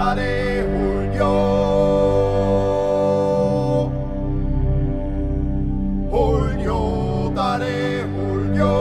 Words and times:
Dale 0.00 0.64
Julio. 0.64 1.32
Julio, 6.10 7.32
dale 7.34 8.06
Julio. 8.08 8.72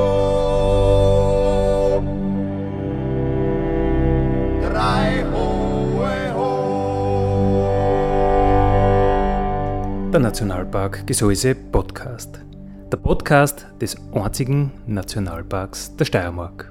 Drei 4.62 5.26
hohe 5.34 6.32
ho. 6.38 6.48
Der 10.14 10.22
Nationalpark 10.22 11.06
Gesäuse 11.06 11.54
Podcast. 11.54 12.40
Der 12.94 12.98
Podcast 12.98 13.68
des 13.82 13.98
einzigen 14.14 14.72
Nationalparks 14.88 15.98
der 15.98 16.06
Steiermark. 16.06 16.69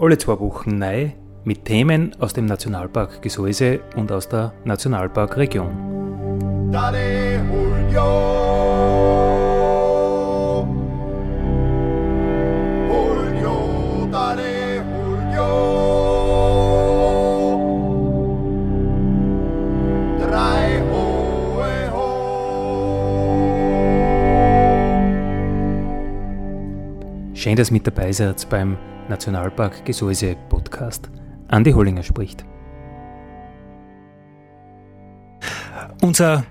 Alle 0.00 0.16
zwei 0.16 0.38
Wochen 0.38 0.78
neu 0.78 1.10
mit 1.42 1.64
Themen 1.64 2.14
aus 2.20 2.32
dem 2.32 2.46
Nationalpark 2.46 3.20
Gesäuse 3.20 3.80
und 3.96 4.12
aus 4.12 4.28
der 4.28 4.52
Nationalparkregion. 4.64 6.70
Schön, 27.48 27.56
dass 27.56 27.70
mit 27.70 27.86
dabei 27.86 28.12
seid 28.12 28.46
beim 28.50 28.76
Nationalpark 29.08 29.82
Gesäuse 29.86 30.36
Podcast. 30.50 31.08
Andi 31.48 31.72
Hollinger 31.72 32.02
spricht. 32.02 32.44
Unser 36.02 36.44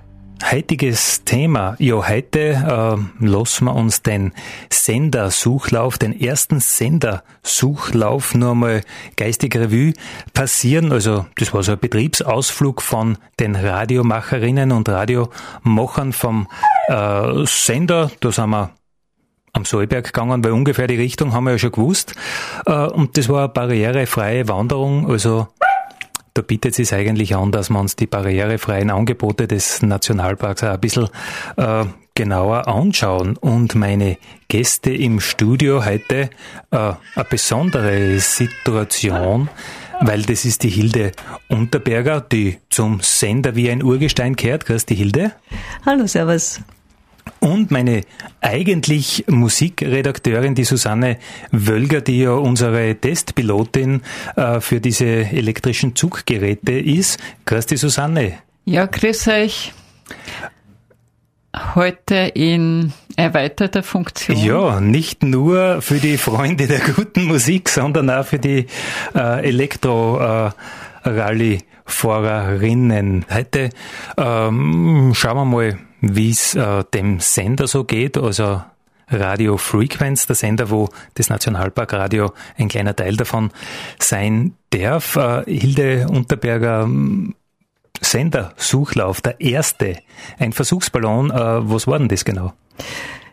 heutiges 0.52 1.24
Thema, 1.24 1.76
ja, 1.78 2.10
heute 2.10 2.40
äh, 2.40 3.24
lassen 3.24 3.66
wir 3.66 3.76
uns 3.76 4.02
den 4.02 4.34
Sendersuchlauf, 4.72 6.00
den 6.00 6.20
ersten 6.20 6.60
Sendersuchlauf 6.60 8.34
nur 8.34 8.56
mal 8.56 8.82
geistig 9.18 9.56
Revue 9.56 9.94
passieren. 10.34 10.92
Also 10.92 11.28
das 11.38 11.54
war 11.54 11.62
so 11.62 11.74
ein 11.74 11.80
Betriebsausflug 11.80 12.82
von 12.82 13.20
den 13.40 13.56
Radiomacherinnen 13.56 14.72
und 14.72 14.90
Radiomachern 14.90 16.12
vom 16.12 16.48
äh, 16.88 17.46
Sender. 17.46 18.10
Da 18.20 18.32
sind 18.32 18.50
wir 18.50 18.72
am 19.58 19.66
Sollberg 19.66 20.06
gegangen, 20.06 20.44
weil 20.44 20.52
ungefähr 20.52 20.88
die 20.88 20.96
Richtung 20.96 21.34
haben 21.34 21.44
wir 21.44 21.52
ja 21.52 21.58
schon 21.58 21.72
gewusst. 21.74 22.16
Äh, 22.66 22.72
Und 22.72 23.18
das 23.18 23.28
war 23.28 23.40
eine 23.40 23.50
barrierefreie 23.50 24.48
Wanderung, 24.48 25.10
also 25.10 25.48
da 26.34 26.44
bietet 26.44 26.78
es 26.78 26.90
sich 26.90 26.94
eigentlich 26.94 27.36
an, 27.36 27.52
dass 27.52 27.72
wir 27.72 27.80
uns 27.80 27.96
die 27.96 28.06
barrierefreien 28.06 28.92
Angebote 28.92 29.48
des 29.48 29.82
Nationalparks 29.82 30.64
auch 30.64 30.74
ein 30.74 30.80
bisschen 30.80 31.10
äh, 31.58 31.86
genauer 32.14 32.68
anschauen. 32.68 33.38
Und 33.38 33.74
meine 33.74 34.18
Gäste 34.48 34.94
im 34.94 35.20
Studio 35.20 35.84
heute 35.84 36.30
äh, 36.70 36.78
eine 36.78 37.26
besondere 37.28 38.20
Situation, 38.20 39.50
weil 40.00 40.22
das 40.22 40.46
ist 40.46 40.62
die 40.62 40.70
Hilde 40.70 41.12
Unterberger, 41.48 42.22
die 42.22 42.60
zum 42.70 43.00
Sender 43.02 43.56
wie 43.56 43.72
ein 43.72 43.82
Urgestein 43.82 44.36
kehrt. 44.36 44.68
Grüß 44.68 44.86
die 44.86 44.96
Hilde. 44.96 45.32
Hallo, 45.88 46.06
Servus. 46.06 46.62
Und 47.40 47.72
meine 47.72 48.02
eigentlich 48.42 49.26
Musikredakteurin, 49.28 50.56
die 50.56 50.64
Susanne 50.64 51.18
Wölger, 51.52 52.02
die 52.02 52.22
ja 52.22 52.32
unsere 52.32 52.96
Testpilotin 52.96 54.02
äh, 54.36 54.60
für 54.60 54.80
diese 54.80 55.06
elektrischen 55.06 55.96
Zuggeräte 55.96 56.74
ist. 56.74 57.20
Grüß 57.46 57.66
die 57.68 57.78
Susanne. 57.78 58.34
Ja, 58.66 58.86
grüß 58.86 59.28
euch. 59.30 59.74
Heute 61.76 62.32
in 62.34 62.94
erweiterter 63.16 63.82
Funktion. 63.82 64.38
Ja, 64.38 64.80
nicht 64.80 65.24
nur 65.24 65.82
für 65.82 65.98
die 65.98 66.18
Freunde 66.18 66.68
der 66.68 66.80
guten 66.80 67.26
Musik, 67.26 67.70
sondern 67.70 68.10
auch 68.10 68.26
für 68.26 68.40
die 68.40 68.68
äh, 69.16 69.50
Elektro-Rallye-Fahrerinnen. 71.08 73.26
Heute 73.32 73.70
ähm, 74.18 75.14
schauen 75.16 75.38
wir 75.38 75.46
mal, 75.46 75.78
wie 76.02 76.30
es 76.30 76.54
äh, 76.56 76.84
dem 76.94 77.22
Sender 77.22 77.68
so 77.68 77.86
geht, 77.86 78.18
also 78.18 78.62
Radio 79.10 79.56
Frequenz, 79.58 80.28
der 80.28 80.36
Sender, 80.36 80.70
wo 80.70 80.90
das 81.14 81.30
Nationalparkradio 81.30 82.34
ein 82.58 82.68
kleiner 82.68 82.94
Teil 82.96 83.16
davon 83.16 83.52
sein 84.00 84.56
darf. 84.70 85.16
Äh, 85.16 85.44
Hilde 85.46 86.08
Unterberger, 86.10 86.82
ähm, 86.84 87.36
Sendersuchlauf, 88.02 89.22
der 89.22 89.40
erste, 89.42 89.98
ein 90.38 90.54
Versuchsballon. 90.54 91.32
Äh, 91.32 91.70
was 91.70 91.88
war 91.88 91.98
denn 92.00 92.10
das 92.10 92.26
genau? 92.26 92.54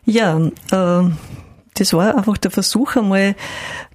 Ja, 0.05 0.39
äh, 0.39 1.11
das 1.75 1.93
war 1.93 2.17
einfach 2.17 2.39
der 2.39 2.53
Versuch, 2.53 2.97
einmal 2.97 3.35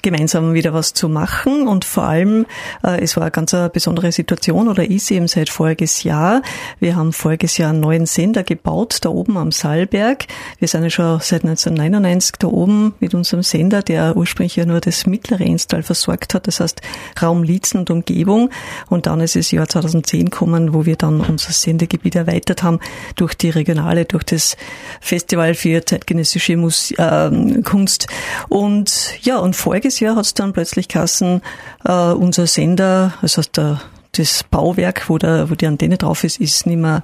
gemeinsam 0.02 0.54
wieder 0.54 0.74
was 0.74 0.94
zu 0.94 1.10
machen 1.10 1.68
und 1.68 1.86
vor 1.86 2.04
allem, 2.04 2.46
äh, 2.84 3.02
es 3.02 3.16
war 3.16 3.24
eine 3.24 3.32
ganz 3.32 3.54
eine 3.54 3.70
besondere 3.70 4.12
Situation 4.12 4.68
oder 4.68 4.90
ist 4.90 5.12
eben 5.12 5.28
seit 5.28 5.50
voriges 5.50 6.04
Jahr. 6.04 6.42
Wir 6.80 6.96
haben 6.96 7.14
voriges 7.14 7.58
Jahr 7.58 7.72
einen 7.72 7.82
neuen 7.82 8.06
Sender 8.06 8.44
gebaut, 8.44 9.00
da 9.02 9.10
oben 9.10 9.38
am 9.38 9.52
Saalberg. 9.52 10.26
Wir 10.60 10.68
sind 10.68 10.84
ja 10.84 10.90
schon 10.90 11.20
seit 11.20 11.44
1999 11.44 12.36
da 12.40 12.48
oben 12.48 12.94
mit 13.00 13.14
unserem 13.14 13.44
Sender, 13.44 13.82
der 13.82 14.16
ursprünglich 14.16 14.56
ja 14.56 14.66
nur 14.66 14.80
das 14.80 15.06
mittlere 15.06 15.44
Instal 15.44 15.84
versorgt 15.84 16.34
hat, 16.34 16.48
das 16.48 16.60
heißt 16.60 16.82
Raum 17.22 17.44
Liezen 17.44 17.80
und 17.80 17.90
Umgebung. 17.90 18.50
Und 18.90 19.06
dann 19.06 19.20
ist 19.22 19.36
es 19.36 19.52
Jahr 19.52 19.68
2010 19.68 20.26
gekommen, 20.26 20.74
wo 20.74 20.86
wir 20.86 20.96
dann 20.96 21.22
unser 21.22 21.52
Sendegebiet 21.52 22.16
erweitert 22.16 22.64
haben 22.64 22.80
durch 23.16 23.34
die 23.34 23.50
Regionale, 23.50 24.06
durch 24.06 24.24
das 24.24 24.56
Festival 25.02 25.56
für 25.56 25.86
zeitgenössische 25.86 26.56
Mus 26.56 26.92
äh, 26.92 27.62
Kunst. 27.64 28.08
Und 28.48 29.14
ja, 29.22 29.38
und 29.38 29.56
voriges 29.56 29.89
Jahr 30.00 30.16
hat 30.16 30.26
es 30.26 30.34
dann 30.36 30.54
plötzlich 30.54 30.88
Kassen, 30.88 31.42
äh, 31.86 31.92
unser 31.92 32.46
Sender, 32.46 33.14
also 33.22 33.42
der, 33.56 33.82
das 34.12 34.44
Bauwerk, 34.44 35.10
wo, 35.10 35.18
der, 35.18 35.50
wo 35.50 35.56
die 35.56 35.68
Antenne 35.68 35.98
drauf 35.98 36.24
ist, 36.24 36.40
ist 36.40 36.66
nicht 36.68 36.78
mehr 36.78 37.04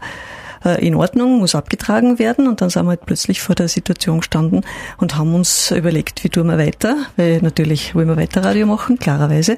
äh, 0.66 0.86
in 0.86 0.96
Ordnung, 0.96 1.40
muss 1.40 1.56
abgetragen 1.56 2.20
werden. 2.20 2.48
Und 2.48 2.62
dann 2.62 2.70
sind 2.70 2.86
wir 2.86 2.90
halt 2.90 3.06
plötzlich 3.06 3.42
vor 3.42 3.56
der 3.56 3.68
Situation 3.68 4.20
gestanden 4.20 4.66
und 4.98 5.16
haben 5.16 5.34
uns 5.34 5.72
überlegt, 5.72 6.24
wie 6.24 6.30
tun 6.30 6.48
wir 6.48 6.58
weiter, 6.58 6.98
weil 7.18 7.40
natürlich 7.42 7.96
wollen 7.96 8.08
wir 8.08 8.18
weiter 8.18 8.44
Radio 8.44 8.66
machen, 8.66 8.98
klarerweise. 8.98 9.58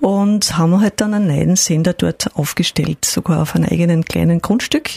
Und 0.00 0.58
haben 0.58 0.78
halt 0.80 1.00
dann 1.00 1.14
einen 1.14 1.26
neuen 1.26 1.56
Sender 1.56 1.94
dort 1.94 2.36
aufgestellt, 2.36 3.06
sogar 3.06 3.40
auf 3.40 3.54
einem 3.54 3.64
eigenen 3.70 4.04
kleinen 4.04 4.42
Grundstück. 4.42 4.90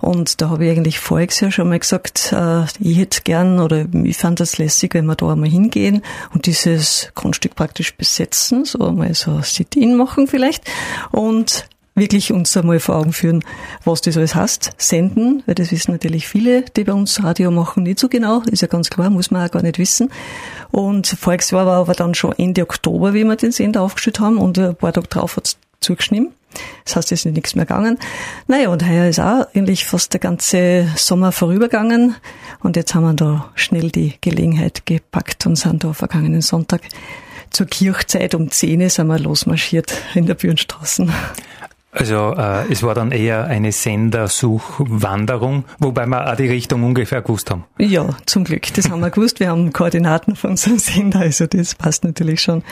Und 0.00 0.40
da 0.40 0.50
habe 0.50 0.64
ich 0.64 0.72
eigentlich 0.72 0.98
voriges 0.98 1.38
Jahr 1.38 1.52
schon 1.52 1.68
mal 1.68 1.78
gesagt, 1.78 2.32
äh, 2.32 2.64
ich 2.80 2.98
hätte 2.98 3.22
gern 3.22 3.60
oder 3.60 3.86
ich 4.02 4.16
fand 4.16 4.40
das 4.40 4.58
lässig, 4.58 4.94
wenn 4.94 5.06
wir 5.06 5.14
da 5.14 5.30
einmal 5.30 5.48
hingehen 5.48 6.02
und 6.34 6.46
dieses 6.46 7.12
Grundstück 7.14 7.54
praktisch 7.54 7.94
besetzen, 7.94 8.64
so 8.64 8.90
mal 8.90 9.14
so 9.14 9.40
Sit-In 9.40 9.96
machen 9.96 10.26
vielleicht. 10.26 10.64
Und 11.12 11.66
wirklich 11.94 12.32
uns 12.32 12.56
einmal 12.56 12.80
vor 12.80 12.96
Augen 12.96 13.12
führen, 13.12 13.44
was 13.84 14.00
das 14.00 14.16
alles 14.16 14.34
heißt. 14.34 14.72
Senden, 14.78 15.42
weil 15.46 15.54
das 15.54 15.72
wissen 15.72 15.92
natürlich 15.92 16.28
viele, 16.28 16.62
die 16.62 16.84
bei 16.84 16.92
uns 16.92 17.22
Radio 17.22 17.50
machen, 17.50 17.82
nicht 17.82 17.98
so 17.98 18.08
genau. 18.08 18.42
Ist 18.50 18.62
ja 18.62 18.68
ganz 18.68 18.90
klar, 18.90 19.10
muss 19.10 19.30
man 19.30 19.46
auch 19.46 19.50
gar 19.50 19.62
nicht 19.62 19.78
wissen. 19.78 20.10
Und 20.70 21.06
voriges 21.06 21.52
war 21.52 21.66
aber 21.66 21.94
dann 21.94 22.14
schon 22.14 22.32
Ende 22.38 22.62
Oktober, 22.62 23.14
wie 23.14 23.24
wir 23.24 23.36
den 23.36 23.52
Sender 23.52 23.82
aufgestellt 23.82 24.20
haben 24.20 24.38
und 24.38 24.58
ein 24.58 24.76
paar 24.76 24.92
Tage 24.92 25.08
drauf 25.08 25.36
hat's 25.36 25.58
zugeschnitten. 25.80 26.32
Das 26.84 26.96
heißt, 26.96 27.12
es 27.12 27.24
ist 27.24 27.32
nichts 27.32 27.54
mehr 27.54 27.64
gegangen. 27.64 27.98
Naja, 28.48 28.70
und 28.70 28.86
heuer 28.86 29.08
ist 29.08 29.20
auch 29.20 29.46
eigentlich 29.54 29.84
fast 29.84 30.12
der 30.12 30.20
ganze 30.20 30.88
Sommer 30.96 31.30
vorübergegangen. 31.30 32.16
Und 32.60 32.76
jetzt 32.76 32.94
haben 32.94 33.04
wir 33.04 33.14
da 33.14 33.50
schnell 33.54 33.90
die 33.90 34.14
Gelegenheit 34.20 34.84
gepackt 34.84 35.46
und 35.46 35.56
sind 35.56 35.84
da 35.84 35.92
vergangenen 35.92 36.40
Sonntag 36.40 36.82
zur 37.50 37.66
Kirchzeit 37.66 38.34
um 38.34 38.50
10 38.50 38.80
Uhr 38.80 38.90
sind 38.90 39.08
wir 39.08 39.18
losmarschiert 39.18 39.92
in 40.14 40.26
der 40.26 40.34
Bühnenstraßen. 40.34 41.12
Also 41.92 42.34
äh, 42.36 42.70
es 42.70 42.82
war 42.82 42.94
dann 42.94 43.10
eher 43.10 43.46
eine 43.46 43.72
Sendersuchwanderung, 43.72 45.64
wobei 45.78 46.06
wir 46.06 46.30
auch 46.30 46.36
die 46.36 46.46
Richtung 46.46 46.84
ungefähr 46.84 47.20
gewusst 47.20 47.50
haben. 47.50 47.64
Ja, 47.78 48.10
zum 48.26 48.44
Glück. 48.44 48.72
Das 48.74 48.90
haben 48.90 49.00
wir 49.00 49.10
gewusst. 49.10 49.40
Wir 49.40 49.48
haben 49.48 49.72
Koordinaten 49.72 50.36
von 50.36 50.50
unserem 50.50 50.78
Sender, 50.78 51.20
also 51.20 51.46
das 51.46 51.74
passt 51.74 52.04
natürlich 52.04 52.40
schon. 52.40 52.62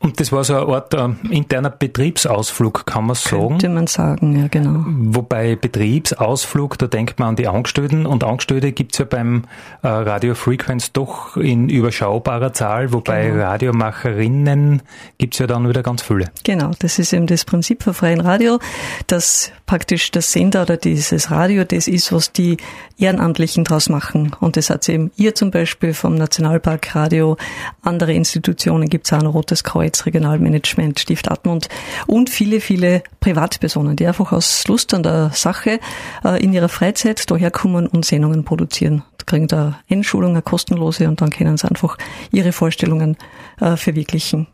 Und 0.00 0.20
das 0.20 0.30
war 0.30 0.44
so 0.44 0.54
eine 0.54 0.72
Art 0.74 0.94
äh, 0.94 1.08
interner 1.30 1.70
Betriebsausflug, 1.70 2.86
kann 2.86 3.06
man 3.06 3.16
sagen. 3.16 3.48
Könnte 3.48 3.68
man 3.68 3.86
sagen, 3.86 4.40
ja 4.40 4.48
genau. 4.48 4.84
Wobei 4.86 5.56
Betriebsausflug, 5.56 6.78
da 6.78 6.86
denkt 6.86 7.18
man 7.18 7.30
an 7.30 7.36
die 7.36 7.48
Angestellten 7.48 8.06
und 8.06 8.22
Angestellte 8.22 8.72
gibt's 8.72 8.98
ja 8.98 9.04
beim 9.04 9.44
äh, 9.82 9.88
Radio 9.88 10.34
Frequenz 10.34 10.92
doch 10.92 11.36
in 11.36 11.68
überschaubarer 11.68 12.52
Zahl, 12.52 12.92
wobei 12.92 13.28
Genau. 13.28 13.42
Radiomacherinnen 13.44 14.82
gibt's 15.18 15.38
ja 15.38 15.46
dann 15.46 15.68
wieder 15.68 15.82
ganz 15.82 16.02
viele. 16.02 16.26
Genau, 16.44 16.70
das 16.78 16.98
ist 16.98 17.12
eben 17.12 17.26
das 17.26 17.44
Prinzip 17.44 17.82
vom 17.82 17.94
freien 17.94 18.20
Radio, 18.20 18.58
dass 19.06 19.50
praktisch 19.66 20.10
der 20.10 20.22
Sender 20.22 20.62
oder 20.62 20.76
dieses 20.76 21.30
Radio 21.30 21.64
das 21.64 21.88
ist, 21.88 22.12
was 22.12 22.32
die 22.32 22.56
Ehrenamtlichen 22.98 23.64
draus 23.64 23.88
machen. 23.88 24.32
Und 24.40 24.56
das 24.56 24.70
hat 24.70 24.88
eben 24.88 25.10
ihr 25.16 25.34
zum 25.34 25.50
Beispiel 25.50 25.94
vom 25.94 26.14
Nationalpark 26.14 26.94
Radio, 26.94 27.36
andere 27.82 28.12
Institutionen 28.14 28.88
gibt's 28.88 29.12
auch 29.12 29.22
noch 29.22 29.34
Rotes 29.34 29.62
Kreuz, 29.62 29.87
Regionalmanagement, 30.06 31.00
Stift 31.00 31.30
Admont 31.30 31.68
und 32.06 32.30
viele, 32.30 32.60
viele 32.60 33.02
Privatpersonen, 33.20 33.96
die 33.96 34.06
einfach 34.06 34.32
aus 34.32 34.66
Lust 34.68 34.94
an 34.94 35.02
der 35.02 35.30
Sache 35.34 35.80
äh, 36.24 36.42
in 36.42 36.52
ihrer 36.52 36.68
Freizeit 36.68 37.30
daherkommen 37.30 37.86
und 37.86 38.04
Sendungen 38.04 38.44
produzieren. 38.44 39.02
Da 39.18 39.24
kriegen 39.24 39.48
da 39.48 39.80
Einschulung, 39.90 40.30
eine 40.30 40.42
kostenlose 40.42 41.08
und 41.08 41.20
dann 41.20 41.30
können 41.30 41.56
sie 41.56 41.68
einfach 41.68 41.96
ihre 42.30 42.52
Vorstellungen 42.52 43.16
äh, 43.60 43.76
verwirklichen. 43.76 44.46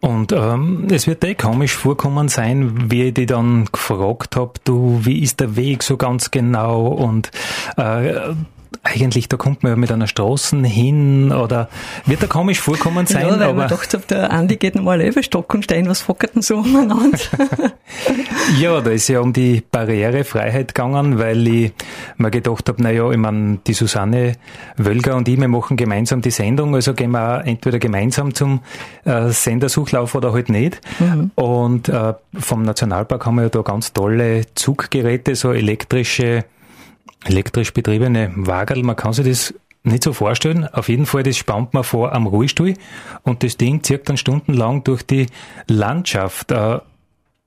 Und 0.00 0.32
ähm, 0.32 0.86
es 0.90 1.06
wird 1.06 1.24
eh 1.24 1.34
komisch 1.34 1.74
vorkommen 1.74 2.28
sein, 2.28 2.90
wie 2.90 3.04
ich 3.04 3.14
die 3.14 3.26
dann 3.26 3.64
gefragt 3.72 4.36
hab, 4.36 4.64
du, 4.64 5.00
wie 5.02 5.20
ist 5.20 5.40
der 5.40 5.56
Weg 5.56 5.82
so 5.82 5.96
ganz 5.96 6.30
genau 6.30 6.86
und 6.86 7.30
äh, 7.76 8.34
eigentlich, 8.86 9.28
da 9.28 9.36
kommt 9.36 9.62
man 9.62 9.72
ja 9.72 9.76
mit 9.76 9.90
einer 9.92 10.06
Straße 10.06 10.56
hin 10.62 11.32
oder 11.32 11.68
wird 12.04 12.22
da 12.22 12.26
komisch 12.26 12.60
vorkommen 12.60 13.06
sein, 13.06 13.26
ja, 13.26 13.32
weil 13.32 13.42
aber 13.42 13.54
man 13.54 13.68
gedacht 13.68 13.92
hat, 13.94 14.10
der 14.10 14.30
Andi 14.30 14.56
geht 14.56 14.74
nochmal 14.74 15.00
über 15.02 15.22
Stock 15.22 15.52
und 15.54 15.64
Stein, 15.64 15.88
was 15.88 16.00
fockert 16.00 16.34
denn 16.34 16.42
so 16.42 16.58
umeinander? 16.58 17.18
ja, 18.60 18.80
da 18.80 18.90
ist 18.90 19.08
ja 19.08 19.20
um 19.20 19.32
die 19.32 19.62
Barrierefreiheit 19.70 20.74
gegangen, 20.74 21.18
weil 21.18 21.46
ich 21.46 21.72
mir 22.16 22.30
gedacht 22.30 22.68
habe, 22.68 22.82
na 22.82 22.90
ja, 22.90 23.10
ich 23.10 23.18
meine, 23.18 23.58
die 23.66 23.74
Susanne 23.74 24.34
Wölger 24.76 25.16
und 25.16 25.28
ich, 25.28 25.40
wir 25.40 25.48
machen 25.48 25.76
gemeinsam 25.76 26.22
die 26.22 26.30
Sendung, 26.30 26.74
also 26.74 26.94
gehen 26.94 27.10
wir 27.10 27.40
auch 27.40 27.44
entweder 27.44 27.78
gemeinsam 27.78 28.34
zum 28.34 28.60
äh, 29.04 29.28
Sendersuchlauf 29.30 30.14
oder 30.14 30.32
halt 30.32 30.48
nicht. 30.48 30.80
Und 31.34 31.88
äh, 31.88 32.14
vom 32.38 32.62
Nationalpark 32.62 33.26
haben 33.26 33.36
wir 33.36 33.42
ja 33.44 33.48
da 33.48 33.62
ganz 33.62 33.92
tolle 33.92 34.42
Zuggeräte, 34.54 35.34
so 35.34 35.52
elektrische, 35.52 36.44
elektrisch 37.26 37.72
betriebene 37.72 38.32
Wagerl, 38.34 38.82
man 38.82 38.96
kann 38.96 39.12
sich 39.12 39.26
das 39.26 39.54
nicht 39.82 40.02
so 40.02 40.12
vorstellen. 40.12 40.66
Auf 40.66 40.88
jeden 40.88 41.06
Fall, 41.06 41.22
das 41.22 41.36
spannt 41.36 41.74
man 41.74 41.84
vor 41.84 42.12
am 42.12 42.26
Ruhestuhl 42.26 42.74
und 43.22 43.42
das 43.42 43.56
Ding 43.56 43.82
zirkt 43.82 44.08
dann 44.08 44.16
stundenlang 44.16 44.84
durch 44.84 45.02
die 45.02 45.26
Landschaft. 45.68 46.50
Äh, 46.50 46.80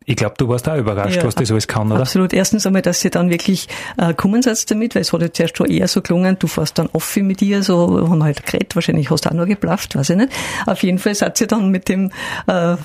ich 0.10 0.16
glaube, 0.16 0.34
du 0.40 0.48
warst 0.48 0.68
auch 0.68 0.76
überrascht, 0.76 1.18
Ja, 1.18 1.24
was 1.24 1.36
das 1.36 1.52
alles 1.52 1.68
kann, 1.68 1.92
oder? 1.92 2.02
Absolut. 2.02 2.34
Erstens 2.34 2.66
einmal, 2.66 2.82
dass 2.82 3.00
sie 3.00 3.12
dann 3.12 3.30
wirklich 3.30 3.68
äh, 3.98 4.12
kommen 4.16 4.42
setzt 4.42 4.72
damit, 4.72 4.96
weil 4.96 5.04
es 5.04 5.14
hat 5.14 5.22
ja 5.22 5.32
zuerst 5.32 5.58
schon 5.58 5.68
eher 5.68 5.88
so 5.88 6.02
gelungen, 6.02 6.36
du 6.40 6.48
fährst 6.48 6.80
dann 6.80 6.90
offen 6.94 7.28
mit 7.28 7.44
ihr, 7.44 7.62
so 7.62 8.10
haben 8.10 8.24
halt 8.24 8.44
geredet, 8.44 8.74
wahrscheinlich 8.74 9.12
hast 9.12 9.26
du 9.26 9.30
auch 9.30 9.36
noch 9.36 9.46
geplafft, 9.46 9.96
weiß 9.96 10.10
ich 10.10 10.18
nicht. 10.18 10.32
Auf 10.66 10.82
jeden 10.82 10.98
Fall 10.98 11.14
hat 11.14 11.38
sie 11.38 11.46
dann 11.46 11.70
mit 11.70 11.90
dem 11.90 12.10
äh, 12.48 12.76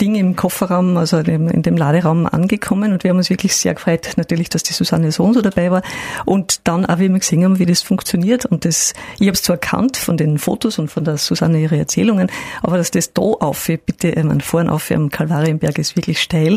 Ding 0.00 0.16
im 0.16 0.34
Kofferraum, 0.34 0.96
also 0.96 1.22
dem, 1.22 1.46
in 1.46 1.62
dem 1.62 1.76
Laderaum 1.76 2.26
angekommen 2.26 2.92
und 2.92 3.04
wir 3.04 3.10
haben 3.10 3.18
uns 3.18 3.30
wirklich 3.30 3.54
sehr 3.54 3.74
gefreut, 3.74 4.14
natürlich, 4.16 4.48
dass 4.48 4.64
die 4.64 4.72
Susanne 4.72 5.12
so 5.12 5.22
und 5.22 5.34
so 5.34 5.42
dabei 5.42 5.70
war 5.70 5.82
und 6.24 6.66
dann 6.66 6.86
auch, 6.86 6.98
wie 6.98 7.08
wir 7.08 7.20
gesehen 7.20 7.44
haben, 7.44 7.60
wie 7.60 7.66
das 7.66 7.82
funktioniert 7.82 8.46
und 8.46 8.64
das, 8.64 8.94
ich 9.20 9.28
habe 9.28 9.34
es 9.34 9.42
zwar 9.42 9.54
erkannt 9.54 9.96
von 9.96 10.16
den 10.16 10.38
Fotos 10.38 10.80
und 10.80 10.90
von 10.90 11.04
der 11.04 11.18
Susanne 11.18 11.60
ihre 11.60 11.78
Erzählungen, 11.78 12.32
aber 12.64 12.78
dass 12.78 12.90
das 12.90 13.12
da 13.12 13.22
auf, 13.22 13.70
bitte, 13.86 14.08
ich 14.08 14.24
meine, 14.24 14.40
vorne 14.40 14.72
auf 14.72 14.90
am 14.90 15.08
Kalvarienberg 15.08 15.78
ist 15.78 15.94
wirklich 15.94 16.20
steil, 16.20 16.47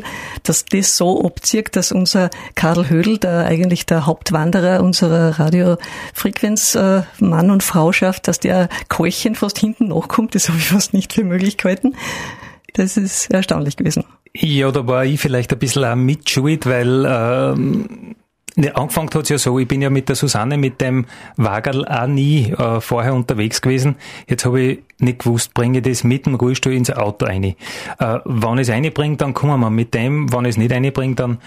dass 0.44 0.66
das 0.66 0.98
so 0.98 1.24
abzieht, 1.26 1.76
dass 1.76 1.92
unser 1.92 2.30
Karl 2.56 2.90
Hödel, 2.90 3.18
der 3.18 3.46
eigentlich 3.46 3.86
der 3.86 4.06
Hauptwanderer 4.06 4.82
unserer 4.82 5.40
Radiofrequenz 5.40 6.76
äh, 6.76 7.04
und 7.20 7.64
Frau 7.64 7.92
schafft, 7.92 8.28
dass 8.28 8.40
der 8.40 8.70
Keuchen 8.88 9.36
fast 9.36 9.60
hinten 9.60 9.90
nachkommt, 9.90 10.36
das 10.36 10.50
habe 10.50 10.58
ich 10.58 10.66
fast 10.66 10.94
nicht 10.94 11.14
für 11.14 11.24
möglich 11.24 11.58
gehalten. 11.58 11.96
Das 12.74 12.98
ist 12.98 13.30
erstaunlich 13.32 13.76
gewesen. 13.78 14.06
Ja, 14.34 14.72
da 14.72 14.88
war 14.88 15.04
ich 15.04 15.20
vielleicht 15.20 15.52
ein 15.52 15.60
bisschen 15.60 15.84
auch 15.84 15.96
mitschuld, 15.96 16.66
weil 16.66 17.06
ähm, 17.06 18.16
ne, 18.56 18.76
angefangen 18.76 19.10
hat's 19.14 19.30
ja 19.30 19.38
so, 19.38 19.60
ich 19.60 19.68
bin 19.68 19.82
ja 19.82 19.90
mit 19.90 20.10
der 20.10 20.16
Susanne 20.16 20.58
mit 20.58 20.82
dem 20.82 21.06
Wagerl 21.38 21.88
auch 21.88 22.08
nie 22.08 22.52
äh, 22.52 22.82
vorher 22.82 23.14
unterwegs 23.14 23.62
gewesen. 23.62 23.96
Jetzt 24.28 24.46
habe 24.46 24.62
ich 24.62 24.80
nicht 25.00 25.20
gewusst, 25.20 25.54
bringe 25.54 25.80
ich 25.80 25.84
das 25.84 26.04
mit 26.04 26.26
dem 26.26 26.36
Ruhestuhl 26.36 26.74
ins 26.74 26.92
Auto 26.92 27.26
rein. 27.26 27.44
Äh, 27.44 27.56
wenn 28.26 28.58
es 28.58 28.70
reinbringe, 28.70 29.18
dann 29.18 29.34
kommen 29.34 29.60
wir 29.60 29.70
mit 29.70 29.94
dem, 29.94 30.32
wenn 30.32 30.46
es 30.46 30.58
nicht 30.58 30.72
reinbringe, 30.72 31.16
dann 31.16 31.38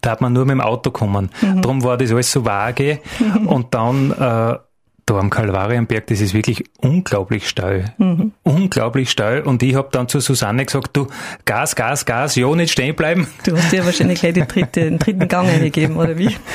darf 0.00 0.20
man 0.20 0.32
nur 0.32 0.44
mit 0.44 0.54
dem 0.54 0.60
Auto 0.60 0.90
kommen. 0.90 1.30
Darum 1.40 1.82
war 1.82 1.96
das 1.96 2.10
alles 2.10 2.30
so 2.30 2.44
vage. 2.44 3.00
Und 3.46 3.72
dann 3.74 4.10
äh, 4.10 4.58
da 5.06 5.18
am 5.18 5.30
Kalvarienberg, 5.30 6.08
das 6.08 6.20
ist 6.20 6.34
wirklich 6.34 6.64
unglaublich 6.78 7.48
steil. 7.48 7.94
Unglaublich 8.42 9.08
steil. 9.08 9.42
Und 9.42 9.62
ich 9.62 9.76
habe 9.76 9.88
dann 9.92 10.08
zu 10.08 10.18
Susanne 10.18 10.66
gesagt, 10.66 10.96
du, 10.96 11.06
Gas, 11.44 11.76
Gas, 11.76 12.04
Gas, 12.04 12.34
ja, 12.34 12.52
nicht 12.56 12.72
stehen 12.72 12.96
bleiben. 12.96 13.28
Du 13.44 13.56
hast 13.56 13.70
dir 13.70 13.84
wahrscheinlich 13.84 14.18
gleich 14.18 14.34
die 14.34 14.40
dritte, 14.46 14.80
den 14.80 14.98
dritten 14.98 15.28
Gang 15.28 15.48
eingegeben, 15.48 15.96
oder 15.96 16.18
wie? 16.18 16.36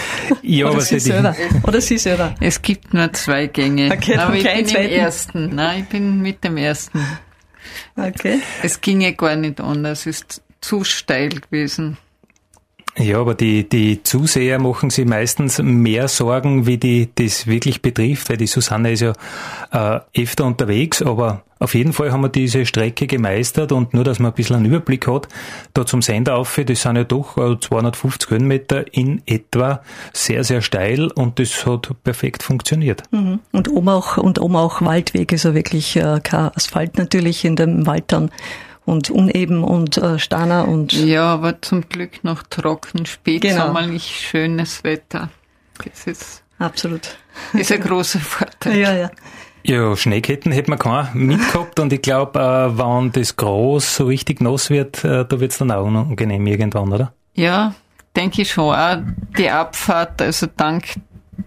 Ja, 0.42 0.66
oder 0.66 0.76
aber 0.76 0.82
sie 0.82 1.00
selber. 1.00 1.36
Oder 1.64 1.82
sie 1.82 1.98
selber. 1.98 2.36
Es 2.40 2.62
gibt 2.62 2.94
nur 2.94 3.12
zwei 3.14 3.48
Gänge. 3.48 3.92
Okay, 3.92 4.16
dann 4.16 4.28
aber 4.28 4.36
ich 4.36 4.44
bin 4.44 4.66
zweiten. 4.66 4.86
im 4.86 5.00
ersten. 5.00 5.56
Nein, 5.56 5.80
ich 5.84 5.90
bin 5.90 6.22
mit 6.22 6.44
dem 6.44 6.58
ersten. 6.58 7.00
Okay. 7.96 8.40
Es 8.64 8.82
ginge 8.82 9.14
gar 9.14 9.36
nicht 9.36 9.62
anders. 9.62 10.02
Es 10.02 10.22
ist 10.22 10.42
zu 10.60 10.84
steil 10.84 11.30
gewesen. 11.30 11.98
Ja, 12.98 13.20
aber 13.20 13.36
die, 13.36 13.68
die 13.68 14.04
Zuseher 14.04 14.60
machen 14.60 14.90
sich 14.90 15.06
meistens 15.06 15.60
mehr 15.62 16.10
Sorgen, 16.10 16.66
wie 16.66 16.78
die 16.78 17.10
das 17.16 17.48
wirklich 17.48 17.82
betrifft, 17.82 18.30
weil 18.30 18.38
die 18.38 18.48
Susanne 18.48 18.92
ist 18.92 19.02
ja 19.02 19.14
äh, 19.72 20.22
öfter 20.22 20.44
unterwegs, 20.44 21.02
aber 21.02 21.44
auf 21.60 21.74
jeden 21.74 21.94
Fall 21.94 22.12
haben 22.12 22.22
wir 22.22 22.30
diese 22.30 22.66
Strecke 22.66 23.08
gemeistert 23.08 23.72
und 23.72 23.94
nur, 23.94 24.04
dass 24.04 24.20
man 24.20 24.32
ein 24.32 24.36
bisschen 24.36 24.58
einen 24.58 24.66
Überblick 24.66 25.08
hat, 25.08 25.30
da 25.74 25.86
zum 25.86 26.02
Sender 26.02 26.36
auf, 26.36 26.60
das 26.66 26.82
sind 26.82 26.96
ja 26.98 27.06
doch 27.06 27.38
äh, 27.38 27.58
250 27.58 28.30
Höhenmeter 28.30 28.94
in 28.94 29.22
etwa, 29.26 29.82
sehr, 30.12 30.44
sehr 30.44 30.62
steil 30.62 31.12
und 31.12 31.40
das 31.40 31.66
hat 31.66 31.92
perfekt 32.04 32.44
funktioniert. 32.44 33.04
Und 33.52 33.70
oben 33.70 33.90
auch, 33.90 34.18
und 34.18 34.40
oben 34.42 34.58
auch 34.58 34.82
Waldweg, 34.82 35.32
also 35.32 35.54
wirklich 35.54 35.96
äh, 35.96 36.20
kein 36.22 36.50
Asphalt 36.56 36.98
natürlich 36.98 37.46
in 37.46 37.56
dem 37.56 37.86
Wald 37.86 38.06
dann 38.08 38.32
und 38.86 39.10
uneben 39.10 39.64
und 39.64 39.98
äh, 39.98 40.20
Steiner 40.20 40.68
und 40.68 40.94
Ja, 40.94 41.26
aber 41.34 41.62
zum 41.62 41.88
Glück 41.88 42.24
noch 42.24 42.44
trocken, 42.44 43.06
spätsommerlich 43.06 44.08
Genau. 44.08 44.30
schönes 44.30 44.84
Wetter. 44.84 45.30
Das 45.84 46.08
ist, 46.08 46.44
absolut. 46.60 47.18
ist 47.54 47.72
ein 47.72 47.82
großer 47.82 48.20
Vorteil. 48.20 48.78
Ja, 48.78 48.94
ja. 48.94 49.12
Ja, 49.64 49.96
Schneeketten 49.96 50.52
hätte 50.52 50.72
man 50.72 50.80
keinen 50.80 51.28
mitgehabt 51.28 51.80
und 51.80 51.94
ich 51.94 52.02
glaube, 52.02 52.40
äh, 52.40 52.78
wenn 52.78 53.12
das 53.12 53.36
groß 53.36 53.98
so 53.98 54.06
richtig 54.06 54.42
nass 54.42 54.72
wird, 54.72 55.04
äh, 55.04 55.24
da 55.24 55.40
wird's 55.40 55.60
dann 55.60 55.72
auch 55.72 55.86
unangenehm 55.86 56.48
irgendwann, 56.48 56.92
oder? 56.92 57.14
Ja, 57.36 57.76
denke 58.16 58.42
ich 58.42 58.52
schon. 58.52 58.74
Auch 58.74 58.98
die 59.38 59.50
Abfahrt, 59.52 60.20
also 60.22 60.48
dank 60.58 60.86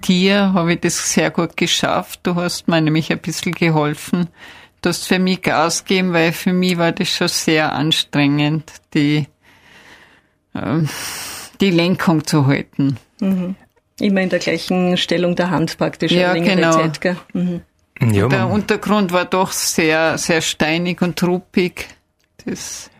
dir 0.06 0.52
habe 0.52 0.74
ich 0.74 0.80
das 0.80 1.12
sehr 1.12 1.30
gut 1.30 1.56
geschafft. 1.56 2.20
Du 2.22 2.36
hast 2.36 2.68
mir 2.68 2.80
nämlich 2.80 3.10
ein 3.10 3.18
bisschen 3.18 3.52
geholfen. 3.52 4.28
Du 4.84 4.90
hast 4.90 5.08
für 5.08 5.18
mich 5.18 5.40
Gas 5.40 5.86
gegeben, 5.86 6.12
weil 6.12 6.30
für 6.32 6.52
mich 6.52 6.76
war 6.76 6.92
das 6.92 7.08
schon 7.08 7.28
sehr 7.28 7.72
anstrengend, 7.72 8.70
die, 8.92 9.26
ähm, 10.54 10.90
die 11.58 11.70
Lenkung 11.70 12.26
zu 12.26 12.46
halten. 12.46 12.98
Immer 13.18 14.20
in 14.20 14.28
der 14.28 14.40
gleichen 14.40 14.98
Stellung 14.98 15.36
der 15.36 15.48
Hand 15.48 15.78
praktisch 15.78 16.12
Ja, 16.12 16.34
genau. 16.34 16.72
Zeit, 16.72 17.00
gell? 17.00 17.16
Mhm. 17.32 17.62
Ja, 18.12 18.28
Der 18.28 18.46
Untergrund 18.46 19.10
war 19.10 19.24
doch 19.24 19.52
sehr, 19.52 20.18
sehr 20.18 20.42
steinig 20.42 21.00
und 21.00 21.22
ruppig. 21.22 21.86
Das, 22.44 22.90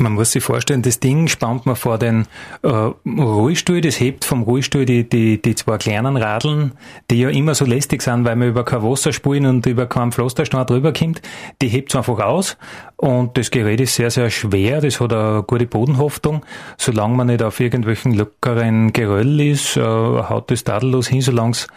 man 0.00 0.12
muss 0.12 0.32
sich 0.32 0.42
vorstellen, 0.42 0.82
das 0.82 1.00
Ding 1.00 1.28
spannt 1.28 1.66
man 1.66 1.76
vor 1.76 1.98
den 1.98 2.26
äh, 2.62 2.68
Ruhestuhl, 2.68 3.80
das 3.80 4.00
hebt 4.00 4.24
vom 4.24 4.42
Ruhestuhl 4.42 4.84
die, 4.84 5.08
die, 5.08 5.40
die 5.40 5.54
zwei 5.54 5.78
kleinen 5.78 6.16
Radeln, 6.16 6.72
die 7.10 7.20
ja 7.20 7.28
immer 7.28 7.54
so 7.54 7.64
lästig 7.64 8.02
sind, 8.02 8.24
weil 8.24 8.36
man 8.36 8.48
über 8.48 8.64
kein 8.64 8.82
Wasser 8.82 9.12
spulen 9.12 9.46
und 9.46 9.66
über 9.66 9.86
keinen 9.86 10.12
Pflasterstein 10.12 10.66
drüber 10.66 10.92
kommt, 10.92 11.22
die 11.62 11.68
hebt 11.68 11.94
einfach 11.94 12.18
aus. 12.18 12.56
Und 12.96 13.36
das 13.36 13.50
Gerät 13.50 13.80
ist 13.80 13.94
sehr, 13.94 14.10
sehr 14.10 14.30
schwer, 14.30 14.80
das 14.80 15.00
hat 15.00 15.12
eine 15.12 15.42
gute 15.42 15.66
Bodenhaftung, 15.66 16.44
solange 16.76 17.16
man 17.16 17.28
nicht 17.28 17.42
auf 17.42 17.60
irgendwelchen 17.60 18.14
lockeren 18.14 18.92
Geröll 18.92 19.40
ist, 19.40 19.76
äh, 19.76 19.80
haut 19.80 20.50
das 20.50 20.64
tadellos 20.64 21.08
hin, 21.08 21.20
solange 21.20 21.52
es 21.52 21.68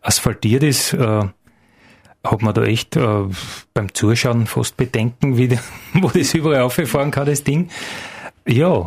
asphaltiert 0.00 0.62
ist, 0.62 0.92
äh, 0.94 1.24
hat 2.24 2.42
man 2.42 2.54
da 2.54 2.62
echt 2.64 2.96
äh, 2.96 3.24
beim 3.74 3.94
Zuschauen 3.94 4.46
fast 4.46 4.76
Bedenken, 4.76 5.36
wie, 5.36 5.58
wo 5.94 6.08
das 6.08 6.34
überall 6.34 6.62
aufgefahren 6.62 7.10
kann, 7.10 7.26
das 7.26 7.44
Ding. 7.44 7.68
Ja, 8.46 8.84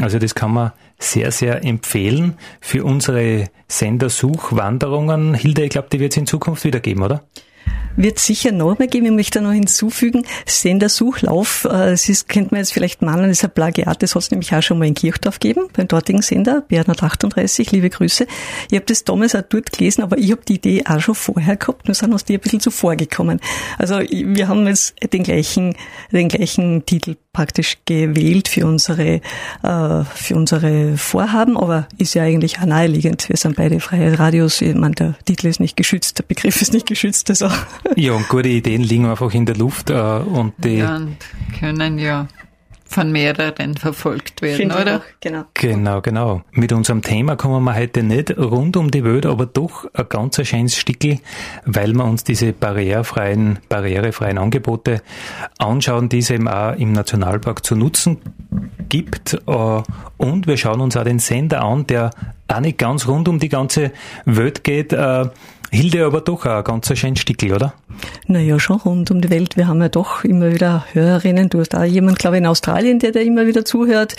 also 0.00 0.18
das 0.18 0.34
kann 0.34 0.52
man 0.52 0.72
sehr, 0.98 1.32
sehr 1.32 1.64
empfehlen 1.64 2.34
für 2.60 2.84
unsere 2.84 3.48
Sendersuchwanderungen. 3.68 5.34
Hilde, 5.34 5.64
ich 5.64 5.70
glaube, 5.70 5.88
die 5.92 6.00
wird 6.00 6.12
es 6.12 6.18
in 6.18 6.26
Zukunft 6.26 6.64
wieder 6.64 6.80
geben, 6.80 7.02
oder? 7.02 7.24
Wird 7.96 8.18
sicher 8.18 8.52
noch 8.52 8.78
mehr 8.78 8.88
geben. 8.88 9.06
Ich 9.06 9.12
möchte 9.12 9.40
noch 9.40 9.52
hinzufügen, 9.52 10.24
Sendersuchlauf, 10.46 11.64
äh, 11.64 11.90
das 11.90 12.08
ist, 12.08 12.28
kennt 12.28 12.52
man 12.52 12.60
jetzt 12.60 12.72
vielleicht 12.72 13.02
meinen, 13.02 13.28
das 13.28 13.38
ist 13.38 13.44
ein 13.44 13.50
Plagiat, 13.50 14.02
das 14.02 14.14
hat 14.14 14.22
es 14.22 14.30
nämlich 14.30 14.54
auch 14.54 14.62
schon 14.62 14.78
mal 14.78 14.86
in 14.86 14.94
Kirchdorf 14.94 15.40
gegeben, 15.40 15.68
beim 15.72 15.88
dortigen 15.88 16.22
Sender, 16.22 16.62
Bernhard 16.62 17.02
38, 17.02 17.70
liebe 17.72 17.90
Grüße. 17.90 18.26
Ich 18.70 18.76
habe 18.76 18.86
das 18.86 19.04
damals 19.04 19.34
auch 19.34 19.42
dort 19.48 19.72
gelesen, 19.72 20.02
aber 20.02 20.18
ich 20.18 20.30
habe 20.30 20.42
die 20.46 20.54
Idee 20.54 20.84
auch 20.86 21.00
schon 21.00 21.14
vorher 21.14 21.56
gehabt, 21.56 21.86
nur 21.86 21.94
sind 21.94 22.12
uns 22.12 22.24
die 22.24 22.34
ein 22.34 22.40
bisschen 22.40 22.60
zuvor 22.60 22.96
gekommen. 22.96 23.40
Also 23.78 24.00
wir 24.00 24.48
haben 24.48 24.66
jetzt 24.66 24.94
den 25.12 25.22
gleichen, 25.22 25.74
den 26.12 26.28
gleichen 26.28 26.84
Titel 26.86 27.16
praktisch 27.32 27.78
gewählt 27.86 28.48
für 28.48 28.66
unsere, 28.66 29.20
äh, 29.62 30.04
für 30.14 30.36
unsere 30.36 30.96
Vorhaben, 30.98 31.56
aber 31.56 31.88
ist 31.98 32.14
ja 32.14 32.24
eigentlich 32.24 32.58
auch 32.58 32.66
naheliegend. 32.66 33.28
Wir 33.28 33.36
sind 33.36 33.56
beide 33.56 33.80
freie 33.80 34.18
Radios. 34.18 34.60
Ich 34.60 34.74
meine, 34.74 34.94
der 34.94 35.14
Titel 35.24 35.46
ist 35.46 35.60
nicht 35.60 35.76
geschützt, 35.76 36.18
der 36.18 36.24
Begriff 36.24 36.60
ist 36.60 36.72
nicht 36.72 36.86
geschützt. 36.86 37.30
Also. 37.30 37.48
Ja, 37.96 38.12
und 38.12 38.28
gute 38.28 38.48
Ideen 38.48 38.82
liegen 38.82 39.06
einfach 39.06 39.32
in 39.34 39.46
der 39.46 39.56
Luft 39.56 39.90
äh, 39.90 39.94
und 39.94 40.54
die 40.58 40.78
ja, 40.78 40.96
und 40.96 41.16
können 41.58 41.98
ja 41.98 42.28
von 42.92 43.10
mehreren 43.10 43.74
verfolgt 43.74 44.42
werden, 44.42 44.56
Finde 44.56 44.74
ich 44.74 44.80
oder? 44.82 44.96
auch, 44.98 45.02
Genau. 45.20 45.44
Genau, 45.54 46.00
genau. 46.02 46.42
Mit 46.52 46.72
unserem 46.72 47.00
Thema 47.00 47.36
kommen 47.36 47.64
wir 47.64 47.74
heute 47.74 48.02
nicht 48.02 48.36
rund 48.36 48.76
um 48.76 48.90
die 48.90 49.02
Welt, 49.02 49.24
aber 49.24 49.46
doch 49.46 49.86
ein 49.94 50.06
ganz 50.08 50.46
schönes 50.46 50.76
Stickel, 50.76 51.18
weil 51.64 51.94
wir 51.94 52.04
uns 52.04 52.22
diese 52.22 52.52
barrierefreien, 52.52 53.60
barrierefreien 53.68 54.36
Angebote 54.36 55.00
anschauen, 55.58 56.08
die 56.10 56.18
es 56.18 56.30
eben 56.30 56.48
auch 56.48 56.76
im 56.76 56.92
Nationalpark 56.92 57.64
zu 57.64 57.76
nutzen 57.76 58.18
gibt. 58.90 59.40
Äh, 59.46 59.82
Und 60.18 60.46
wir 60.46 60.56
schauen 60.58 60.80
uns 60.82 60.96
auch 60.96 61.04
den 61.04 61.18
Sender 61.18 61.62
an, 61.62 61.86
der 61.86 62.10
auch 62.48 62.60
nicht 62.60 62.76
ganz 62.76 63.08
rund 63.08 63.26
um 63.28 63.38
die 63.38 63.48
ganze 63.48 63.92
Welt 64.26 64.64
geht. 64.64 64.92
Hilde 65.72 66.04
aber 66.04 66.20
doch 66.20 66.44
ein 66.44 66.62
ganz 66.64 66.90
ein 66.90 66.96
schönes 66.96 67.20
Stickel, 67.20 67.54
oder? 67.54 67.72
Naja, 68.26 68.60
schon 68.60 68.76
rund 68.76 69.10
um 69.10 69.22
die 69.22 69.30
Welt. 69.30 69.56
Wir 69.56 69.68
haben 69.68 69.80
ja 69.80 69.88
doch 69.88 70.22
immer 70.22 70.52
wieder 70.52 70.84
Hörerinnen. 70.92 71.48
Du 71.48 71.60
hast 71.60 71.74
auch 71.74 71.84
jemanden, 71.84 72.18
glaube 72.18 72.36
ich, 72.36 72.42
in 72.42 72.46
Australien, 72.46 72.98
der 72.98 73.12
da 73.12 73.20
immer 73.20 73.46
wieder 73.46 73.64
zuhört. 73.64 74.14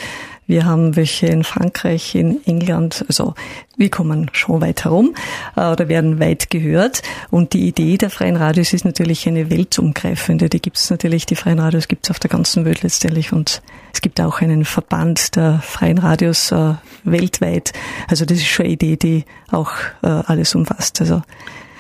Wir 0.46 0.66
haben 0.66 0.96
welche 0.96 1.28
in 1.28 1.44
Frankreich, 1.44 2.16
in 2.16 2.46
England. 2.46 3.06
Also 3.08 3.34
wir 3.78 3.90
kommen 3.90 4.30
schon 4.34 4.62
weit 4.62 4.84
herum 4.84 5.16
äh, 5.56 5.72
oder 5.72 5.88
werden 5.88 6.20
weit 6.20 6.50
gehört. 6.50 7.02
Und 7.32 7.54
die 7.54 7.68
Idee 7.68 7.98
der 7.98 8.10
freien 8.10 8.36
Radios 8.36 8.74
ist 8.74 8.86
natürlich 8.86 9.28
eine 9.28 9.50
weltumgreifende. 9.50 10.50
Die 10.50 10.62
gibt 10.62 10.78
es 10.78 10.90
natürlich, 10.90 11.26
die 11.26 11.36
freien 11.36 11.60
Radios 11.60 11.88
gibt 11.88 12.06
es 12.06 12.12
auf 12.12 12.20
der 12.20 12.30
ganzen 12.30 12.66
Welt 12.66 12.84
letztendlich. 12.84 13.32
Und 13.32 13.62
es 13.94 14.02
gibt 14.02 14.20
auch 14.20 14.42
einen 14.42 14.66
Verband 14.66 15.36
der 15.36 15.60
freien 15.62 15.98
Radios 15.98 16.52
äh, 16.52 16.74
weltweit. 17.04 17.74
Also 18.08 18.26
das 18.26 18.38
ist 18.38 18.48
schon 18.48 18.66
eine 18.66 18.74
Idee, 18.74 18.98
die 18.98 19.26
auch 19.52 19.72
äh, 20.02 20.08
alles 20.08 20.56
umfasst. 20.56 21.02
Also 21.02 21.22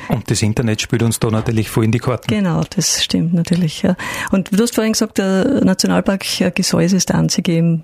Und 0.08 0.30
das 0.30 0.42
Internet 0.42 0.82
spielt 0.82 1.04
uns 1.04 1.20
da 1.20 1.30
natürlich 1.30 1.70
voll 1.70 1.86
in 1.86 1.92
die 1.92 2.00
Karten. 2.00 2.28
Genau, 2.28 2.62
das 2.76 3.04
stimmt 3.04 3.34
natürlich. 3.34 3.82
Ja. 3.82 3.96
Und 4.32 4.58
du 4.58 4.62
hast 4.62 4.76
vorhin 4.76 4.94
gesagt, 4.94 5.18
der 5.18 5.64
Nationalpark 5.64 6.26
Gesäuse 6.56 6.98
ist 6.98 7.10
der 7.10 7.18
einzige 7.18 7.58
im 7.58 7.84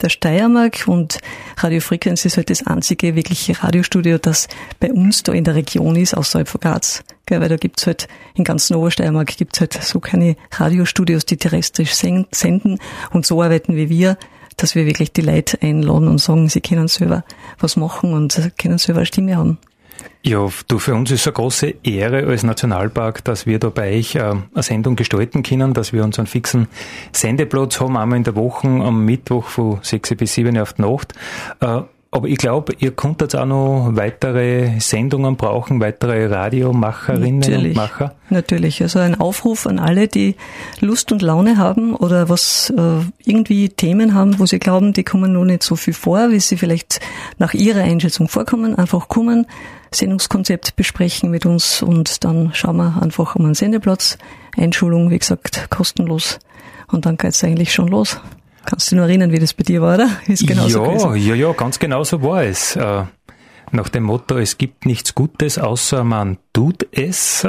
der 0.00 0.08
Steiermark 0.08 0.84
und 0.86 1.18
Radio 1.58 1.80
Frequenz 1.80 2.24
ist 2.24 2.36
halt 2.36 2.50
das 2.50 2.66
einzige 2.66 3.14
wirkliche 3.14 3.62
Radiostudio, 3.62 4.18
das 4.18 4.48
bei 4.78 4.92
uns 4.92 5.22
da 5.22 5.32
in 5.32 5.44
der 5.44 5.54
Region 5.54 5.96
ist, 5.96 6.14
außerhalb 6.14 6.48
von 6.48 6.60
Graz. 6.60 7.02
Gell, 7.26 7.40
weil 7.40 7.48
da 7.48 7.56
gibt's 7.56 7.86
halt, 7.86 8.08
in 8.34 8.44
ganz 8.44 8.70
Obersteiermark 8.70 9.36
gibt's 9.36 9.60
halt 9.60 9.74
so 9.74 10.00
keine 10.00 10.36
Radiostudios, 10.52 11.26
die 11.26 11.36
terrestrisch 11.36 11.94
sen- 11.94 12.26
senden 12.32 12.78
und 13.10 13.26
so 13.26 13.42
arbeiten 13.42 13.76
wie 13.76 13.88
wir, 13.88 14.16
dass 14.56 14.74
wir 14.74 14.86
wirklich 14.86 15.12
die 15.12 15.22
Leute 15.22 15.60
einladen 15.62 16.08
und 16.08 16.18
sagen, 16.18 16.48
sie 16.48 16.60
können 16.60 16.88
selber 16.88 17.24
was 17.58 17.76
machen 17.76 18.12
und 18.12 18.52
können 18.58 18.78
selber 18.78 19.00
eine 19.00 19.06
Stimme 19.06 19.36
haben. 19.36 19.58
Ja, 20.22 20.48
du, 20.68 20.78
für 20.78 20.94
uns 20.94 21.10
ist 21.10 21.20
es 21.20 21.26
eine 21.26 21.34
große 21.34 21.74
Ehre 21.82 22.26
als 22.26 22.42
Nationalpark, 22.42 23.24
dass 23.24 23.46
wir 23.46 23.58
da 23.58 23.70
bei 23.70 23.96
euch 23.96 24.14
äh, 24.14 24.20
eine 24.20 24.62
Sendung 24.62 24.96
gestalten 24.96 25.42
können, 25.42 25.72
dass 25.72 25.92
wir 25.92 26.04
unseren 26.04 26.26
fixen 26.26 26.68
Sendeplatz 27.12 27.80
haben, 27.80 27.96
einmal 27.96 28.18
in 28.18 28.24
der 28.24 28.36
Woche 28.36 28.68
am 28.68 29.04
Mittwoch 29.04 29.46
von 29.46 29.78
6 29.82 30.16
bis 30.16 30.34
7 30.34 30.58
auf 30.58 30.74
die 30.74 30.82
Nacht. 30.82 31.14
Äh, 31.60 31.82
aber 32.12 32.26
ich 32.26 32.38
glaube, 32.38 32.74
ihr 32.80 32.90
könntet 32.90 33.36
auch 33.36 33.46
noch 33.46 33.90
weitere 33.92 34.80
Sendungen 34.80 35.36
brauchen, 35.36 35.80
weitere 35.80 36.26
Radiomacherinnen 36.26 37.38
Natürlich. 37.38 37.68
und 37.68 37.76
Macher. 37.76 38.14
Natürlich. 38.30 38.82
Also 38.82 38.98
ein 38.98 39.14
Aufruf 39.14 39.66
an 39.66 39.78
alle, 39.78 40.08
die 40.08 40.34
Lust 40.80 41.12
und 41.12 41.22
Laune 41.22 41.56
haben 41.56 41.94
oder 41.94 42.28
was 42.28 42.72
äh, 42.76 43.04
irgendwie 43.24 43.68
Themen 43.68 44.12
haben, 44.14 44.40
wo 44.40 44.46
sie 44.46 44.58
glauben, 44.58 44.92
die 44.92 45.04
kommen 45.04 45.32
noch 45.32 45.44
nicht 45.44 45.62
so 45.62 45.76
viel 45.76 45.94
vor, 45.94 46.32
wie 46.32 46.40
sie 46.40 46.56
vielleicht 46.56 46.98
nach 47.38 47.54
ihrer 47.54 47.82
Einschätzung 47.82 48.28
vorkommen. 48.28 48.74
Einfach 48.76 49.06
kommen, 49.06 49.46
Sendungskonzept 49.92 50.76
besprechen 50.76 51.30
mit 51.30 51.46
uns 51.46 51.82
und 51.82 52.24
dann 52.24 52.50
schauen 52.54 52.76
wir 52.76 53.02
einfach 53.02 53.36
um 53.36 53.44
einen 53.44 53.54
Sendeplatz. 53.54 54.18
Einschulung, 54.56 55.10
wie 55.10 55.18
gesagt, 55.18 55.68
kostenlos. 55.70 56.38
Und 56.88 57.06
dann 57.06 57.16
geht's 57.16 57.42
eigentlich 57.44 57.72
schon 57.72 57.88
los. 57.88 58.20
Kannst 58.66 58.92
du 58.92 58.96
nur 58.96 59.06
erinnern, 59.06 59.32
wie 59.32 59.38
das 59.38 59.54
bei 59.54 59.62
dir 59.62 59.80
war, 59.82 59.94
oder? 59.94 60.10
Ist 60.26 60.46
genauso 60.46 60.84
ja, 60.84 60.88
gewesen. 60.88 61.28
ja, 61.28 61.34
ja, 61.34 61.52
ganz 61.52 61.78
genau 61.78 62.04
so 62.04 62.22
war 62.22 62.44
es. 62.44 62.76
Äh, 62.76 63.04
nach 63.72 63.88
dem 63.88 64.02
Motto, 64.02 64.36
es 64.36 64.58
gibt 64.58 64.84
nichts 64.84 65.14
Gutes, 65.14 65.58
außer 65.58 66.02
man 66.04 66.38
tut 66.52 66.86
es. 66.92 67.46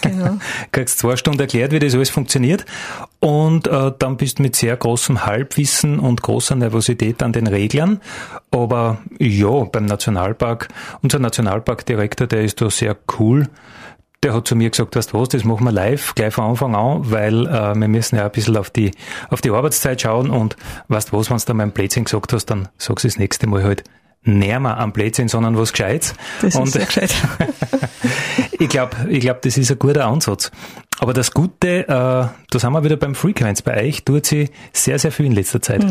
Genau. 0.00 0.38
Kriegst 0.72 0.98
zwei 0.98 1.16
Stunden 1.16 1.40
erklärt, 1.40 1.72
wie 1.72 1.78
das 1.78 1.94
alles 1.94 2.10
funktioniert. 2.10 2.64
Und 3.20 3.66
äh, 3.66 3.92
dann 3.98 4.16
bist 4.16 4.38
du 4.38 4.42
mit 4.42 4.54
sehr 4.54 4.76
großem 4.76 5.26
Halbwissen 5.26 5.98
und 5.98 6.22
großer 6.22 6.54
Nervosität 6.54 7.22
an 7.22 7.32
den 7.32 7.48
Reglern. 7.48 8.00
Aber 8.50 8.98
ja, 9.18 9.64
beim 9.64 9.86
Nationalpark, 9.86 10.68
unser 11.02 11.18
Nationalparkdirektor, 11.18 12.28
der 12.28 12.42
ist 12.42 12.60
da 12.60 12.70
sehr 12.70 12.96
cool. 13.18 13.48
Der 14.22 14.34
hat 14.34 14.48
zu 14.48 14.56
mir 14.56 14.70
gesagt, 14.70 14.96
weißt 14.96 15.12
du 15.12 15.20
was, 15.20 15.28
das 15.28 15.44
machen 15.44 15.64
wir 15.64 15.72
live, 15.72 16.14
gleich 16.14 16.34
von 16.34 16.44
Anfang 16.44 16.74
an, 16.74 17.10
weil 17.10 17.46
äh, 17.46 17.74
wir 17.74 17.88
müssen 17.88 18.16
ja 18.16 18.24
ein 18.24 18.32
bisschen 18.32 18.56
auf 18.56 18.70
die, 18.70 18.90
auf 19.30 19.40
die 19.40 19.50
Arbeitszeit 19.50 20.00
schauen 20.00 20.30
und 20.30 20.56
weißt 20.88 21.12
du 21.12 21.16
was, 21.16 21.30
wenn 21.30 21.38
du 21.38 21.44
da 21.46 21.54
mal 21.54 21.62
ein 21.64 21.72
Blödsinn 21.72 22.04
gesagt 22.04 22.32
hast, 22.32 22.46
dann 22.46 22.68
sagst 22.78 23.04
du 23.04 23.08
das 23.08 23.18
nächste 23.18 23.46
Mal 23.46 23.62
halt 23.62 23.84
näher 24.22 24.60
mal 24.60 24.74
am 24.74 24.92
Blödsinn, 24.92 25.28
sondern 25.28 25.56
was 25.56 25.72
Gescheites. 25.72 26.14
Das 26.42 26.56
und 26.56 26.64
ist 26.64 26.72
sehr 26.72 26.86
gescheit. 26.86 27.14
ich 28.58 28.68
glaube, 28.68 28.96
ich 29.08 29.20
glaub, 29.20 29.42
das 29.42 29.56
ist 29.56 29.70
ein 29.70 29.78
guter 29.78 30.06
Ansatz. 30.06 30.50
Aber 31.00 31.12
das 31.12 31.32
Gute, 31.32 31.86
äh, 31.86 31.86
da 31.88 32.32
sind 32.52 32.72
wir 32.72 32.82
wieder 32.82 32.96
beim 32.96 33.14
Frequenz. 33.14 33.62
Bei 33.62 33.84
euch 33.84 34.04
tut 34.04 34.26
sie 34.26 34.50
sehr, 34.72 34.98
sehr 34.98 35.12
viel 35.12 35.26
in 35.26 35.32
letzter 35.32 35.62
Zeit. 35.62 35.84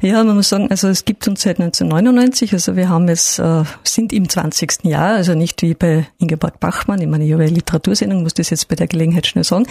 Ja, 0.00 0.24
man 0.24 0.36
muss 0.36 0.48
sagen, 0.48 0.70
also 0.70 0.88
es 0.88 1.04
gibt 1.04 1.28
uns 1.28 1.42
seit 1.42 1.60
1999, 1.60 2.52
also 2.52 2.74
wir 2.74 2.88
haben 2.88 3.08
es, 3.08 3.38
äh, 3.38 3.62
sind 3.84 4.12
im 4.12 4.28
20. 4.28 4.84
Jahr, 4.84 5.14
also 5.14 5.34
nicht 5.34 5.62
wie 5.62 5.74
bei 5.74 6.06
Ingeborg 6.18 6.58
Bachmann, 6.58 7.00
ich 7.00 7.06
meine, 7.06 7.24
ich 7.24 7.32
habe 7.32 7.44
eine 7.44 7.52
Literatursendung, 7.52 8.22
muss 8.22 8.34
das 8.34 8.50
jetzt 8.50 8.66
bei 8.68 8.74
der 8.74 8.88
Gelegenheit 8.88 9.26
schnell 9.26 9.44
sagen, 9.44 9.66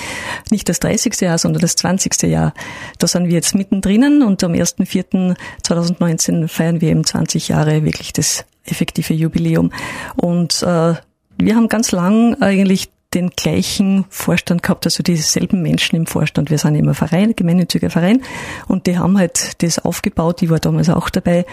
nicht 0.50 0.70
das 0.70 0.80
30. 0.80 1.20
Jahr, 1.22 1.38
sondern 1.38 1.62
das 1.62 1.76
20. 1.76 2.24
Jahr. 2.24 2.54
Da 3.00 3.08
sind 3.08 3.28
wir 3.28 3.34
jetzt 3.34 3.56
mittendrin 3.56 4.24
und 4.24 4.44
am 4.44 4.54
1.4.2019 4.54 6.48
feiern 6.48 6.80
wir 6.80 6.90
eben 6.90 7.04
20 7.04 7.50
Jahre 7.50 7.84
wirklich 7.84 8.14
das 8.14 8.46
effektive 8.66 9.14
Jubiläum. 9.14 9.72
Und 10.16 10.64
äh, 10.64 10.94
wir 11.38 11.56
haben 11.56 11.68
ganz 11.68 11.92
lang 11.92 12.42
eigentlich 12.42 12.93
den 13.14 13.30
gleichen 13.32 14.06
Vorstand 14.10 14.64
gehabt, 14.64 14.86
also 14.86 15.04
dieselben 15.04 15.62
Menschen 15.62 15.96
im 15.96 16.06
Vorstand. 16.06 16.50
Wir 16.50 16.58
sind 16.58 16.76
immer 16.76 16.94
Verein, 16.94 17.36
gemeinnütziger 17.36 17.90
Verein 17.90 18.22
und 18.68 18.88
die 18.88 18.98
haben 18.98 19.18
halt 19.18 19.62
das 19.62 19.80
aufgebaut. 19.80 20.42
Ich 20.42 20.50
war 20.50 20.60
damals 20.60 20.90
auch 20.90 21.10
dabei, 21.10 21.46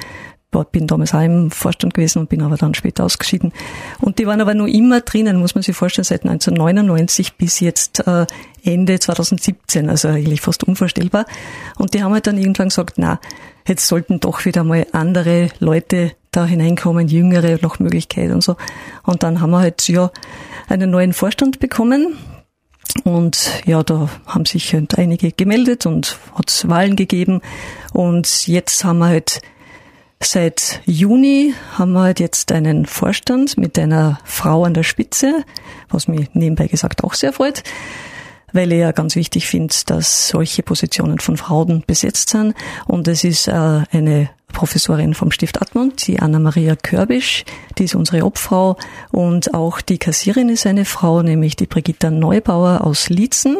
bin 0.73 0.87
damals 0.87 1.15
auch 1.15 1.21
im 1.21 1.51
Vorstand 1.51 1.95
gewesen 1.95 2.21
und 2.21 2.29
bin 2.29 2.43
aber 2.43 2.57
dann 2.57 2.75
später 2.75 3.05
ausgeschieden. 3.05 3.53
Und 4.01 4.19
die 4.19 4.27
waren 4.27 4.41
aber 4.41 4.55
nur 4.55 4.69
immer 4.69 5.01
drinnen, 5.01 5.39
muss 5.39 5.55
man 5.55 5.63
sich 5.63 5.77
vorstellen, 5.77 6.05
seit 6.05 6.25
1999 6.25 7.35
bis 7.35 7.61
jetzt 7.61 8.07
äh, 8.07 8.27
Ende 8.65 8.99
2017, 8.99 9.89
also 9.89 10.09
eigentlich 10.09 10.41
fast 10.41 10.65
unvorstellbar. 10.65 11.25
Und 11.79 11.95
die 11.95 12.03
haben 12.03 12.13
halt 12.13 12.27
dann 12.27 12.37
irgendwann 12.37 12.69
gesagt, 12.69 12.95
na, 12.97 13.21
jetzt 13.67 13.87
sollten 13.87 14.21
doch 14.21 14.45
wieder 14.45 14.65
mal 14.65 14.87
andere 14.93 15.49
Leute 15.61 16.13
da 16.33 16.47
hineinkommen, 16.47 17.09
jüngere 17.09 17.59
nach 17.63 17.79
Möglichkeit 17.79 18.31
und 18.31 18.43
so. 18.43 18.57
Und 19.05 19.23
dann 19.23 19.41
haben 19.41 19.51
wir 19.51 19.61
halt 19.61 19.89
ja 19.89 20.11
einen 20.71 20.91
neuen 20.91 21.13
Vorstand 21.13 21.61
bekommen. 21.61 22.17
Und 23.05 23.63
ja, 23.67 23.83
da 23.83 24.09
haben 24.27 24.47
sich 24.47 24.73
halt 24.75 24.99
einige 24.99 25.33
gemeldet 25.33 25.87
und 25.87 26.19
hat 26.35 26.69
Wahlen 26.69 26.97
gegeben. 26.97 27.41
Und 27.93 28.47
jetzt 28.47 28.85
haben 28.85 28.99
wir 28.99 29.07
halt 29.07 29.43
Seit 30.23 30.83
Juni 30.85 31.55
haben 31.79 31.93
wir 31.93 32.03
halt 32.03 32.21
jetzt 32.21 32.53
einen 32.53 32.85
Vorstand 32.85 33.57
mit 33.57 33.79
einer 33.79 34.21
Frau 34.25 34.65
an 34.65 34.75
der 34.75 34.83
Spitze, 34.83 35.45
was 35.89 36.09
mich 36.09 36.29
nebenbei 36.35 36.67
gesagt 36.67 37.03
auch 37.05 37.15
sehr 37.15 37.33
freut, 37.33 37.63
weil 38.53 38.71
ich 38.71 38.81
ja 38.81 38.93
ganz 38.93 39.17
wichtig 39.17 39.47
finde, 39.47 39.75
dass 39.87 40.29
solche 40.29 40.63
Positionen 40.63 41.21
von 41.21 41.39
Frauen 41.39 41.85
besetzt 41.87 42.29
sind. 42.31 42.55
Und 42.87 43.09
es 43.09 43.25
ist 43.25 43.49
äh, 43.49 43.53
eine 43.91 44.29
Professorin 44.53 45.15
vom 45.15 45.31
Stift 45.31 45.61
Admont, 45.63 46.07
die 46.07 46.21
Anna-Maria 46.21 46.77
Körbisch, 46.77 47.45
die 47.79 47.85
ist 47.85 47.95
unsere 47.95 48.25
Obfrau. 48.25 48.77
Und 49.11 49.55
auch 49.55 49.81
die 49.81 49.99
Kassierin 49.99 50.49
ist 50.49 50.67
eine 50.67 50.85
Frau, 50.85 51.23
nämlich 51.23 51.57
die 51.57 51.67
Brigitta 51.67 52.11
Neubauer 52.11 52.83
aus 52.83 53.09
Liezen. 53.09 53.57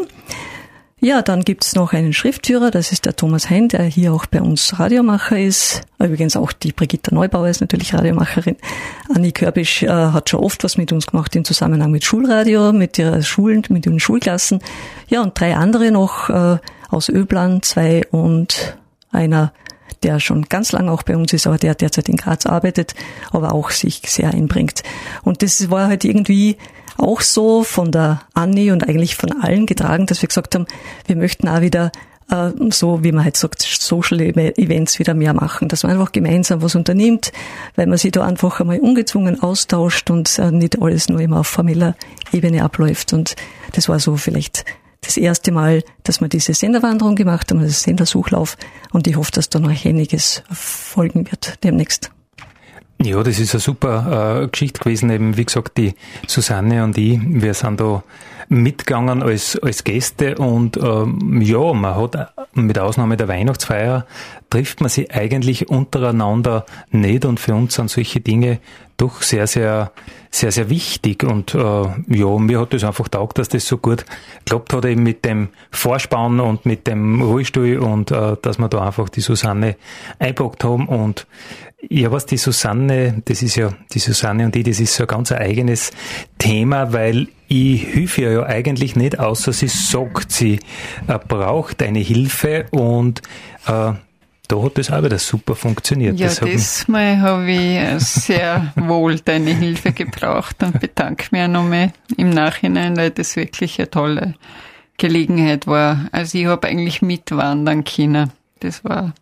Ja, 1.03 1.23
dann 1.23 1.45
gibt's 1.45 1.75
noch 1.75 1.95
einen 1.95 2.13
Schriftführer, 2.13 2.71
das 2.71 2.93
ist 2.93 3.07
der 3.07 3.17
Thomas 3.17 3.49
Hein, 3.49 3.69
der 3.69 3.85
hier 3.85 4.13
auch 4.13 4.27
bei 4.27 4.43
uns 4.43 4.79
Radiomacher 4.79 5.39
ist. 5.39 5.81
Übrigens 5.99 6.37
auch 6.37 6.53
die 6.53 6.73
Brigitta 6.73 7.15
Neubauer 7.15 7.49
ist 7.49 7.63
natürlich 7.63 7.95
Radiomacherin. 7.95 8.57
Anni 9.09 9.33
Körbisch 9.33 9.83
äh, 9.83 9.89
hat 9.89 10.29
schon 10.29 10.41
oft 10.41 10.63
was 10.63 10.77
mit 10.77 10.93
uns 10.93 11.07
gemacht 11.07 11.35
im 11.37 11.45
Zusammenhang 11.47 11.91
mit 11.91 12.05
Schulradio, 12.05 12.75
mit 12.75 12.99
ihrer 12.99 13.23
Schulen, 13.23 13.63
mit 13.71 13.87
den 13.87 13.99
Schulklassen. 13.99 14.61
Ja, 15.09 15.23
und 15.23 15.41
drei 15.41 15.57
andere 15.57 15.91
noch 15.91 16.29
äh, 16.29 16.59
aus 16.91 17.09
Öblan, 17.09 17.63
zwei 17.63 18.03
und 18.11 18.77
einer 19.11 19.55
der 20.03 20.21
schon 20.21 20.45
ganz 20.49 20.73
lange 20.73 20.91
auch 20.91 21.03
bei 21.03 21.17
uns 21.17 21.33
ist, 21.33 21.47
aber 21.47 21.59
der 21.59 21.75
derzeit 21.75 22.09
in 22.09 22.17
Graz 22.17 22.47
arbeitet, 22.47 22.95
aber 23.31 23.53
auch 23.53 23.71
sich 23.71 24.03
sehr 24.07 24.31
einbringt. 24.31 24.83
Und 25.23 25.43
das 25.43 25.71
war 25.71 25.89
halt 25.89 26.05
irgendwie 26.05 26.57
auch 26.97 27.21
so 27.21 27.65
von 27.65 27.93
der 27.93 28.23
Anni 28.35 28.73
und 28.73 28.89
eigentlich 28.89 29.17
von 29.17 29.33
allen 29.41 29.67
getragen, 29.67 30.07
dass 30.07 30.23
wir 30.23 30.29
gesagt 30.29 30.55
haben, 30.55 30.67
wir 31.07 31.17
möchten 31.17 31.49
auch 31.49 31.61
wieder 31.61 31.93
äh, 32.31 32.51
so, 32.71 33.03
wie 33.03 33.13
man 33.13 33.25
halt 33.25 33.37
sagt, 33.37 33.63
Social 33.63 34.21
Events 34.21 34.99
wieder 34.99 35.15
mehr 35.15 35.35
machen, 35.35 35.69
dass 35.69 35.83
man 35.83 35.93
einfach 35.93 36.13
gemeinsam 36.13 36.63
was 36.63 36.75
unternimmt, 36.75 37.33
weil 37.77 37.87
man 37.87 37.99
sich 37.99 38.13
da 38.13 38.25
einfach 38.25 38.61
einmal 38.61 38.79
ungezwungen 38.79 39.43
austauscht 39.43 40.11
und 40.11 40.39
äh, 40.39 40.51
nicht 40.51 40.81
alles 40.81 41.09
nur 41.09 41.21
immer 41.21 41.41
auf 41.41 41.49
formeller 41.49 41.95
Ebene 42.33 42.63
abläuft. 42.63 43.13
Und 43.13 43.37
das 43.73 43.89
war 43.89 43.99
so 43.99 44.17
vielleicht 44.17 44.65
das 45.01 45.17
erste 45.17 45.53
Mal, 45.53 45.83
dass 46.05 46.21
wir 46.21 46.29
diese 46.29 46.55
Senderwanderung 46.55 47.17
gemacht 47.17 47.51
haben, 47.51 47.63
das 47.63 47.83
Sendersuchlauf. 47.83 48.57
Und 48.93 49.07
ich 49.07 49.17
hoffe, 49.17 49.33
dass 49.33 49.49
da 49.49 49.59
noch 49.59 49.85
einiges 49.85 50.43
folgen 50.51 51.31
wird 51.31 51.63
demnächst. 51.65 52.11
Ja, 53.03 53.23
das 53.23 53.39
ist 53.39 53.55
eine 53.55 53.61
super 53.61 54.43
äh, 54.43 54.49
Geschichte 54.49 54.81
gewesen. 54.81 55.09
Eben, 55.09 55.37
wie 55.39 55.47
gesagt, 55.47 55.79
die 55.79 55.95
Susanne 56.27 56.85
und 56.85 56.99
ich, 56.99 57.19
wir 57.23 57.55
sind 57.55 57.81
da 57.81 58.03
mitgegangen 58.51 59.23
als, 59.23 59.57
als 59.57 59.85
Gäste 59.85 60.35
und 60.35 60.77
ähm, 60.77 61.41
ja, 61.41 61.73
man 61.73 61.95
hat 61.95 62.35
mit 62.53 62.79
Ausnahme 62.79 63.17
der 63.17 63.29
Weihnachtsfeier 63.29 64.07
trifft 64.51 64.81
man 64.81 64.91
sich 64.91 65.15
eigentlich 65.15 65.71
untereinander 65.71 66.67
nicht 66.91 67.25
und 67.25 67.39
für 67.39 67.55
uns 67.55 67.75
sind 67.75 67.89
solche 67.89 68.21
Dinge 68.21 68.59
doch 69.01 69.23
sehr, 69.23 69.47
sehr, 69.47 69.93
sehr, 70.31 70.53
sehr 70.53 70.71
wichtig. 70.71 71.25
Und 71.25 71.55
äh, 71.55 71.59
ja, 71.59 72.39
mir 72.39 72.61
hat 72.61 72.73
das 72.73 72.85
einfach 72.85 73.09
taugt, 73.09 73.39
dass 73.39 73.49
das 73.49 73.67
so 73.67 73.79
gut 73.79 74.05
geklappt 74.45 74.73
hat 74.73 74.85
eben 74.85 75.03
mit 75.03 75.25
dem 75.25 75.49
Vorspann 75.71 76.41
und 76.41 76.67
mit 76.67 76.87
dem 76.87 77.23
Ruhestuhl 77.23 77.79
und 77.79 78.11
äh, 78.11 78.37
dass 78.43 78.59
wir 78.59 78.69
da 78.69 78.87
einfach 78.87 79.09
die 79.09 79.21
Susanne 79.21 79.77
einpackt 80.19 80.65
haben. 80.65 80.87
Und 80.89 81.27
ja, 81.89 82.13
was 82.13 82.27
die 82.27 82.37
Susanne, 82.37 83.23
das 83.25 83.43
ist 83.43 83.57
ja, 83.57 83.73
die 83.93 83.99
Susanne 83.99 84.45
und 84.45 84.55
die, 84.55 84.63
das 84.63 84.81
ist 84.81 84.95
so 84.95 85.05
ein 85.05 85.09
ganz 85.09 85.33
eigenes 85.33 85.93
Thema, 86.39 86.93
weil 86.93 87.29
ich 87.49 87.83
hilfe 87.83 88.23
ihr 88.23 88.33
ja 88.33 88.43
eigentlich 88.45 88.97
nicht, 88.97 89.19
außer 89.19 89.53
sie 89.53 89.69
sagt, 89.69 90.31
sie 90.31 90.61
äh, 91.09 91.19
braucht 91.19 91.83
eine 91.83 91.99
Hilfe. 92.01 92.67
Und 92.71 93.23
äh, 93.67 93.93
da 94.51 94.63
hat 94.63 94.79
das 94.79 94.91
auch 94.91 95.03
wieder 95.03 95.19
super 95.19 95.55
funktioniert. 95.55 96.19
Ja, 96.19 96.27
das, 96.27 96.41
das 96.41 96.89
Mal 96.89 97.21
habe 97.21 97.51
ich 97.51 98.05
sehr 98.05 98.73
wohl 98.77 99.21
deine 99.21 99.55
Hilfe 99.55 99.93
gebraucht 99.93 100.63
und 100.63 100.81
bedanke 100.81 101.27
mich 101.31 101.47
nochmal 101.47 101.93
im 102.17 102.31
Nachhinein, 102.31 102.97
weil 102.97 103.11
das 103.11 103.37
wirklich 103.37 103.79
eine 103.79 103.91
tolle 103.91 104.35
Gelegenheit 104.97 105.67
war. 105.67 106.09
Also 106.11 106.39
ich 106.39 106.47
habe 106.47 106.67
eigentlich 106.67 107.01
mitwandern 107.01 107.85
können. 107.85 108.33
Das 108.59 108.85
war 108.85 109.15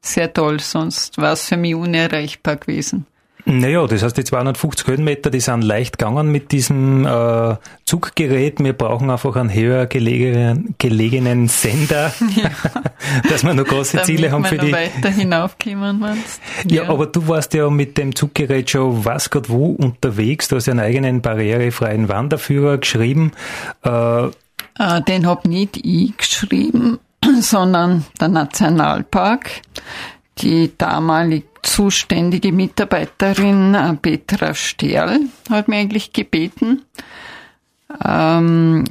sehr 0.00 0.32
toll, 0.32 0.60
sonst 0.60 1.18
war 1.18 1.32
es 1.32 1.48
für 1.48 1.56
mich 1.56 1.74
unerreichbar 1.74 2.56
gewesen. 2.56 3.06
Naja, 3.48 3.86
das 3.86 4.02
heißt, 4.02 4.16
die 4.16 4.24
250 4.24 4.88
Höhenmeter, 4.88 5.30
die 5.30 5.38
sind 5.38 5.62
leicht 5.62 5.98
gegangen 5.98 6.32
mit 6.32 6.50
diesem 6.50 7.06
äh, 7.06 7.54
Zuggerät. 7.84 8.58
Wir 8.58 8.72
brauchen 8.72 9.08
einfach 9.08 9.36
einen 9.36 9.54
höher 9.54 9.86
gelegenen, 9.86 10.74
gelegenen 10.78 11.46
Sender, 11.46 12.12
ja. 12.34 12.50
dass 13.30 13.44
wir 13.44 13.54
noch 13.54 13.64
große 13.64 14.02
Ziele 14.02 14.32
haben 14.32 14.44
für 14.44 14.58
die. 14.58 14.72
weiter 14.72 15.10
hinaufkommen, 15.10 16.00
meinst 16.00 16.40
ja, 16.68 16.82
ja, 16.82 16.88
aber 16.88 17.06
du 17.06 17.28
warst 17.28 17.54
ja 17.54 17.70
mit 17.70 17.96
dem 17.98 18.16
Zuggerät 18.16 18.68
schon 18.68 19.04
was 19.04 19.30
Gott 19.30 19.48
wo 19.48 19.66
unterwegs. 19.66 20.48
Du 20.48 20.56
hast 20.56 20.66
ja 20.66 20.72
einen 20.72 20.80
eigenen 20.80 21.20
barrierefreien 21.20 22.08
Wanderführer 22.08 22.78
geschrieben. 22.78 23.30
Äh, 23.84 24.26
äh 24.26 25.02
den 25.06 25.24
hab 25.24 25.44
nicht 25.44 25.76
ich 25.76 26.16
geschrieben, 26.16 26.98
sondern 27.40 28.06
der 28.20 28.26
Nationalpark. 28.26 29.62
Die 30.38 30.72
damalig 30.76 31.44
zuständige 31.66 32.52
Mitarbeiterin 32.52 33.74
äh, 33.74 33.94
Petra 33.94 34.54
Sterl 34.54 35.20
hat 35.50 35.68
mir 35.68 35.76
eigentlich 35.76 36.12
gebeten. 36.12 36.82
Ähm, 38.04 38.84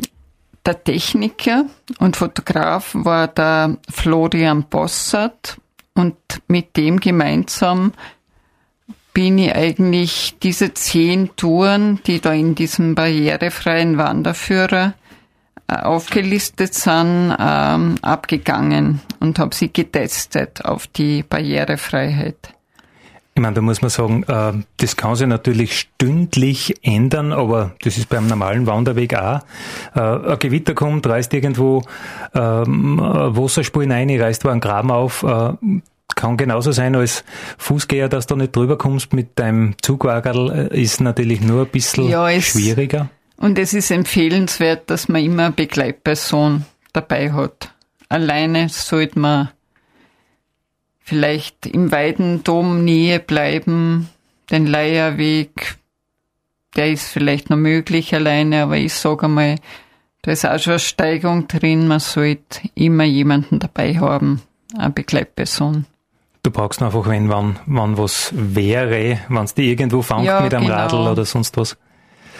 der 0.65 0.83
Techniker 0.83 1.65
und 1.99 2.17
Fotograf 2.17 2.91
war 2.93 3.27
der 3.27 3.77
Florian 3.89 4.63
Bossert 4.63 5.57
und 5.93 6.15
mit 6.47 6.75
dem 6.75 6.99
gemeinsam 6.99 7.93
bin 9.13 9.37
ich 9.37 9.55
eigentlich 9.55 10.35
diese 10.43 10.73
zehn 10.73 11.35
Touren, 11.37 12.01
die 12.05 12.19
da 12.19 12.33
in 12.33 12.55
diesem 12.55 12.95
barrierefreien 12.95 13.97
Wanderführer 13.97 14.93
äh, 15.67 15.75
aufgelistet 15.77 16.73
sind, 16.73 17.33
ähm, 17.39 17.95
abgegangen 18.01 18.99
und 19.21 19.39
habe 19.39 19.55
sie 19.55 19.71
getestet 19.71 20.65
auf 20.65 20.87
die 20.87 21.23
Barrierefreiheit. 21.23 22.55
Ich 23.37 23.41
meine, 23.41 23.53
da 23.53 23.61
muss 23.61 23.81
man 23.81 23.89
sagen, 23.89 24.23
äh, 24.23 24.53
das 24.77 24.95
kann 24.95 25.15
sich 25.17 25.27
natürlich 25.27 25.77
stündlich 25.77 26.75
ändern, 26.83 27.33
aber 27.33 27.75
das 27.83 27.97
ist 27.97 28.07
beim 28.07 28.27
normalen 28.27 28.65
Wanderweg 28.65 29.13
auch. 29.13 29.41
Äh, 29.93 29.99
ein 29.99 30.39
Gewitter 30.39 30.73
kommt, 30.73 31.05
reißt 31.05 31.33
irgendwo 31.33 31.83
ähm, 32.33 32.97
Wasserspuren 32.97 33.91
rein, 33.91 34.09
reißt 34.09 34.45
wo 34.45 34.49
einen 34.49 34.61
Graben 34.61 34.89
auf. 34.89 35.23
Äh, 35.23 35.51
kann 36.15 36.37
genauso 36.37 36.71
sein 36.71 36.95
als 36.95 37.25
Fußgänger, 37.57 38.07
dass 38.07 38.25
du 38.25 38.37
nicht 38.37 38.55
drüber 38.55 38.77
kommst 38.77 39.11
mit 39.11 39.37
deinem 39.37 39.75
Zugwagel, 39.81 40.69
ist 40.71 41.01
natürlich 41.01 41.41
nur 41.41 41.63
ein 41.63 41.67
bisschen 41.69 42.07
ja, 42.07 42.29
es, 42.29 42.45
schwieriger. 42.45 43.09
Und 43.35 43.59
es 43.59 43.73
ist 43.73 43.91
empfehlenswert, 43.91 44.89
dass 44.89 45.09
man 45.09 45.21
immer 45.21 45.47
eine 45.47 45.53
Begleitperson 45.53 46.63
dabei 46.93 47.33
hat. 47.33 47.73
Alleine 48.07 48.69
sollte 48.69 49.19
man 49.19 49.49
vielleicht 51.05 51.67
im 51.67 51.91
Weidendom 51.91 52.83
Nähe 52.83 53.19
bleiben, 53.19 54.09
den 54.49 54.65
Leierweg, 54.65 55.77
der 56.75 56.91
ist 56.91 57.07
vielleicht 57.09 57.51
noch 57.51 57.57
möglich 57.57 58.13
alleine, 58.13 58.63
aber 58.63 58.77
ich 58.77 58.93
sage 58.95 59.27
einmal, 59.27 59.57
da 60.23 60.31
ist 60.31 60.45
auch 60.45 60.57
schon 60.57 60.73
eine 60.73 60.79
Steigung 60.79 61.47
drin, 61.47 61.87
man 61.87 61.99
sollte 61.99 62.61
immer 62.73 63.03
jemanden 63.03 63.59
dabei 63.59 63.99
haben, 63.99 64.41
eine 64.75 64.89
Begleitperson. 64.89 65.85
Du 66.41 66.49
brauchst 66.49 66.81
einfach, 66.81 67.07
wenn 67.07 67.29
wann, 67.29 67.59
wann 67.67 67.99
was 67.99 68.33
wäre, 68.35 69.19
wenn 69.29 69.43
es 69.43 69.53
dir 69.53 69.65
irgendwo 69.65 70.01
fängt 70.01 70.25
ja, 70.25 70.41
mit 70.41 70.55
einem 70.55 70.65
genau. 70.65 70.75
Radl 70.75 71.07
oder 71.07 71.25
sonst 71.25 71.55
was. 71.57 71.77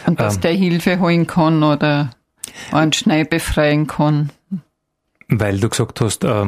Und 0.07 0.19
dass 0.19 0.35
ähm, 0.35 0.41
der 0.41 0.53
Hilfe 0.53 0.99
holen 0.99 1.27
kann 1.27 1.61
oder 1.61 2.09
einen 2.71 2.93
Schnee 2.93 3.25
befreien 3.25 3.85
kann. 3.85 4.31
Weil 5.27 5.59
du 5.59 5.69
gesagt 5.69 6.01
hast, 6.01 6.23
äh, 6.23 6.47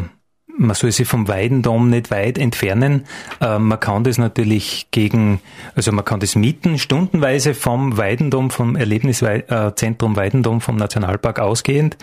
man 0.57 0.75
soll 0.75 0.91
sich 0.91 1.07
vom 1.07 1.27
Weidendom 1.27 1.89
nicht 1.89 2.11
weit 2.11 2.37
entfernen. 2.37 3.05
Äh, 3.39 3.59
man 3.59 3.79
kann 3.79 4.03
das 4.03 4.17
natürlich 4.17 4.87
gegen, 4.91 5.39
also 5.75 5.91
man 5.91 6.03
kann 6.03 6.19
das 6.19 6.35
mieten, 6.35 6.77
stundenweise 6.79 7.53
vom 7.53 7.97
Weidendom, 7.97 8.49
vom 8.49 8.75
Erlebniszentrum 8.75 10.15
Weidendom 10.15 10.61
vom 10.61 10.75
Nationalpark 10.75 11.39
ausgehend. 11.39 11.97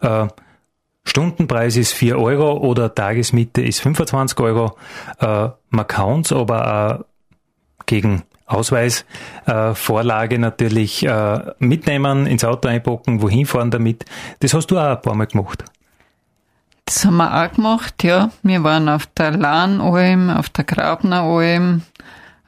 Äh, 0.00 0.26
Stundenpreis 1.04 1.76
ist 1.76 1.92
4 1.94 2.18
Euro 2.18 2.58
oder 2.58 2.94
Tagesmiete 2.94 3.62
ist 3.62 3.80
25 3.80 4.38
Euro. 4.40 4.76
Äh, 5.18 5.48
man 5.70 5.86
kann 5.86 6.20
es 6.20 6.32
aber 6.32 7.06
gegen 7.86 8.22
Ausweisvorlage 8.46 10.38
natürlich 10.40 11.06
mitnehmen, 11.60 12.26
ins 12.26 12.44
Auto 12.44 12.66
einpacken, 12.66 13.22
wohin 13.22 13.46
fahren 13.46 13.70
damit. 13.70 14.04
Das 14.40 14.54
hast 14.54 14.66
du 14.72 14.78
auch 14.78 14.96
ein 14.96 15.02
paar 15.02 15.14
Mal 15.14 15.26
gemacht. 15.26 15.64
Das 16.92 17.04
haben 17.04 17.18
wir 17.18 17.44
auch 17.44 17.52
gemacht, 17.52 18.02
ja. 18.02 18.32
Wir 18.42 18.64
waren 18.64 18.88
auf 18.88 19.06
der 19.06 19.30
Lahnalm, 19.30 20.28
auf 20.28 20.48
der 20.48 20.64
Grabner 20.64 21.22
Alm, 21.22 21.82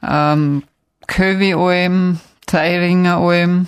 ähm, 0.05 0.63
Kövi 1.07 1.53
Alm, 1.53 2.19
Zeiringer 2.45 3.19
Alm. 3.19 3.67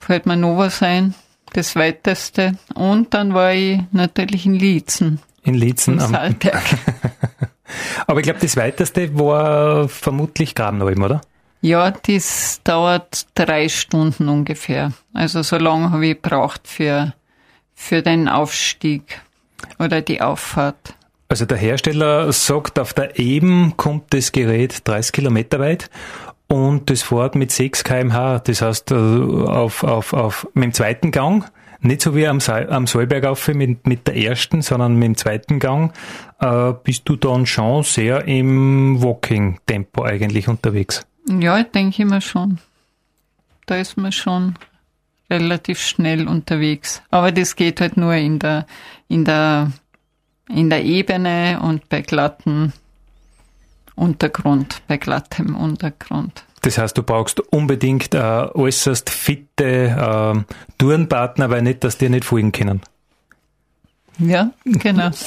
Fällt 0.00 0.26
mir 0.26 0.36
noch 0.36 0.58
was 0.58 0.82
ein, 0.82 1.14
das 1.52 1.76
weiteste. 1.76 2.58
Und 2.74 3.14
dann 3.14 3.34
war 3.34 3.52
ich 3.52 3.82
natürlich 3.92 4.46
in 4.46 4.54
Lietzen. 4.54 5.20
In 5.44 5.54
Lietzen 5.54 6.00
am 6.00 6.10
Salberg. 6.10 6.64
Aber 8.08 8.18
ich 8.18 8.24
glaube, 8.24 8.40
das 8.40 8.56
weiteste 8.56 9.16
war 9.16 9.88
vermutlich 9.88 10.56
Grabenalm, 10.56 11.04
oder? 11.04 11.20
Ja, 11.60 11.92
das 11.92 12.60
dauert 12.64 13.28
drei 13.36 13.68
Stunden 13.68 14.28
ungefähr. 14.28 14.92
Also 15.14 15.42
so 15.42 15.56
lange 15.56 15.92
habe 15.92 16.04
ich 16.04 16.20
gebraucht 16.20 16.62
für 16.66 17.12
für 17.82 18.02
den 18.02 18.28
Aufstieg 18.28 19.20
oder 19.78 20.00
die 20.00 20.20
Auffahrt? 20.20 20.94
Also 21.28 21.46
der 21.46 21.58
Hersteller 21.58 22.32
sagt, 22.32 22.78
auf 22.78 22.94
der 22.94 23.18
Eben 23.18 23.76
kommt 23.76 24.14
das 24.14 24.32
Gerät 24.32 24.86
30 24.86 25.12
Kilometer 25.12 25.58
weit 25.58 25.90
und 26.46 26.90
das 26.90 27.02
fährt 27.02 27.34
mit 27.34 27.50
6 27.50 27.84
kmh. 27.84 28.40
Das 28.40 28.62
heißt, 28.62 28.92
äh, 28.92 28.94
auf, 28.94 29.82
auf, 29.82 30.12
auf, 30.12 30.48
mit 30.54 30.64
dem 30.64 30.72
zweiten 30.74 31.10
Gang 31.10 31.44
nicht 31.80 32.02
so 32.02 32.14
wie 32.14 32.28
am, 32.28 32.38
Sa 32.38 32.60
am 32.68 32.86
Solberg 32.86 33.24
auf 33.24 33.48
mit, 33.48 33.86
mit 33.88 34.06
der 34.06 34.16
ersten, 34.16 34.62
sondern 34.62 34.94
mit 34.94 35.06
dem 35.06 35.16
zweiten 35.16 35.58
Gang, 35.58 35.92
äh, 36.38 36.72
bist 36.84 37.08
du 37.08 37.16
dann 37.16 37.46
schon 37.46 37.82
sehr 37.82 38.28
im 38.28 39.02
Walking-Tempo 39.02 40.04
eigentlich 40.04 40.46
unterwegs. 40.46 41.04
Ja, 41.28 41.58
ich 41.58 41.66
denke 41.72 42.02
immer 42.02 42.20
schon. 42.20 42.58
Da 43.66 43.76
ist 43.76 43.96
man 43.96 44.12
schon 44.12 44.54
relativ 45.32 45.80
schnell 45.80 46.28
unterwegs. 46.28 47.02
Aber 47.10 47.32
das 47.32 47.56
geht 47.56 47.80
halt 47.80 47.96
nur 47.96 48.14
in 48.14 48.38
der, 48.38 48.66
in 49.08 49.24
der, 49.24 49.72
in 50.48 50.70
der 50.70 50.84
Ebene 50.84 51.60
und 51.60 51.88
bei 51.88 52.02
glatten 52.02 52.72
Untergrund, 53.96 54.82
bei 54.86 54.96
glattem 54.96 55.56
Untergrund. 55.56 56.44
Das 56.62 56.78
heißt, 56.78 56.96
du 56.96 57.02
brauchst 57.02 57.40
unbedingt 57.40 58.14
äh, 58.14 58.18
äußerst 58.18 59.10
fitte 59.10 59.64
äh, 60.46 60.54
Tourenpartner, 60.78 61.50
weil 61.50 61.62
nicht, 61.62 61.82
dass 61.82 61.98
die 61.98 62.08
nicht 62.08 62.24
folgen 62.24 62.52
können. 62.52 62.80
Ja, 64.18 64.52
genau. 64.64 65.10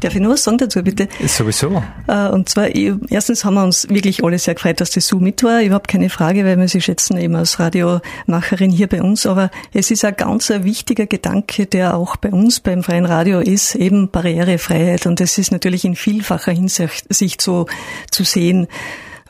Darf 0.00 0.14
ich 0.14 0.20
noch 0.20 0.30
was 0.30 0.44
sagen 0.44 0.58
dazu, 0.58 0.82
bitte? 0.82 1.08
Sowieso. 1.26 1.82
Äh, 2.06 2.28
und 2.28 2.48
zwar, 2.48 2.68
erstens 2.74 3.44
haben 3.44 3.54
wir 3.54 3.64
uns 3.64 3.88
wirklich 3.88 4.24
alle 4.24 4.38
sehr 4.38 4.54
gefreut, 4.54 4.80
dass 4.80 4.90
die 4.90 5.00
Sue 5.00 5.20
mit 5.20 5.42
war. 5.42 5.62
Überhaupt 5.62 5.88
keine 5.88 6.08
Frage, 6.08 6.44
weil 6.44 6.58
wir 6.58 6.68
sie 6.68 6.80
schätzen 6.80 7.18
eben 7.18 7.36
als 7.36 7.58
Radiomacherin 7.58 8.70
hier 8.70 8.86
bei 8.86 9.02
uns. 9.02 9.26
Aber 9.26 9.50
es 9.72 9.90
ist 9.90 10.04
ein 10.04 10.16
ganz 10.16 10.50
wichtiger 10.50 11.06
Gedanke, 11.06 11.66
der 11.66 11.96
auch 11.96 12.16
bei 12.16 12.30
uns 12.30 12.60
beim 12.60 12.82
Freien 12.82 13.04
Radio 13.04 13.40
ist, 13.40 13.74
eben 13.74 14.10
Barrierefreiheit. 14.10 15.06
Und 15.06 15.20
das 15.20 15.38
ist 15.38 15.52
natürlich 15.52 15.84
in 15.84 15.96
vielfacher 15.96 16.52
Hinsicht 16.52 17.42
so 17.42 17.66
zu 18.10 18.24
sehen. 18.24 18.66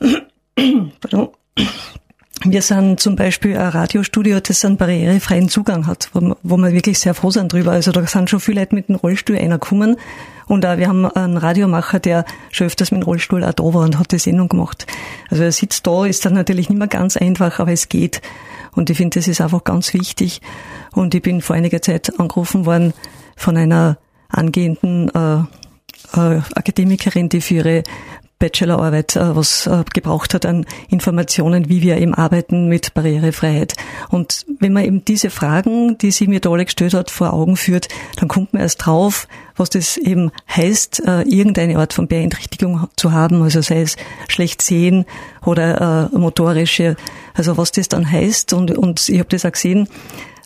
Pardon. 1.00 1.30
Wir 2.44 2.62
sind 2.62 3.00
zum 3.00 3.16
Beispiel 3.16 3.54
ein 3.54 3.68
Radiostudio, 3.68 4.40
das 4.40 4.64
einen 4.64 4.78
barrierefreien 4.78 5.50
Zugang 5.50 5.86
hat, 5.86 6.08
wo, 6.14 6.36
wo 6.42 6.56
wir 6.56 6.72
wirklich 6.72 6.98
sehr 6.98 7.12
froh 7.12 7.30
sind 7.30 7.52
drüber. 7.52 7.72
Also 7.72 7.92
da 7.92 8.06
sind 8.06 8.30
schon 8.30 8.40
viele 8.40 8.60
Leute 8.60 8.74
mit 8.74 8.88
dem 8.88 8.94
Rollstuhl 8.94 9.36
einer 9.36 9.58
kommen. 9.58 9.96
Und 10.46 10.64
auch 10.64 10.78
wir 10.78 10.88
haben 10.88 11.04
einen 11.04 11.36
Radiomacher, 11.36 12.00
der 12.00 12.24
schon 12.50 12.68
öfters 12.68 12.92
mit 12.92 13.02
dem 13.02 13.04
Rollstuhl 13.04 13.44
auch 13.44 13.52
da 13.52 13.62
war 13.62 13.82
und 13.82 13.98
hat 13.98 14.12
die 14.12 14.18
Sendung 14.18 14.48
gemacht. 14.48 14.86
Also 15.28 15.42
er 15.42 15.52
sitzt 15.52 15.86
da, 15.86 16.06
ist 16.06 16.24
dann 16.24 16.32
natürlich 16.32 16.70
nicht 16.70 16.78
mehr 16.78 16.88
ganz 16.88 17.18
einfach, 17.18 17.60
aber 17.60 17.72
es 17.72 17.90
geht. 17.90 18.22
Und 18.72 18.88
ich 18.88 18.96
finde, 18.96 19.18
das 19.18 19.28
ist 19.28 19.42
einfach 19.42 19.62
ganz 19.62 19.92
wichtig. 19.92 20.40
Und 20.92 21.14
ich 21.14 21.20
bin 21.20 21.42
vor 21.42 21.56
einiger 21.56 21.82
Zeit 21.82 22.18
angerufen 22.18 22.64
worden 22.64 22.94
von 23.36 23.58
einer 23.58 23.98
angehenden 24.30 25.10
äh, 25.14 25.40
äh, 26.16 26.40
Akademikerin, 26.54 27.28
die 27.28 27.42
für 27.42 27.54
ihre 27.54 27.82
Bachelorarbeit 28.40 29.14
äh, 29.14 29.36
was 29.36 29.68
äh, 29.68 29.84
gebraucht 29.94 30.34
hat 30.34 30.44
an 30.44 30.66
Informationen, 30.88 31.68
wie 31.68 31.82
wir 31.82 31.98
eben 31.98 32.14
arbeiten 32.14 32.68
mit 32.68 32.92
Barrierefreiheit. 32.94 33.74
Und 34.08 34.44
wenn 34.58 34.72
man 34.72 34.84
eben 34.84 35.04
diese 35.04 35.30
Fragen, 35.30 35.96
die 35.98 36.10
sie 36.10 36.26
mir 36.26 36.40
alle 36.44 36.64
gestellt 36.64 36.94
hat, 36.94 37.10
vor 37.12 37.32
Augen 37.32 37.56
führt, 37.56 37.88
dann 38.16 38.28
kommt 38.28 38.52
man 38.52 38.62
erst 38.62 38.86
drauf, 38.86 39.28
was 39.56 39.70
das 39.70 39.96
eben 39.96 40.32
heißt, 40.48 41.06
äh, 41.06 41.22
irgendeine 41.22 41.78
Art 41.78 41.92
von 41.92 42.08
Beeinträchtigung 42.08 42.88
zu 42.96 43.12
haben, 43.12 43.42
also 43.42 43.60
sei 43.60 43.82
es 43.82 43.96
schlecht 44.26 44.62
sehen 44.62 45.04
oder 45.44 46.10
motorische, 46.12 46.96
also 47.34 47.56
was 47.56 47.72
das 47.72 47.88
dann 47.88 48.10
heißt. 48.10 48.52
Und, 48.54 48.76
und 48.76 49.08
ich 49.08 49.18
habe 49.18 49.28
das 49.28 49.44
auch 49.44 49.52
gesehen, 49.52 49.86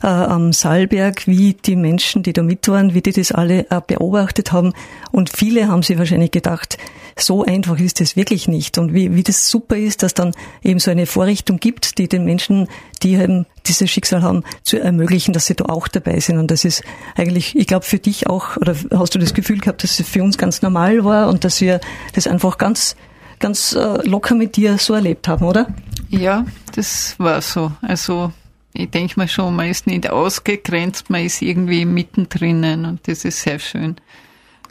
äh, 0.02 0.06
am 0.06 0.52
Saalberg, 0.52 1.26
wie 1.26 1.54
die 1.54 1.76
Menschen, 1.76 2.22
die 2.22 2.32
da 2.32 2.42
mit 2.42 2.68
waren, 2.68 2.94
wie 2.94 3.02
die 3.02 3.12
das 3.12 3.32
alle 3.32 3.70
äh, 3.70 3.80
beobachtet 3.86 4.52
haben. 4.52 4.72
Und 5.12 5.30
viele 5.30 5.68
haben 5.68 5.82
sich 5.82 5.98
wahrscheinlich 5.98 6.30
gedacht, 6.30 6.78
so 7.16 7.44
einfach 7.44 7.78
ist 7.78 8.00
es 8.00 8.16
wirklich 8.16 8.48
nicht. 8.48 8.78
Und 8.78 8.92
wie, 8.92 9.14
wie 9.14 9.22
das 9.22 9.48
super 9.48 9.76
ist, 9.76 10.02
dass 10.02 10.14
dann 10.14 10.32
eben 10.62 10.78
so 10.78 10.90
eine 10.90 11.06
Vorrichtung 11.06 11.58
gibt, 11.58 11.98
die 11.98 12.08
den 12.08 12.24
Menschen, 12.24 12.68
die 13.02 13.14
eben 13.14 13.46
dieses 13.66 13.90
Schicksal 13.90 14.22
haben, 14.22 14.42
zu 14.62 14.78
ermöglichen, 14.78 15.32
dass 15.32 15.46
sie 15.46 15.54
da 15.54 15.66
auch 15.66 15.88
dabei 15.88 16.20
sind. 16.20 16.38
Und 16.38 16.50
das 16.50 16.64
ist 16.64 16.82
eigentlich, 17.14 17.56
ich 17.56 17.66
glaube, 17.66 17.84
für 17.84 17.98
dich 17.98 18.28
auch, 18.28 18.56
oder 18.56 18.74
hast 18.92 19.14
du 19.14 19.18
das 19.18 19.34
Gefühl 19.34 19.58
gehabt, 19.58 19.84
dass 19.84 20.00
es 20.00 20.08
für 20.08 20.22
uns 20.22 20.38
ganz 20.38 20.62
normal 20.62 21.04
war 21.04 21.28
und 21.28 21.44
dass 21.44 21.60
wir 21.60 21.80
das 22.14 22.26
einfach 22.26 22.58
ganz, 22.58 22.96
ganz 23.38 23.72
äh, 23.72 24.06
locker 24.06 24.34
mit 24.34 24.56
dir 24.56 24.78
so 24.78 24.94
erlebt 24.94 25.28
haben, 25.28 25.44
oder? 25.46 25.68
Ja, 26.08 26.44
das 26.74 27.14
war 27.18 27.40
so. 27.42 27.72
Also 27.82 28.32
ich 28.74 28.90
denke 28.90 29.14
mal 29.16 29.28
schon, 29.28 29.54
man 29.54 29.70
ist 29.70 29.86
nicht 29.86 30.10
ausgegrenzt, 30.10 31.08
man 31.08 31.24
ist 31.24 31.40
irgendwie 31.40 31.84
mittendrin 31.84 32.84
und 32.84 33.06
das 33.06 33.24
ist 33.24 33.40
sehr 33.42 33.60
schön. 33.60 33.96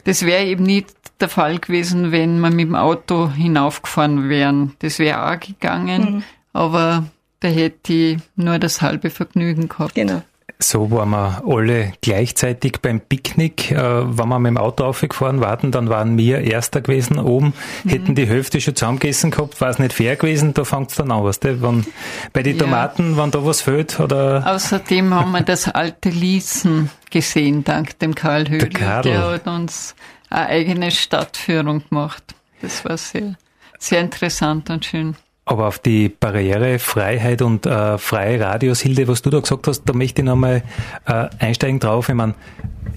Das 0.04 0.26
wäre 0.26 0.44
eben 0.44 0.64
nicht 0.64 0.94
der 1.22 1.30
Fall 1.30 1.58
gewesen, 1.58 2.12
wenn 2.12 2.40
wir 2.40 2.52
mit 2.52 2.68
dem 2.68 2.76
Auto 2.76 3.32
hinaufgefahren 3.32 4.28
wären. 4.28 4.74
Das 4.80 5.00
wäre 5.00 5.32
auch 5.32 5.40
gegangen, 5.40 6.16
mhm. 6.16 6.24
aber 6.52 7.06
da 7.40 7.48
hätte 7.48 7.94
ich 7.94 8.18
nur 8.36 8.60
das 8.60 8.82
halbe 8.82 9.10
Vergnügen 9.10 9.70
gehabt. 9.70 9.96
Genau. 9.96 10.22
So 10.64 10.90
waren 10.92 11.10
wir 11.10 11.44
alle 11.46 11.94
gleichzeitig 12.02 12.78
beim 12.82 13.02
Picknick. 13.02 13.72
Äh, 13.72 13.78
wenn 14.18 14.30
wir 14.30 14.40
mit 14.40 14.52
dem 14.52 14.58
Auto 14.58 14.86
aufgefahren 14.86 15.42
waren, 15.42 15.72
dann 15.72 15.90
waren 15.90 16.18
wir 16.18 16.40
Erster 16.40 16.82
gewesen 16.82 17.20
oben, 17.20 17.54
mhm. 17.84 17.90
hätten 17.90 18.16
die 18.16 18.26
Hälfte 18.26 18.62
schon 18.62 18.76
zusammengegessen 18.76 19.32
gehabt, 19.32 19.60
war 19.60 19.70
es 19.70 19.80
nicht 19.80 19.94
fair 19.94 20.16
gewesen, 20.16 20.54
da 20.54 20.64
fängt 20.64 20.92
es 20.92 20.96
dann 20.96 21.12
an, 21.12 21.24
weißt 21.24 21.44
du? 21.44 21.62
Wenn, 21.62 21.86
bei 22.32 22.44
den 22.44 22.58
Tomaten, 22.58 23.12
ja. 23.12 23.24
wenn 23.24 23.32
da 23.32 23.46
was 23.46 23.62
fehlt, 23.62 24.00
oder? 24.00 24.44
Außerdem 24.46 25.14
haben 25.14 25.32
wir 25.32 25.42
das 25.42 25.68
alte 25.68 26.10
Liesen 26.10 26.90
gesehen, 27.12 27.64
dank 27.64 28.00
dem 28.00 28.16
Karl 28.16 28.50
Högel. 28.50 28.70
Der, 28.70 29.02
der 29.02 29.32
hat 29.32 29.48
uns 29.48 29.96
eine 30.30 30.48
eigene 30.48 30.92
Stadtführung 30.92 31.84
gemacht. 31.90 32.24
Das 32.62 32.86
war 32.86 32.98
sehr, 32.98 33.36
sehr 33.80 34.00
interessant 34.00 34.70
und 34.70 34.86
schön. 34.86 35.16
Aber 35.46 35.68
auf 35.68 35.80
die 35.80 36.08
Barrierefreiheit 36.08 37.42
und 37.42 37.66
äh, 37.66 37.98
freie 37.98 38.40
Radios, 38.40 38.80
Hilde, 38.80 39.08
was 39.08 39.22
du 39.22 39.30
da 39.30 39.42
gesagt 39.42 39.68
hast, 39.68 39.84
da 39.84 39.94
möchte 39.94 40.22
ich 40.22 40.26
nochmal 40.26 40.64
äh, 41.06 41.28
einsteigen 41.40 41.80
drauf. 41.80 42.08
Ich 42.08 42.16
meine, 42.16 42.36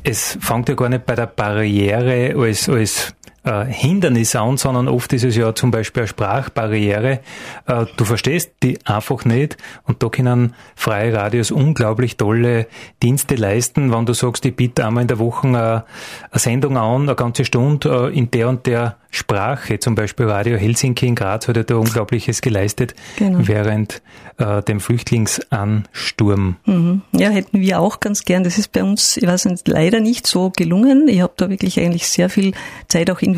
es 0.05 0.39
fängt 0.41 0.69
ja 0.69 0.77
gar 0.77 0.89
nicht 0.89 1.07
bei 1.07 1.17
der 1.17 1.27
Barriere 1.27 2.35
als, 2.39 2.69
als 2.69 3.15
äh, 3.47 3.65
Hindernis 3.65 4.35
an, 4.37 4.57
sondern 4.57 4.89
oft 4.89 5.13
ist 5.13 5.25
es 5.25 5.37
ja 5.37 5.55
zum 5.55 5.71
Beispiel 5.71 6.03
eine 6.03 6.09
Sprachbarriere. 6.09 7.21
Äh, 7.67 7.87
du 7.97 8.05
verstehst 8.05 8.53
die 8.63 8.79
einfach 8.85 9.25
nicht 9.25 9.57
und 9.85 10.03
da 10.03 10.09
können 10.09 10.55
freie 10.75 11.15
Radios 11.15 11.51
unglaublich 11.51 12.17
tolle 12.17 12.67
Dienste 13.03 13.37
leisten, 13.37 13.93
wenn 13.93 14.05
du 14.05 14.13
sagst, 14.13 14.45
ich 14.45 14.57
biete 14.57 14.85
einmal 14.85 15.03
in 15.03 15.09
der 15.09 15.19
Woche 15.19 15.47
eine, 15.47 15.85
eine 16.31 16.39
Sendung 16.41 16.77
an, 16.77 17.03
eine 17.03 17.15
ganze 17.15 17.45
Stunde 17.45 18.11
äh, 18.13 18.19
in 18.19 18.31
der 18.31 18.49
und 18.49 18.67
der 18.67 18.97
Sprache, 19.11 19.79
zum 19.79 19.95
Beispiel 19.95 20.27
Radio 20.27 20.59
Helsinki 20.59 21.07
in 21.07 21.15
Graz 21.15 21.49
hat 21.49 21.57
er 21.57 21.65
da 21.65 21.77
Unglaubliches 21.77 22.43
geleistet 22.43 22.95
genau. 23.17 23.39
während 23.43 24.03
äh, 24.37 24.63
dem 24.63 24.81
Flüchtlingsansturm. 24.81 26.57
Mhm. 26.67 27.03
Ja, 27.13 27.31
hätten 27.31 27.61
wir 27.61 27.81
auch 27.81 28.01
ganz 28.01 28.25
gern. 28.25 28.45
Das 28.45 28.59
ist 28.59 28.73
bei 28.73 28.85
uns, 28.85 29.17
ich 29.17 29.27
weiß 29.27 29.47
nicht, 29.47 29.67
leider 29.69 30.01
nicht 30.01 30.27
so 30.27 30.51
gelungen. 30.55 31.09
Ich 31.09 31.23
habe 31.23 31.33
da 31.37 31.49
wirklich 31.49 31.81
eigentlich 31.81 32.09
sehr 32.09 32.29
viel 32.29 32.53
Zeit 32.89 33.11
auch 33.11 33.21
investiert. 33.21 33.36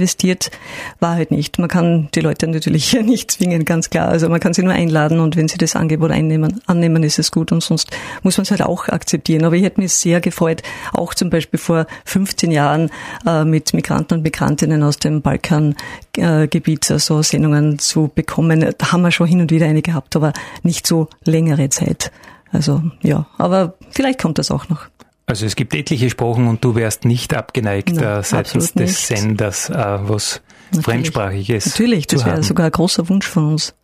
War 1.01 1.15
halt 1.15 1.31
nicht. 1.31 1.59
Man 1.59 1.69
kann 1.69 2.09
die 2.15 2.21
Leute 2.21 2.47
natürlich 2.49 2.93
nicht 3.03 3.31
zwingen, 3.31 3.65
ganz 3.65 3.91
klar. 3.91 4.09
Also 4.09 4.29
man 4.29 4.41
kann 4.41 4.55
sie 4.55 4.63
nur 4.63 4.73
einladen 4.73 5.21
und 5.21 5.37
wenn 5.37 5.49
sie 5.49 5.59
das 5.59 5.77
Angebot 5.77 6.11
einnehmen, 6.11 6.61
annehmen, 6.67 7.03
ist 7.03 7.19
es 7.19 7.31
gut 7.31 7.53
und 7.53 7.63
sonst 7.63 7.91
muss 8.23 8.37
man 8.37 8.43
es 8.43 8.51
halt 8.51 8.63
auch 8.63 8.89
akzeptieren. 8.89 9.45
Aber 9.45 9.57
ich 9.57 9.63
hätte 9.63 9.81
mich 9.81 9.93
sehr 9.93 10.21
gefreut, 10.21 10.63
auch 10.93 11.15
zum 11.15 11.31
Beispiel 11.31 11.59
vor 11.59 11.87
15 12.05 12.51
Jahren 12.51 12.91
äh, 13.27 13.45
mit 13.45 13.75
Migranten 13.75 14.15
und 14.15 14.23
Migrantinnen 14.23 14.83
aus 14.83 14.99
dem 14.99 15.23
Balkan 15.23 15.75
Gebiet 16.13 16.91
äh, 16.91 16.99
so 16.99 17.23
Sendungen 17.23 17.79
zu 17.79 18.11
bekommen. 18.15 18.75
Da 18.77 18.93
haben 18.93 19.03
wir 19.03 19.13
schon 19.13 19.27
hin 19.27 19.41
und 19.41 19.51
wieder 19.51 19.67
eine 19.67 19.83
gehabt, 19.83 20.17
aber 20.17 20.33
nicht 20.63 20.87
so 20.87 21.09
längere 21.25 21.69
Zeit. 21.69 22.11
Also 22.51 22.83
ja, 23.03 23.27
aber 23.37 23.75
vielleicht 23.91 24.21
kommt 24.21 24.39
das 24.39 24.51
auch 24.51 24.69
noch. 24.69 24.87
Also 25.29 25.45
es 25.45 25.57
gibt 25.57 25.75
etliche 25.75 26.09
Sprachen 26.09 26.49
und 26.49 26.65
du 26.65 26.75
wärst 26.75 27.05
nicht 27.05 27.35
abgeneigt 27.35 27.95
Nein, 27.95 28.21
äh, 28.21 28.23
seitens 28.23 28.73
des 28.73 29.09
Senders, 29.09 29.69
äh, 29.69 29.75
was 29.75 30.41
Natürlich. 30.71 30.85
fremdsprachig 30.85 31.51
ist. 31.51 31.67
Natürlich, 31.67 32.07
das 32.07 32.25
wäre 32.25 32.43
sogar 32.43 32.65
ein 32.67 32.73
großer 32.73 33.11
Wunsch 33.11 33.27
von 33.27 33.53
uns. 33.53 33.75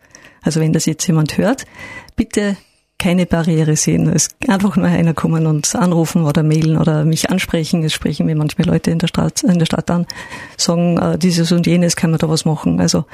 Also 0.41 0.61
wenn 0.61 0.73
das 0.73 0.87
jetzt 0.87 1.07
jemand 1.07 1.37
hört, 1.37 1.67
bitte 2.17 2.57
keine 2.99 3.27
Barriere 3.27 3.77
sehen. 3.77 4.09
Es 4.09 4.31
einfach 4.49 4.77
nur 4.77 4.87
einer 4.87 5.13
kommen 5.13 5.47
und 5.47 5.75
anrufen 5.75 6.25
oder 6.25 6.43
mailen 6.43 6.79
oder 6.79 7.05
mich 7.05 7.29
ansprechen. 7.29 7.85
Es 7.85 7.93
sprechen 7.93 8.25
mir 8.25 8.37
manchmal 8.37 8.67
Leute 8.67 8.91
in 8.91 8.99
der 8.99 9.09
Stadt, 9.09 9.43
in 9.43 9.59
der 9.59 9.67
Stadt 9.67 9.91
an, 9.91 10.07
sagen, 10.57 10.97
äh, 10.97 11.19
dieses 11.19 11.53
und 11.53 11.67
jenes 11.67 11.95
kann 11.95 12.11
man 12.11 12.21
da 12.21 12.29
was 12.31 12.47
machen. 12.47 12.81
Also 12.81 13.05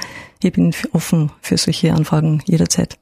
ich 0.40 0.52
bin 0.52 0.72
offen 0.92 1.32
für 1.40 1.56
solche 1.56 1.92
Anfragen 1.92 2.42
jederzeit. 2.46 2.96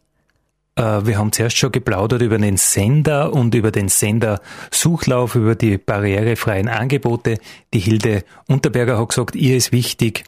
Äh, 0.79 1.07
wir 1.07 1.19
haben 1.19 1.33
zuerst 1.33 1.59
schon 1.59 1.73
geplaudert 1.73 2.23
über 2.23 2.39
den 2.39 2.57
Sender 2.57 3.33
und 3.33 3.55
über 3.55 3.71
den 3.73 3.89
Sendersuchlauf, 3.89 5.35
über 5.35 5.55
die 5.55 5.77
barrierefreien 5.77 6.69
Angebote. 6.69 7.39
Die 7.75 7.81
Hilde 7.81 8.25
Unterberger 8.47 8.99
hat 8.99 9.09
gesagt, 9.09 9.35
ihr 9.35 9.57
ist 9.57 9.73
wichtig, 9.73 10.25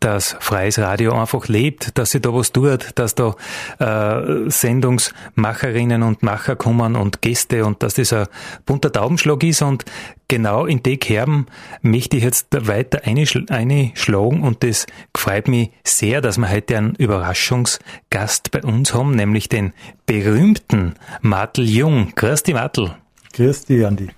dass 0.00 0.36
freies 0.40 0.78
Radio 0.78 1.12
einfach 1.18 1.48
lebt, 1.48 1.98
dass 1.98 2.10
sie 2.10 2.20
da 2.20 2.32
was 2.34 2.52
tut, 2.52 2.90
dass 2.94 3.14
da 3.14 3.34
äh, 3.78 4.50
Sendungsmacherinnen 4.50 6.02
und 6.02 6.22
Macher 6.22 6.56
kommen 6.56 6.96
und 6.96 7.22
Gäste 7.22 7.64
und 7.64 7.82
dass 7.82 7.94
das 7.94 8.12
ein 8.12 8.26
bunter 8.66 8.92
Taubenschlag 8.92 9.42
ist 9.42 9.62
und 9.62 9.84
genau 10.28 10.66
in 10.66 10.82
die 10.82 10.96
Kerben 10.96 11.46
möchte 11.82 12.16
ich 12.16 12.24
jetzt 12.24 12.48
weiter 12.66 13.02
einschlagen 13.04 14.42
und 14.42 14.62
das 14.62 14.86
freut 15.16 15.48
mich 15.48 15.70
sehr, 15.84 16.20
dass 16.20 16.38
wir 16.38 16.50
heute 16.50 16.78
einen 16.78 16.94
Überraschungsgast 16.94 18.50
bei 18.50 18.62
uns 18.62 18.94
haben, 18.94 19.14
nämlich 19.14 19.48
den 19.48 19.72
berühmten 20.06 20.94
Martel 21.20 21.68
Jung. 21.68 22.12
Grüß 22.14 22.42
dich, 22.42 22.54
Martel. 22.54 22.94
Grüß 23.34 23.66
dich, 23.66 23.84
Andi. 23.84 24.10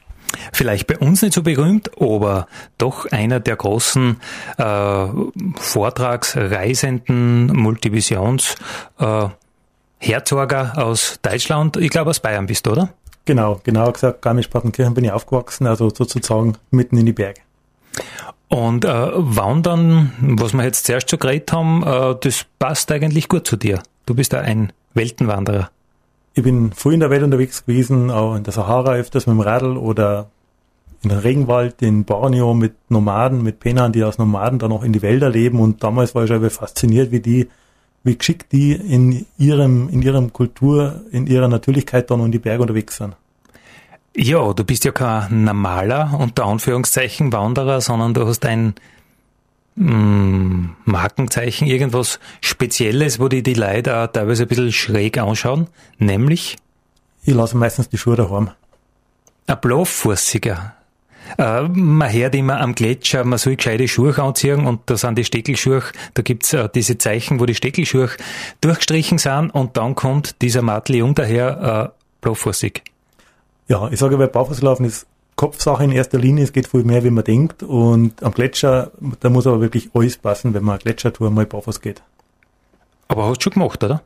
Vielleicht 0.53 0.87
bei 0.87 0.99
uns 0.99 1.23
nicht 1.23 1.35
so 1.35 1.43
berühmt, 1.43 1.91
aber 2.01 2.47
doch 2.79 3.07
einer 3.11 3.41
der 3.41 3.57
großen 3.57 4.21
äh, 4.59 5.07
Vortragsreisenden 5.57 7.47
Multivisions 7.49 8.57
äh, 8.99 9.29
Herzorger 9.99 10.73
aus 10.77 11.19
Deutschland. 11.23 11.77
Ich 11.79 11.91
glaube 11.91 12.11
aus 12.11 12.21
Bayern 12.21 12.47
bist 12.47 12.67
du, 12.67 12.73
oder? 12.73 12.91
Genau, 13.25 13.61
genau 13.65 13.91
gesagt, 13.91 14.23
Garmisch-Partenkirchen 14.23 14.95
bin 14.95 15.05
ich 15.05 15.11
aufgewachsen, 15.11 15.67
also 15.67 15.91
sozusagen 15.91 16.57
mitten 16.71 16.97
in 16.97 17.07
die 17.07 17.13
Berge. 17.13 17.41
Und 18.49 18.85
äh, 18.85 18.89
Wandern, 19.15 20.13
was 20.21 20.53
wir 20.53 20.63
jetzt 20.63 20.87
zuerst 20.87 21.11
schon 21.11 21.19
geredet 21.19 21.53
haben, 21.53 21.83
äh, 21.83 22.15
das 22.21 22.47
passt 22.59 22.93
eigentlich 22.93 23.29
gut 23.29 23.47
zu 23.47 23.57
dir. 23.57 23.83
Du 24.07 24.15
bist 24.15 24.33
da 24.33 24.41
ein 24.41 24.73
Weltenwanderer. 24.95 25.71
Ich 26.37 26.43
bin 26.43 26.71
früh 26.73 26.93
in 26.93 27.01
der 27.01 27.09
Welt 27.09 27.23
unterwegs 27.23 27.65
gewesen, 27.65 28.11
auch 28.11 28.37
in 28.37 28.45
der 28.45 28.53
Sahara 28.53 28.93
öfters 28.93 29.27
mit 29.27 29.37
dem 29.37 29.41
Radl 29.41 29.79
oder 29.79 30.29
in 31.03 31.09
den 31.09 31.19
Regenwald 31.19 31.81
in 31.81 32.05
Borneo 32.05 32.53
mit 32.53 32.75
Nomaden, 32.91 33.43
mit 33.43 33.59
Penern, 33.59 33.91
die 33.93 34.03
als 34.03 34.19
Nomaden 34.19 34.59
dann 34.59 34.71
auch 34.71 34.83
in 34.83 34.93
die 34.93 35.01
Wälder 35.01 35.31
leben. 35.31 35.61
Und 35.61 35.83
damals 35.83 36.15
war 36.15 36.25
ich 36.25 36.29
schon 36.29 36.51
fasziniert, 36.51 37.11
wie 37.11 37.21
die, 37.21 37.49
wie 38.05 38.19
geschickt 38.19 38.53
die 38.53 38.73
in 38.73 39.25
ihrem, 39.39 39.89
in 39.89 40.03
ihrem 40.03 40.31
Kultur, 40.35 41.01
in 41.11 41.27
ihrer 41.27 41.49
Natürlichkeit 41.49 42.11
dann 42.11 42.21
in 42.21 42.33
die 42.33 42.39
Berge 42.39 42.61
unterwegs 42.61 42.99
sind. 42.99 43.17
Ja, 44.15 44.53
du 44.53 44.63
bist 44.63 44.85
ja 44.85 44.93
kein 44.93 45.45
normaler, 45.45 46.19
unter 46.21 46.45
Anführungszeichen, 46.45 47.33
Wanderer, 47.33 47.81
sondern 47.81 48.13
du 48.13 48.27
hast 48.27 48.45
ein 48.45 48.75
Mm, 49.77 50.71
Markenzeichen, 50.87 51.67
irgendwas 51.67 52.19
Spezielles, 52.41 53.21
wo 53.21 53.29
die 53.29 53.43
die 53.43 53.55
Leute 53.55 53.95
auch 53.97 54.07
teilweise 54.07 54.45
ein 54.45 54.49
bisschen 54.49 54.73
schräg 54.73 55.19
anschauen, 55.19 55.69
nämlich? 55.99 56.57
Ich 57.25 57.35
lasse 57.35 57.57
meistens 57.57 57.91
die 57.91 57.99
Schuhe 57.99 58.17
daheim. 58.17 58.51
Ein 59.47 59.61
Blauffußiger. 59.61 60.75
Äh, 61.37 61.63
man 61.69 62.11
hört 62.11 62.35
immer 62.35 62.61
am 62.61 62.75
Gletscher, 62.75 63.25
man 63.25 63.39
soll 63.39 63.57
gescheite 63.57 63.87
Schuhe 63.87 64.17
anziehen 64.19 64.67
und 64.67 64.81
da 64.87 64.97
sind 64.97 65.19
die 65.19 65.25
Steckelschuhe, 65.25 65.83
da 66.15 66.23
gibt's 66.23 66.55
äh, 66.55 66.69
diese 66.75 66.97
Zeichen, 66.97 67.39
wo 67.39 67.47
die 67.47 67.55
Steckelschuhe 67.55 68.09
durchgestrichen 68.63 69.19
sind 69.19 69.51
und 69.51 69.77
dann 69.77 69.95
kommt 69.95 70.41
dieser 70.41 70.63
Matli 70.63 71.03
um 71.03 71.15
daher 71.15 71.93
äh, 71.93 72.03
blauffußig. 72.23 72.83
Ja, 73.69 73.89
ich 73.91 73.99
sage, 73.99 74.17
bei 74.17 74.27
Barfußlaufen 74.27 74.87
ist 74.87 75.07
Kopfsache 75.37 75.85
in 75.85 75.93
erster 75.93 76.19
Linie, 76.19 76.45
es 76.45 76.53
geht 76.53 76.67
viel 76.67 76.83
mehr, 76.83 77.05
wie 77.05 77.11
man 77.11 77.25
denkt. 77.25 77.63
Und 77.63 78.23
am 78.23 78.33
Gletscher, 78.33 78.91
da 79.21 79.29
muss 79.29 79.47
aber 79.47 79.61
wirklich 79.61 79.91
alles 79.95 80.17
passen, 80.17 80.55
wenn 80.55 80.65
man 80.65 80.75
eine 80.75 80.83
Gletschertour 80.83 81.31
mal 81.31 81.47
barfuß 81.47 81.81
geht. 81.81 82.03
Aber 83.09 83.27
hast 83.27 83.39
du 83.39 83.43
schon 83.45 83.53
gemacht, 83.53 83.85
oder? 83.85 84.03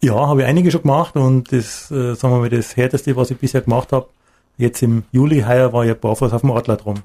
Ja, 0.00 0.14
habe 0.14 0.42
ich 0.42 0.46
einige 0.46 0.70
schon 0.70 0.82
gemacht 0.82 1.16
und 1.16 1.52
das, 1.52 1.90
äh, 1.90 2.14
sagen 2.14 2.34
wir 2.34 2.40
mal, 2.40 2.48
das 2.48 2.76
härteste, 2.76 3.14
was 3.16 3.30
ich 3.30 3.36
bisher 3.36 3.60
gemacht 3.60 3.92
habe, 3.92 4.08
jetzt 4.56 4.82
im 4.82 5.02
Juli 5.12 5.42
heuer 5.42 5.72
war 5.72 5.84
ich 5.84 5.94
barfuß 5.94 6.32
auf 6.32 6.40
dem 6.40 6.52
Adler 6.52 6.76
drum. 6.76 7.02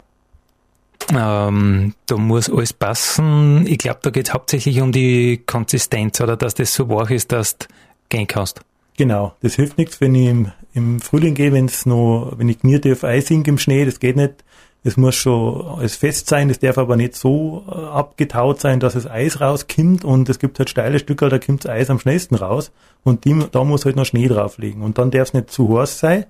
Ähm, 1.14 1.94
da 2.06 2.18
muss 2.18 2.50
alles 2.50 2.74
passen. 2.74 3.68
Ich 3.68 3.80
glaube, 3.80 4.00
da 4.02 4.10
geht 4.12 4.28
es 4.28 4.34
hauptsächlich 4.34 4.82
um 4.82 4.92
die 4.92 5.44
Konsistenz 5.46 6.22
oder 6.22 6.38
dass 6.38 6.56
das 6.56 6.74
so 6.74 6.90
wach 6.90 7.10
ist, 7.10 7.32
dass 7.32 7.58
du 7.58 7.68
gehen 8.10 8.28
kannst. 8.28 8.62
Genau, 8.98 9.36
das 9.42 9.56
hilft 9.56 9.78
nichts, 9.78 10.00
wenn 10.00 10.16
ich 10.16 10.28
im, 10.28 10.52
im 10.76 11.00
Frühling 11.00 11.34
gehe, 11.34 11.54
wenn 11.54 11.66
es 11.66 11.86
noch, 11.86 12.34
wenn 12.38 12.50
ich 12.50 12.60
kniete 12.60 12.92
auf 12.92 13.04
Eis 13.04 13.30
hink 13.30 13.48
im 13.48 13.58
Schnee, 13.58 13.86
das 13.86 14.00
geht 14.00 14.18
nicht. 14.18 14.44
Es 14.84 14.98
muss 14.98 15.16
schon 15.16 15.66
alles 15.66 15.96
fest 15.96 16.28
sein, 16.28 16.52
es 16.52 16.60
darf 16.60 16.78
aber 16.78 16.96
nicht 16.96 17.16
so 17.16 17.64
äh, 17.68 17.72
abgetaut 17.72 18.60
sein, 18.60 18.80
dass 18.80 18.94
das 18.94 19.10
Eis 19.10 19.42
rauskimmt 19.42 20.06
und 20.06 20.30
es 20.30 20.38
gibt 20.38 20.60
halt 20.60 20.70
steile 20.70 21.00
Stücke, 21.00 21.28
da 21.30 21.40
kommt 21.40 21.68
Eis 21.68 21.90
am 21.90 21.98
schnellsten 21.98 22.36
raus 22.36 22.72
und 23.04 23.26
die, 23.26 23.36
da 23.52 23.64
muss 23.64 23.86
halt 23.86 23.96
noch 23.96 24.06
Schnee 24.06 24.28
drauf 24.28 24.60
liegen. 24.60 24.84
Und 24.84 25.00
dann 25.00 25.10
darf 25.10 25.30
es 25.30 25.34
nicht 25.34 25.50
zu 25.50 25.80
heiß 25.80 25.98
sein, 25.98 26.26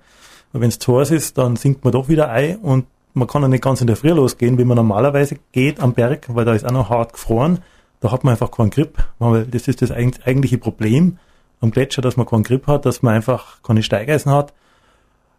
wenn 0.52 0.68
es 0.68 0.78
zu 0.78 0.98
heiß 0.98 1.10
ist, 1.10 1.36
dann 1.36 1.56
sinkt 1.56 1.84
man 1.84 1.92
doch 1.92 2.08
wieder 2.08 2.30
ein 2.30 2.56
und 2.56 2.86
man 3.12 3.28
kann 3.28 3.42
ja 3.42 3.48
nicht 3.48 3.64
ganz 3.64 3.80
in 3.80 3.88
der 3.88 3.96
Früh 3.96 4.10
losgehen, 4.10 4.58
wie 4.58 4.64
man 4.64 4.76
normalerweise 4.76 5.36
geht 5.52 5.80
am 5.80 5.92
Berg, 5.92 6.26
weil 6.28 6.44
da 6.44 6.54
ist 6.54 6.64
auch 6.64 6.72
noch 6.72 6.88
hart 6.88 7.14
gefroren. 7.14 7.58
Da 8.00 8.12
hat 8.12 8.24
man 8.24 8.32
einfach 8.32 8.50
keinen 8.52 8.70
Grip, 8.70 9.04
weil 9.18 9.44
das 9.44 9.68
ist 9.68 9.82
das 9.82 9.90
eigentliche 9.90 10.58
Problem 10.58 11.18
am 11.60 11.70
Gletscher, 11.70 12.02
dass 12.02 12.16
man 12.16 12.26
keinen 12.26 12.42
Grip 12.42 12.66
hat, 12.66 12.86
dass 12.86 13.02
man 13.02 13.14
einfach 13.14 13.62
keine 13.62 13.82
Steigeisen 13.82 14.32
hat. 14.32 14.52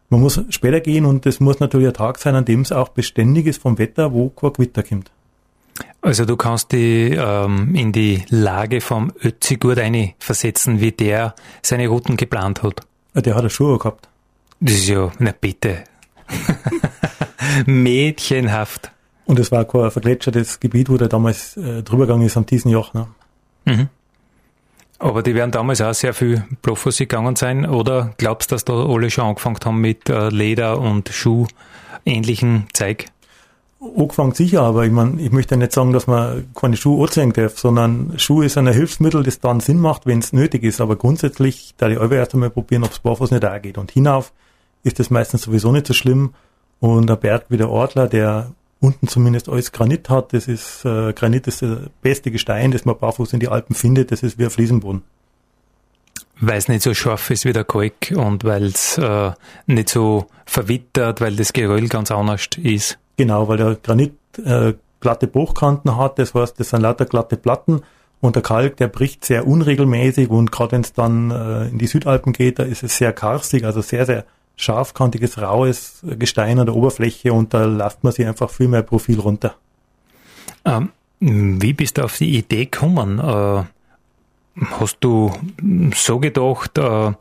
Man 0.10 0.21
muss 0.21 0.41
später 0.49 0.80
gehen 0.80 1.06
und 1.06 1.25
es 1.25 1.39
muss 1.39 1.60
natürlich 1.60 1.88
ein 1.88 1.93
Tag 1.93 2.17
sein, 2.17 2.36
an 2.36 2.45
dem 2.45 2.62
es 2.62 2.71
auch 2.71 2.89
beständig 2.89 3.45
ist 3.45 3.62
vom 3.62 3.77
Wetter, 3.77 4.13
wo 4.13 4.30
kein 4.30 4.53
Gewitter 4.53 4.84
kommt. 4.84 5.12
Also 6.01 6.25
du 6.25 6.38
kannst 6.38 6.71
die 6.71 7.12
ähm, 7.12 7.75
in 7.75 7.91
die 7.91 8.23
Lage 8.30 8.82
vom 8.82 9.12
Ötzi 9.23 9.58
gut 9.58 9.80
versetzen, 10.19 10.80
wie 10.80 10.91
der 10.91 11.36
seine 11.62 11.88
Routen 11.88 12.17
geplant 12.17 12.63
hat. 12.63 12.82
Der 13.13 13.34
hat 13.34 13.41
eine 13.41 13.49
Schuhe 13.49 13.77
gehabt. 13.77 14.08
Das 14.60 14.73
ist 14.73 14.88
ja, 14.88 15.12
na 15.19 15.34
bitte. 15.39 15.84
Mädchenhaft. 17.65 18.91
Und 19.25 19.39
es 19.39 19.51
war 19.51 19.65
kein 19.65 19.91
vergletschertes 19.91 20.60
Gebiet, 20.60 20.89
wo 20.89 20.97
der 20.97 21.10
damals 21.10 21.58
äh, 21.58 21.84
drüber 21.84 22.06
gegangen 22.06 22.25
ist 22.25 22.38
am 22.38 22.45
diesen 22.45 22.71
Joch. 22.71 22.93
Ne? 22.93 23.08
Mhm. 23.65 23.89
Aber 24.99 25.21
die 25.21 25.36
werden 25.36 25.51
damals 25.51 25.81
auch 25.81 25.93
sehr 25.93 26.13
viel 26.13 26.43
Bloffuß 26.62 26.97
gegangen 26.97 27.36
sein, 27.36 27.65
oder 27.67 28.13
glaubst 28.17 28.51
du, 28.51 28.55
dass 28.55 28.65
da 28.65 28.73
alle 28.73 29.12
schon 29.12 29.25
angefangen 29.25 29.60
haben 29.63 29.81
mit 29.81 30.10
äh, 30.10 30.29
Leder 30.29 30.79
und 30.79 31.10
Schuh 31.10 31.45
ähnlichen 32.05 32.67
Zeug? 32.73 33.05
Angefangen 33.79 34.33
sicher, 34.33 34.63
aber 34.63 34.86
ich 34.86 34.91
meine, 34.91 35.21
ich 35.21 35.31
möchte 35.31 35.55
nicht 35.55 35.71
sagen, 35.71 35.93
dass 35.93 36.07
man 36.07 36.51
keine 36.55 36.77
Schuhe 36.77 37.05
anziehen 37.05 37.31
darf, 37.31 37.60
sondern 37.60 38.17
Schuhe 38.17 38.45
ist 38.45 38.57
ein 38.57 38.65
Hilfsmittel, 38.65 39.21
das 39.21 39.39
dann 39.39 39.60
Sinn 39.60 39.79
macht, 39.79 40.07
wenn 40.07 40.17
es 40.17 40.33
nötig 40.33 40.63
ist. 40.63 40.81
Aber 40.81 40.95
grundsätzlich, 40.95 41.75
da 41.77 41.88
die 41.88 41.97
alle 41.97 42.15
erst 42.15 42.33
einmal 42.33 42.49
probieren, 42.49 42.83
ob 42.83 42.91
es 42.91 42.99
barfuß 42.99 43.29
nicht 43.29 43.45
auch 43.45 43.62
geht. 43.62 43.77
Und 43.77 43.91
hinauf 43.91 44.33
ist 44.81 44.97
das 44.97 45.12
meistens 45.12 45.43
sowieso 45.43 45.71
nicht 45.71 45.86
so 45.86 45.93
schlimm. 45.93 46.33
Und 46.79 47.12
ein 47.12 47.19
Berg 47.19 47.45
wie 47.49 47.57
der 47.57 47.69
Ortler, 47.69 48.07
der 48.07 48.51
unten 48.79 49.07
zumindest 49.07 49.49
alles 49.49 49.71
Granit 49.71 50.09
hat. 50.09 50.33
Das 50.33 50.47
ist, 50.47 50.85
äh, 50.85 51.13
Granit 51.13 51.47
ist 51.47 51.61
das 51.61 51.79
beste 52.01 52.31
Gestein, 52.31 52.71
das 52.71 52.85
man 52.85 52.97
barfuß 52.97 53.33
in 53.33 53.39
die 53.39 53.47
Alpen 53.47 53.75
findet. 53.75 54.11
Das 54.11 54.23
ist 54.23 54.37
wie 54.37 54.45
ein 54.45 54.49
Fliesenboden. 54.49 55.03
Weil 56.39 56.57
es 56.57 56.67
nicht 56.67 56.83
so 56.83 56.93
scharf 56.93 57.29
ist 57.31 57.45
wie 57.45 57.53
der 57.53 57.63
Kalk 57.63 58.13
und 58.15 58.43
weil 58.43 58.65
es 58.65 58.97
äh, 58.97 59.31
nicht 59.65 59.89
so 59.89 60.27
verwittert, 60.45 61.19
weil 61.19 61.35
das 61.35 61.51
Geröll 61.51 61.87
ganz 61.87 62.11
anders 62.11 62.47
ist. 62.61 62.99
Genau, 63.17 63.47
weil 63.47 63.57
der 63.57 63.75
Granit 63.75 64.13
äh, 64.45 64.73
glatte 64.99 65.27
Bruchkanten 65.27 65.97
hat, 65.97 66.19
das 66.19 66.35
heißt, 66.35 66.59
das 66.59 66.69
sind 66.69 66.81
lauter 66.81 67.05
glatte 67.05 67.37
Platten 67.37 67.81
und 68.21 68.35
der 68.35 68.43
Kalk, 68.43 68.77
der 68.77 68.87
bricht 68.87 69.25
sehr 69.25 69.47
unregelmäßig 69.47 70.29
und 70.29 70.51
gerade 70.51 70.73
wenn 70.73 70.81
es 70.81 70.93
dann 70.93 71.31
äh, 71.31 71.67
in 71.69 71.79
die 71.79 71.87
Südalpen 71.87 72.33
geht, 72.33 72.59
da 72.59 72.63
ist 72.63 72.83
es 72.83 72.97
sehr 72.97 73.13
karstig, 73.13 73.63
also 73.63 73.81
sehr, 73.81 74.05
sehr 74.05 74.25
scharfkantiges, 74.57 75.39
raues 75.39 76.03
Gestein 76.19 76.59
an 76.59 76.65
der 76.65 76.75
Oberfläche 76.75 77.31
und 77.31 77.53
da 77.53 77.65
lasst 77.65 78.03
man 78.03 78.11
sich 78.11 78.25
einfach 78.27 78.49
viel 78.49 78.67
mehr 78.67 78.81
Profil 78.81 79.19
runter. 79.19 79.55
Ähm, 80.65 80.89
wie 81.19 81.73
bist 81.73 81.97
du 81.97 82.03
auf 82.03 82.17
die 82.17 82.37
Idee 82.37 82.65
gekommen? 82.65 83.19
Äh, 83.19 83.63
hast 84.79 84.97
du 84.99 85.31
so 85.95 86.19
gedacht, 86.19 86.77
äh, 86.77 87.11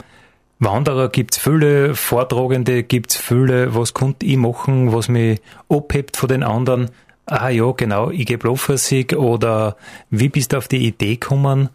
Wanderer 0.59 1.11
gibt's 1.11 1.37
viele, 1.37 1.95
Vortragende 1.95 2.83
gibt's 2.83 3.17
viele, 3.17 3.75
was 3.75 3.93
konnte 3.93 4.25
ich 4.25 4.39
machen, 4.39 4.93
was 4.93 5.09
mich 5.09 5.41
abhebt 5.69 6.17
von 6.17 6.29
den 6.31 6.43
anderen? 6.43 6.91
Ah 7.27 7.51
ja, 7.51 7.71
genau, 7.73 8.11
ich 8.11 8.25
gehe 8.25 8.39
bloßfassig 8.39 9.17
oder 9.17 9.77
wie 10.11 10.31
bist 10.31 10.53
du 10.53 10.57
auf 10.57 10.69
die 10.69 10.87
Idee 10.87 11.17
gekommen, 11.17 11.69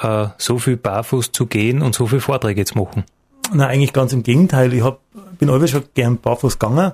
äh, 0.00 0.28
so 0.38 0.58
viel 0.58 0.78
barfuß 0.78 1.32
zu 1.32 1.46
gehen 1.46 1.82
und 1.82 1.94
so 1.94 2.06
viele 2.06 2.22
Vorträge 2.22 2.64
zu 2.64 2.78
machen? 2.78 3.04
Na, 3.54 3.66
eigentlich 3.66 3.92
ganz 3.92 4.12
im 4.12 4.22
Gegenteil. 4.22 4.72
Ich 4.72 4.82
hab, 4.82 5.00
bin 5.38 5.50
alle 5.50 5.68
schon 5.68 5.84
gern 5.94 6.18
barfuß 6.18 6.58
gegangen. 6.58 6.92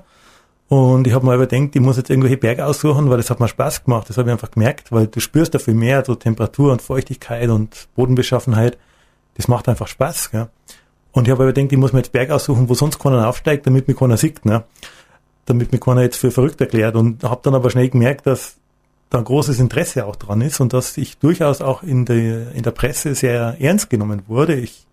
Und 0.69 1.07
ich 1.07 1.15
habe 1.15 1.25
mir 1.25 1.35
überdenkt, 1.35 1.75
ich 1.77 1.81
muss 1.81 1.97
jetzt 1.97 2.11
irgendwelche 2.11 2.37
Berge 2.37 2.67
aussuchen, 2.67 3.09
weil 3.09 3.17
das 3.17 3.31
hat 3.31 3.41
mir 3.41 3.49
Spaß 3.49 3.85
gemacht. 3.85 4.09
Das 4.09 4.19
habe 4.19 4.29
ich 4.29 4.33
einfach 4.33 4.51
gemerkt, 4.51 4.93
weil 4.93 5.07
du 5.07 5.21
spürst 5.21 5.55
da 5.55 5.59
viel 5.59 5.75
mehr, 5.75 6.05
so 6.05 6.15
Temperatur 6.15 6.73
und 6.73 6.83
Feuchtigkeit 6.83 7.49
und 7.49 7.89
Bodenbeschaffenheit. 7.95 8.77
Das 9.37 9.49
macht 9.49 9.69
einfach 9.69 9.89
Spaß. 9.89 10.31
Gell? 10.31 10.49
Und 11.13 11.27
ich 11.27 11.33
habe 11.33 11.45
überdenkt, 11.45 11.73
ich 11.73 11.79
muss 11.79 11.93
mir 11.93 12.01
jetzt 12.01 12.13
Berg 12.13 12.31
aussuchen, 12.31 12.69
wo 12.69 12.75
sonst 12.75 12.99
keiner 12.99 13.29
aufsteigt, 13.29 13.67
damit 13.67 13.89
mir 13.89 13.95
keiner 13.95 14.19
sieht. 14.19 14.45
Ne? 14.45 14.65
Damit 15.47 15.73
mir 15.73 15.79
keiner 15.79 16.03
jetzt 16.03 16.19
für 16.19 16.31
verrückt 16.31 16.61
erklärt. 16.61 16.97
Und 16.97 17.25
habe 17.25 17.41
dann 17.43 17.55
aber 17.55 17.71
schnell 17.71 17.89
gemerkt, 17.89 18.27
dass 18.27 18.57
da 19.09 19.19
ein 19.19 19.25
großes 19.25 19.61
Interesse 19.61 20.05
auch 20.05 20.17
dran 20.17 20.43
ist 20.43 20.61
und 20.61 20.75
dass 20.75 20.99
ich 20.99 21.17
durchaus 21.17 21.63
auch 21.63 21.83
in 21.83 22.05
der, 22.05 22.53
in 22.53 22.63
der 22.63 22.73
Presse 22.73 23.15
sehr 23.15 23.57
ernst 23.59 23.89
genommen 23.89 24.23
wurde. 24.27 24.55
Ich 24.55 24.88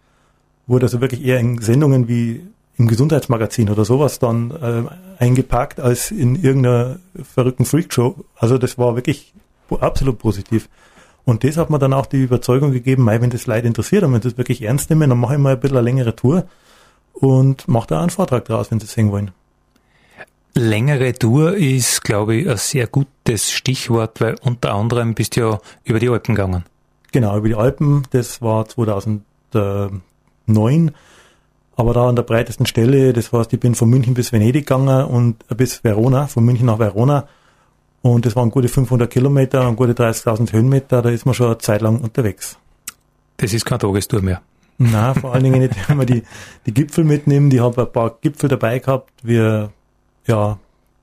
wurde 0.67 0.85
also 0.85 1.01
wirklich 1.01 1.23
eher 1.23 1.39
in 1.39 1.61
Sendungen 1.61 2.07
wie 2.07 2.41
im 2.77 2.87
Gesundheitsmagazin 2.87 3.69
oder 3.69 3.85
sowas 3.85 4.19
dann 4.19 4.51
äh, 4.51 5.23
eingepackt 5.23 5.79
als 5.79 6.11
in 6.11 6.35
irgendeiner 6.35 6.99
verrückten 7.23 7.65
Freakshow. 7.65 8.25
Also 8.35 8.57
das 8.57 8.77
war 8.77 8.95
wirklich 8.95 9.33
absolut 9.79 10.19
positiv. 10.19 10.69
Und 11.23 11.43
das 11.43 11.57
hat 11.57 11.69
mir 11.69 11.79
dann 11.79 11.93
auch 11.93 12.05
die 12.05 12.23
Überzeugung 12.23 12.71
gegeben, 12.71 13.03
mei, 13.03 13.19
wenn 13.21 13.29
das 13.29 13.47
Leute 13.47 13.67
interessiert 13.67 14.03
und 14.03 14.13
wenn 14.13 14.21
das 14.21 14.37
wirklich 14.37 14.61
ernst 14.61 14.89
nehmen, 14.89 15.09
dann 15.09 15.19
mache 15.19 15.33
ich 15.33 15.39
mal 15.39 15.53
ein 15.53 15.59
bisschen 15.59 15.77
eine 15.77 15.85
längere 15.85 16.15
Tour 16.15 16.45
und 17.13 17.67
mache 17.67 17.87
da 17.87 18.01
einen 18.01 18.09
Vortrag 18.09 18.45
draus, 18.45 18.69
wenn 18.69 18.79
sie 18.79 18.85
es 18.85 18.93
sehen 18.93 19.11
wollen. 19.11 19.31
Längere 20.53 21.13
Tour 21.13 21.55
ist, 21.55 22.03
glaube 22.03 22.35
ich, 22.35 22.49
ein 22.49 22.57
sehr 22.57 22.87
gutes 22.87 23.51
Stichwort, 23.51 24.21
weil 24.21 24.35
unter 24.41 24.73
anderem 24.73 25.15
bist 25.15 25.35
du 25.35 25.41
ja 25.41 25.59
über 25.83 25.99
die 25.99 26.09
Alpen 26.09 26.35
gegangen. 26.35 26.63
Genau, 27.11 27.37
über 27.37 27.47
die 27.47 27.55
Alpen, 27.55 28.03
das 28.11 28.41
war 28.41 28.65
2009, 30.47 30.91
aber 31.77 31.93
da 31.93 32.07
an 32.07 32.15
der 32.15 32.23
breitesten 32.23 32.65
Stelle, 32.65 33.13
das 33.13 33.31
heißt, 33.31 33.51
ich 33.53 33.59
bin 33.59 33.75
von 33.75 33.89
München 33.89 34.13
bis 34.13 34.31
Venedig 34.31 34.65
gegangen 34.65 35.05
und 35.05 35.45
bis 35.57 35.83
Verona, 35.83 36.27
von 36.27 36.45
München 36.45 36.67
nach 36.67 36.79
Verona 36.79 37.27
und 38.01 38.25
das 38.25 38.35
waren 38.35 38.51
gute 38.51 38.67
500 38.67 39.09
Kilometer 39.09 39.67
und 39.67 39.75
gute 39.75 39.93
30.000 39.93 40.53
Höhenmeter, 40.53 41.01
da 41.01 41.09
ist 41.09 41.25
man 41.25 41.33
schon 41.33 41.47
eine 41.47 41.57
Zeit 41.57 41.81
lang 41.81 41.99
unterwegs. 41.99 42.57
Das 43.37 43.53
ist 43.53 43.65
kein 43.65 43.79
Tagestour 43.79 44.21
mehr. 44.21 44.41
Na, 44.77 45.13
vor 45.13 45.33
allen 45.33 45.43
Dingen 45.43 45.59
nicht, 45.59 45.73
wenn 45.89 45.97
man 45.97 46.05
die, 46.05 46.23
die 46.65 46.73
Gipfel 46.73 47.03
mitnimmt. 47.03 47.53
Ich 47.53 47.59
habe 47.59 47.81
ein 47.81 47.91
paar 47.91 48.17
Gipfel 48.21 48.49
dabei 48.49 48.79
gehabt. 48.79 49.11
Wir, 49.23 49.71
ja, 50.27 50.57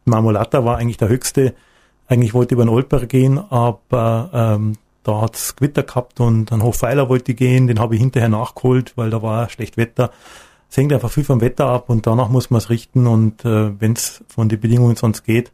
Marmolata 0.04 0.64
war 0.64 0.78
eigentlich 0.78 0.96
der 0.96 1.08
höchste. 1.08 1.54
Eigentlich 2.06 2.34
wollte 2.34 2.54
ich 2.54 2.56
über 2.56 2.64
den 2.64 2.68
Olper 2.68 3.06
gehen, 3.06 3.38
aber 3.38 4.30
ähm, 4.32 4.74
da 5.02 5.20
hat's 5.20 5.56
Gewitter 5.56 5.82
gehabt 5.82 6.20
und 6.20 6.52
an 6.52 6.62
Hochpfeiler 6.62 7.08
wollte 7.08 7.34
gehen. 7.34 7.66
Den 7.66 7.78
habe 7.80 7.94
ich 7.94 8.00
hinterher 8.00 8.28
nachgeholt, 8.28 8.92
weil 8.96 9.10
da 9.10 9.22
war 9.22 9.48
schlecht 9.48 9.76
Wetter. 9.76 10.10
Es 10.70 10.76
hängt 10.76 10.92
einfach 10.92 11.10
viel 11.10 11.24
vom 11.24 11.40
Wetter 11.40 11.66
ab 11.66 11.90
und 11.90 12.06
danach 12.06 12.28
muss 12.28 12.50
man 12.50 12.58
es 12.58 12.70
richten. 12.70 13.06
Und 13.06 13.44
äh, 13.44 13.80
wenn 13.80 13.92
es 13.92 14.24
von 14.28 14.48
den 14.48 14.60
Bedingungen 14.60 14.96
sonst 14.96 15.24
geht, 15.24 15.52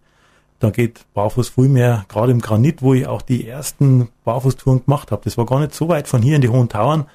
da 0.60 0.70
geht 0.70 1.06
Barfuß 1.14 1.50
viel 1.50 1.68
mehr, 1.68 2.04
gerade 2.08 2.32
im 2.32 2.40
Granit, 2.40 2.82
wo 2.82 2.94
ich 2.94 3.06
auch 3.06 3.22
die 3.22 3.46
ersten 3.46 4.08
Barfußtouren 4.24 4.84
gemacht 4.84 5.12
habe. 5.12 5.22
Das 5.24 5.38
war 5.38 5.46
gar 5.46 5.60
nicht 5.60 5.74
so 5.74 5.88
weit 5.88 6.08
von 6.08 6.20
hier 6.20 6.36
in 6.36 6.42
die 6.42 6.48
Hohen 6.48 6.68
Tauern 6.68 7.06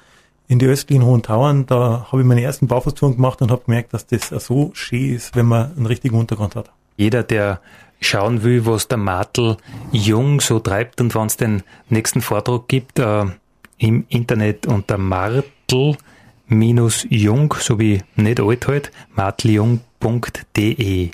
in 0.46 0.58
die 0.58 0.66
östlichen 0.66 1.04
Hohen 1.04 1.22
Tauern, 1.22 1.66
da 1.66 2.06
habe 2.10 2.22
ich 2.22 2.28
meine 2.28 2.42
ersten 2.42 2.66
Barfußtouren 2.66 3.16
gemacht 3.16 3.40
und 3.40 3.50
habe 3.50 3.64
gemerkt, 3.64 3.94
dass 3.94 4.06
das 4.06 4.28
so 4.28 4.70
schön 4.74 5.14
ist, 5.14 5.34
wenn 5.36 5.46
man 5.46 5.74
einen 5.76 5.86
richtigen 5.86 6.18
Untergrund 6.18 6.54
hat. 6.54 6.70
Jeder, 6.96 7.22
der 7.22 7.60
schauen 8.00 8.42
will, 8.42 8.66
was 8.66 8.88
der 8.88 8.98
Martel 8.98 9.56
Jung 9.92 10.40
so 10.40 10.58
treibt 10.58 11.00
und 11.00 11.14
wann 11.14 11.26
es 11.26 11.36
den 11.36 11.62
nächsten 11.88 12.20
Vortrag 12.20 12.68
gibt, 12.68 12.98
äh, 12.98 13.24
im 13.78 14.04
Internet 14.08 14.66
unter 14.66 14.98
Martel 14.98 15.96
Jung, 17.08 17.54
so 17.58 17.78
wie 17.78 18.02
nicht 18.16 18.40
alt 18.40 18.68
halt, 18.68 18.92
marteljung.de. 19.14 21.10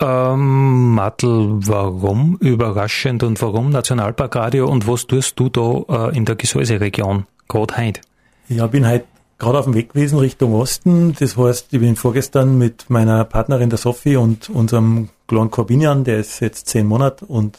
Ähm, 0.00 0.94
Martel, 0.94 1.58
warum 1.66 2.36
überraschend 2.40 3.22
und 3.22 3.40
warum 3.40 3.70
Nationalparkradio 3.70 4.66
und 4.66 4.88
was 4.88 5.06
tust 5.06 5.38
du 5.38 5.48
da 5.48 6.08
äh, 6.08 6.16
in 6.16 6.24
der 6.24 6.34
Gesäuse-Region 6.34 7.26
gerade 7.46 7.76
heute? 7.76 8.00
Ja, 8.48 8.66
bin 8.66 8.84
halt 8.84 9.04
gerade 9.42 9.58
auf 9.58 9.64
dem 9.64 9.74
Weg 9.74 9.92
gewesen 9.92 10.20
Richtung 10.20 10.54
Osten. 10.54 11.14
Das 11.18 11.36
heißt, 11.36 11.72
ich 11.72 11.80
bin 11.80 11.96
vorgestern 11.96 12.58
mit 12.58 12.88
meiner 12.88 13.24
Partnerin 13.24 13.70
der 13.70 13.78
Sophie 13.78 14.14
und 14.14 14.48
unserem 14.48 15.08
kleinen 15.26 15.50
Corbinian, 15.50 16.04
der 16.04 16.18
ist 16.18 16.38
jetzt 16.38 16.68
zehn 16.68 16.86
Monate 16.86 17.26
und 17.26 17.58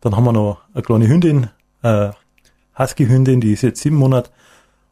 dann 0.00 0.16
haben 0.16 0.24
wir 0.24 0.32
noch 0.32 0.58
eine 0.74 0.82
kleine 0.82 1.06
Hündin, 1.06 1.48
äh, 1.82 2.10
Husky-Hündin, 2.76 3.40
die 3.40 3.52
ist 3.52 3.62
jetzt 3.62 3.80
sieben 3.80 3.96
Monate. 3.96 4.30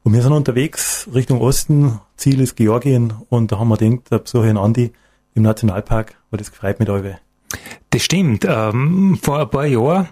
Und 0.05 0.13
wir 0.13 0.23
sind 0.23 0.33
unterwegs 0.33 1.09
Richtung 1.13 1.41
Osten. 1.41 1.99
Ziel 2.17 2.41
ist 2.41 2.55
Georgien 2.55 3.15
und 3.31 3.51
da 3.51 3.59
haben 3.59 3.69
wir 3.69 3.77
gedacht, 3.77 4.07
da 4.11 4.19
besuche 4.19 4.45
ich 4.45 4.51
einen 4.51 4.59
Andi 4.59 4.93
im 5.35 5.43
Nationalpark, 5.43 6.15
weil 6.31 6.39
das 6.39 6.53
gefreut 6.53 6.79
mit 6.79 6.89
euch. 6.89 7.17
Das 7.91 8.03
stimmt. 8.03 8.47
Ähm, 8.49 9.19
vor 9.21 9.41
ein 9.41 9.51
paar 9.51 9.67
Jahren 9.67 10.09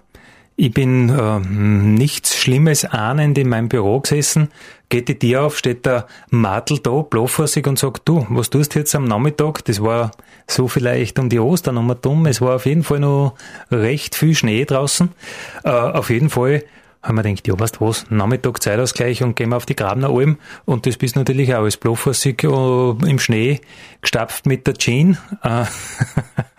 ich 0.57 0.73
bin 0.73 1.11
äh, 1.11 1.39
nichts 1.41 2.37
Schlimmes 2.37 2.87
ahnend 2.87 3.37
in 3.37 3.49
meinem 3.49 3.69
Büro 3.69 4.01
gesessen, 4.01 4.49
geht 4.89 5.09
die 5.09 5.19
Tür 5.19 5.45
auf, 5.45 5.59
steht 5.59 5.85
der 5.85 6.07
Martel 6.31 6.79
da, 6.79 7.03
blaufußig 7.03 7.67
und 7.67 7.79
sagt, 7.79 8.09
du, 8.09 8.27
was 8.31 8.49
tust 8.49 8.75
du 8.75 8.79
jetzt 8.79 8.95
am 8.95 9.05
Nachmittag? 9.05 9.65
Das 9.67 9.83
war 9.83 10.13
so 10.47 10.67
vielleicht 10.67 11.19
um 11.19 11.29
die 11.29 11.41
Ostern 11.41 11.77
um 11.77 11.95
dumm. 12.01 12.27
Es 12.27 12.41
war 12.41 12.57
auf 12.57 12.67
jeden 12.67 12.85
Fall 12.85 13.01
noch 13.01 13.35
recht 13.71 14.15
viel 14.15 14.35
Schnee 14.35 14.65
draußen. 14.65 15.11
Äh, 15.65 15.69
auf 15.69 16.09
jeden 16.09 16.31
Fall 16.31 16.63
haben 17.03 17.17
wir 17.17 17.23
gedacht, 17.23 17.47
ja, 17.47 17.59
weißt 17.59 17.81
was, 17.81 18.11
Nachmittag 18.11 18.63
Zeitausgleich 18.63 19.23
und 19.23 19.37
gehen 19.37 19.51
wir 19.51 19.57
auf 19.57 19.67
die 19.67 19.77
Grabner 19.77 20.09
Alm. 20.09 20.39
Und 20.65 20.87
das 20.87 20.97
bist 20.97 21.17
natürlich 21.17 21.55
auch 21.55 21.59
alles 21.59 21.77
blaufußig 21.77 22.43
äh, 22.45 23.09
im 23.09 23.19
Schnee, 23.19 23.61
gestapft 24.01 24.47
mit 24.47 24.67
der 24.67 24.75
Jean. 24.75 25.19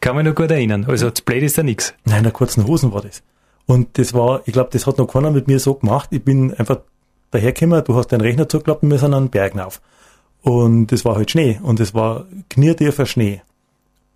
Kann 0.00 0.16
mich 0.16 0.24
noch 0.24 0.34
gut 0.34 0.50
erinnern. 0.50 0.84
Also 0.88 1.10
das 1.10 1.20
Blöd 1.20 1.42
ist 1.42 1.58
da 1.58 1.62
nichts. 1.62 1.94
Nein, 2.04 2.18
in 2.18 2.24
der 2.24 2.32
kurzen 2.32 2.66
Hosen 2.66 2.92
war 2.92 3.02
das. 3.02 3.22
Und 3.66 3.98
das 3.98 4.14
war, 4.14 4.42
ich 4.46 4.52
glaube, 4.52 4.70
das 4.72 4.86
hat 4.86 4.98
noch 4.98 5.06
keiner 5.06 5.30
mit 5.30 5.46
mir 5.46 5.60
so 5.60 5.74
gemacht. 5.74 6.08
Ich 6.12 6.24
bin 6.24 6.54
einfach 6.54 6.80
dahergekommen, 7.30 7.84
du 7.84 7.94
hast 7.94 8.08
deinen 8.08 8.22
Rechner 8.22 8.48
zugeklappt 8.48 8.82
und 8.82 8.90
wir 8.90 8.98
sind 8.98 9.14
an 9.14 9.24
den 9.24 9.30
Berg 9.30 9.56
rauf. 9.56 9.80
Und 10.42 10.88
das 10.88 11.04
war 11.04 11.16
halt 11.16 11.30
Schnee 11.30 11.60
und 11.62 11.80
es 11.80 11.94
war 11.94 12.26
kniertiefer 12.48 13.06
Schnee. 13.06 13.42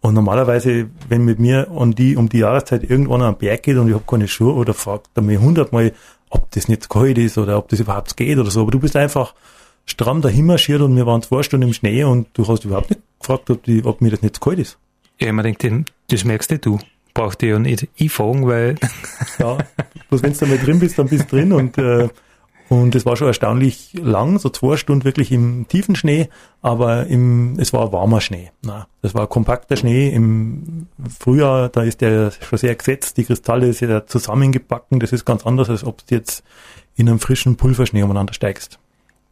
Und 0.01 0.15
normalerweise, 0.15 0.89
wenn 1.09 1.25
mit 1.25 1.39
mir 1.39 1.71
um 1.71 1.95
die, 1.95 2.17
um 2.17 2.29
die 2.29 2.39
Jahreszeit 2.39 2.83
irgendwann 2.83 3.23
an 3.23 3.35
den 3.35 3.39
Berg 3.39 3.63
geht 3.63 3.77
und 3.77 3.89
ich 3.89 3.95
habe 3.95 4.05
keine 4.07 4.29
Schuhe 4.29 4.55
oder 4.55 4.75
fragt 4.75 5.09
er 5.15 5.23
mir 5.23 5.41
hundertmal, 5.41 5.93
ob 6.31 6.51
das 6.51 6.69
nicht 6.69 6.89
kalt 6.89 7.17
ist 7.19 7.39
oder 7.39 7.57
ob 7.57 7.69
das 7.69 7.81
überhaupt 7.81 8.17
geht 8.17 8.39
oder 8.39 8.51
so. 8.51 8.63
Aber 8.63 8.71
du 8.71 8.81
bist 8.81 8.97
einfach 8.97 9.35
stramm 9.87 10.21
dahin 10.21 10.47
marschiert 10.47 10.81
und 10.81 10.97
wir 10.97 11.07
waren 11.07 11.23
zwei 11.23 11.43
Stunden 11.43 11.69
im 11.69 11.75
Schnee 11.75 12.05
und 12.05 12.29
du 12.35 12.47
hast 12.49 12.65
überhaupt 12.65 12.91
nicht 12.91 13.03
gefragt, 13.21 13.51
ob, 13.51 13.63
die, 13.63 13.85
ob 13.85 14.01
mir 14.01 14.11
das 14.11 14.23
nicht 14.23 14.41
kalt 14.41 14.59
ist. 14.59 14.79
Ja, 15.21 15.33
mir 15.33 15.43
denke, 15.43 15.85
das 16.09 16.25
merkst 16.25 16.65
du 16.65 16.79
braucht 17.15 17.43
ihr 17.43 17.51
ja 17.51 17.59
nicht 17.59 17.89
einfangen, 17.99 18.47
weil. 18.47 18.75
ja, 19.39 19.57
bloß 20.11 20.23
wenn 20.23 20.33
du 20.33 20.39
da 20.41 20.47
mal 20.47 20.59
drin 20.59 20.81
bist, 20.81 20.99
dann 20.99 21.09
bist 21.09 21.33
du 21.33 21.37
drin 21.37 21.53
und, 21.53 21.79
äh, 21.79 22.09
und 22.69 22.95
es 22.95 23.07
war 23.07 23.17
schon 23.17 23.29
erstaunlich 23.29 23.93
lang, 23.95 24.39
so 24.39 24.49
zwei 24.49 24.77
Stunden 24.77 25.05
wirklich 25.05 25.31
im 25.31 25.69
tiefen 25.69 25.97
Schnee, 25.97 26.29
aber 26.61 27.07
im, 27.07 27.59
es 27.59 27.73
war 27.73 27.93
warmer 27.93 28.21
Schnee. 28.21 28.51
Na, 28.63 28.89
das 29.01 29.15
war 29.15 29.27
kompakter 29.29 29.77
Schnee. 29.77 30.09
Im 30.09 30.89
Frühjahr, 31.19 31.69
da 31.69 31.83
ist 31.83 32.01
der 32.01 32.33
schon 32.33 32.59
sehr 32.59 32.75
gesetzt, 32.75 33.17
die 33.17 33.25
Kristalle 33.25 33.73
sind 33.73 33.91
ja 33.91 34.07
zusammengebacken, 34.07 34.99
das 34.99 35.13
ist 35.13 35.25
ganz 35.25 35.47
anders, 35.47 35.71
als 35.71 35.85
ob 35.85 36.07
du 36.07 36.15
jetzt 36.15 36.43
in 36.97 37.09
einem 37.09 37.21
frischen 37.21 37.57
Pulverschnee 37.57 38.03
umeinander 38.03 38.35
steigst. 38.35 38.79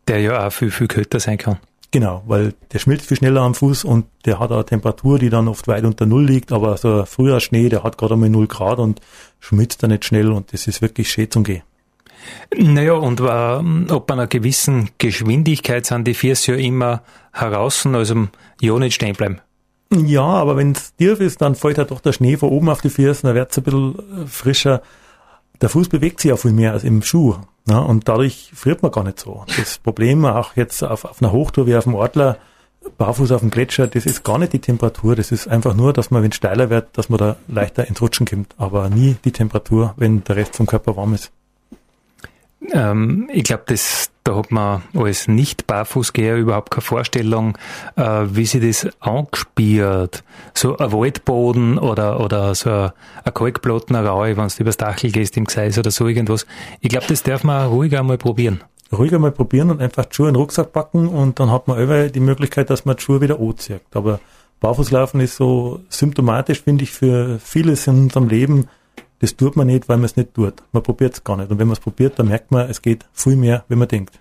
Der 0.09 0.21
ja 0.21 0.47
auch 0.47 0.53
viel, 0.53 0.71
viel 0.71 0.89
kälter 0.89 1.21
sein 1.21 1.39
kann. 1.39 1.59
Genau, 1.93 2.23
weil 2.27 2.55
der 2.73 2.79
schmilzt 2.79 3.07
viel 3.07 3.19
schneller 3.19 3.43
am 3.43 3.55
Fuß 3.55 3.85
und 3.85 4.07
der 4.25 4.39
hat 4.41 4.51
eine 4.51 4.65
Temperatur, 4.65 5.19
die 5.19 5.29
dann 5.29 5.47
oft 5.47 5.69
weit 5.69 5.85
unter 5.85 6.07
Null 6.07 6.25
liegt, 6.25 6.51
aber 6.51 6.79
so 6.79 7.01
ein 7.01 7.07
früher 7.07 7.39
Schnee, 7.39 7.69
der 7.69 7.85
hat 7.85 7.99
gerade 7.99 8.15
einmal 8.15 8.31
Null 8.31 8.47
Grad 8.47 8.79
und 8.79 9.01
schmilzt 9.41 9.83
da 9.83 9.89
nicht 9.89 10.07
schnell 10.07 10.33
und 10.33 10.55
das 10.55 10.67
ist 10.67 10.81
wirklich 10.81 11.11
schön 11.11 11.31
zum 11.31 11.45
Gehen. 11.45 11.63
Naja, 12.57 12.95
und 12.95 13.21
äh, 13.21 13.93
ob 13.93 14.07
bei 14.07 14.15
einer 14.15 14.27
gewissen 14.27 14.89
Geschwindigkeit 14.97 15.85
sind 15.85 16.07
die 16.07 16.15
Füße 16.15 16.53
ja 16.53 16.59
immer 16.59 17.03
heraus, 17.31 17.85
also 17.85 18.29
ja 18.61 18.79
nicht 18.79 18.95
stehen 18.95 19.15
bleiben. 19.15 19.43
Ja, 19.93 20.23
aber 20.23 20.57
wenn 20.57 20.73
es 20.73 20.95
tief 20.97 21.21
ist, 21.21 21.43
dann 21.43 21.55
fällt 21.55 21.77
halt 21.77 21.91
doch 21.91 22.01
der 22.01 22.15
Schnee 22.15 22.39
von 22.39 22.49
oben 22.49 22.71
auf 22.71 22.81
die 22.81 22.89
Füße, 22.89 23.23
dann 23.23 23.35
wird 23.35 23.51
es 23.51 23.59
ein 23.59 23.65
bisschen 23.65 24.27
frischer. 24.27 24.81
Der 25.63 25.69
Fuß 25.69 25.89
bewegt 25.89 26.21
sich 26.21 26.31
ja 26.31 26.37
viel 26.37 26.53
mehr 26.53 26.73
als 26.73 26.83
im 26.83 27.03
Schuh. 27.03 27.37
Ja, 27.69 27.79
und 27.79 28.09
dadurch 28.09 28.51
friert 28.53 28.83
man 28.83 28.91
gar 28.91 29.05
nicht 29.05 29.21
so. 29.21 29.45
Das 29.57 29.79
Problem 29.79 30.25
auch 30.25 30.57
jetzt 30.57 30.83
auf, 30.83 31.05
auf 31.05 31.23
einer 31.23 31.31
Hochtour 31.31 31.69
wie 31.69 31.77
auf 31.77 31.85
dem 31.85 31.95
Ortler, 31.95 32.37
barfuß 32.99 33.31
auf 33.31 33.41
dem 33.43 33.51
Gletscher, 33.51 33.87
das 33.87 34.05
ist 34.05 34.25
gar 34.25 34.39
nicht 34.39 34.53
die 34.53 34.59
Temperatur. 34.59 35.15
Das 35.15 35.31
ist 35.31 35.47
einfach 35.47 35.75
nur, 35.75 35.93
dass 35.93 36.11
man, 36.11 36.25
wenn 36.25 36.31
es 36.31 36.37
steiler 36.37 36.69
wird, 36.69 36.99
dass 36.99 37.09
man 37.09 37.19
da 37.19 37.37
leichter 37.47 37.87
ins 37.87 38.03
Rutschen 38.03 38.27
kommt. 38.27 38.57
Aber 38.59 38.91
nie 38.91 39.15
die 39.25 39.31
Temperatur, 39.31 39.95
wenn 39.97 40.25
der 40.25 40.35
Rest 40.35 40.57
vom 40.57 40.67
Körper 40.67 40.97
warm 40.97 41.15
ist. 41.15 41.31
Ähm, 42.73 43.29
ich 43.33 43.45
glaube, 43.45 43.65
das 43.67 44.13
da 44.25 44.37
hat 44.37 44.53
man 44.53 44.83
als 44.95 45.27
Nicht-Barfußgeher 45.27 46.37
überhaupt 46.37 46.71
keine 46.71 46.83
Vorstellung, 46.83 47.59
äh, 47.97 48.03
wie 48.31 48.47
sie 48.47 48.61
das 48.61 48.89
angespielt. 49.01 50.23
So 50.55 50.77
ein 50.77 50.93
Waldboden 50.93 51.79
oder, 51.79 52.21
oder 52.21 52.55
so 52.55 52.71
ein, 52.71 52.91
ein 53.25 53.35
Kalkplattenraue, 53.35 54.37
wenn 54.37 54.49
du 54.49 54.55
übers 54.61 54.77
Dachel 54.77 55.11
gehst 55.11 55.37
im 55.37 55.45
Gseis 55.47 55.77
oder 55.79 55.91
so 55.91 56.07
irgendwas. 56.07 56.47
Ich 56.81 56.91
glaube, 56.91 57.07
das 57.09 57.25
darf 57.25 57.43
man 57.43 57.67
ruhig 57.67 57.97
einmal 57.99 58.19
probieren. 58.19 58.63
Ruhig 58.93 59.13
einmal 59.13 59.33
probieren 59.33 59.71
und 59.71 59.81
einfach 59.81 60.05
die 60.05 60.15
Schuhe 60.15 60.29
in 60.29 60.35
den 60.35 60.41
Rucksack 60.41 60.73
packen 60.73 61.09
und 61.09 61.41
dann 61.41 61.51
hat 61.51 61.67
man 61.67 61.81
immer 61.81 62.09
die 62.09 62.21
Möglichkeit, 62.21 62.71
dass 62.71 62.85
man 62.85 62.97
die 62.97 63.03
Schuhe 63.03 63.21
wieder 63.21 63.41
anzieht. 63.41 63.81
Aber 63.95 64.21
Barfußlaufen 64.61 65.21
ist 65.21 65.37
so 65.37 65.81
symptomatisch, 65.89 66.63
finde 66.63 66.85
ich, 66.85 66.93
für 66.93 67.41
vieles 67.41 67.89
in 67.89 68.05
unserem 68.05 68.29
Leben, 68.29 68.69
das 69.23 69.37
tut 69.37 69.55
man 69.55 69.69
nicht, 69.69 69.89
weil 69.89 69.99
man 69.99 70.07
es 70.07 70.17
nicht 70.17 70.35
tut. 70.35 70.55
Man 70.73 70.83
probiert 70.83 71.15
es 71.15 71.23
gar 71.23 71.37
nicht. 71.37 71.49
Und 71.49 71.61
wenn 71.61 71.69
man 71.69 71.75
es 71.75 71.81
probiert, 71.81 72.19
dann 72.19 72.27
merkt 72.27 72.51
man, 72.51 72.69
es 72.69 72.83
geht 72.83 73.07
viel 73.13 73.37
mehr, 73.37 73.65
wenn 73.69 73.79
man 73.79 73.87
denkt. 73.87 74.19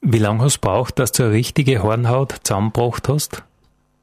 Wie 0.00 0.18
lange 0.18 0.44
hast 0.44 0.58
du 0.58 0.60
braucht, 0.60 1.00
dass 1.00 1.10
du 1.10 1.24
eine 1.24 1.32
richtige 1.32 1.82
Hornhaut 1.82 2.36
zusammengebracht 2.44 3.08
hast? 3.08 3.42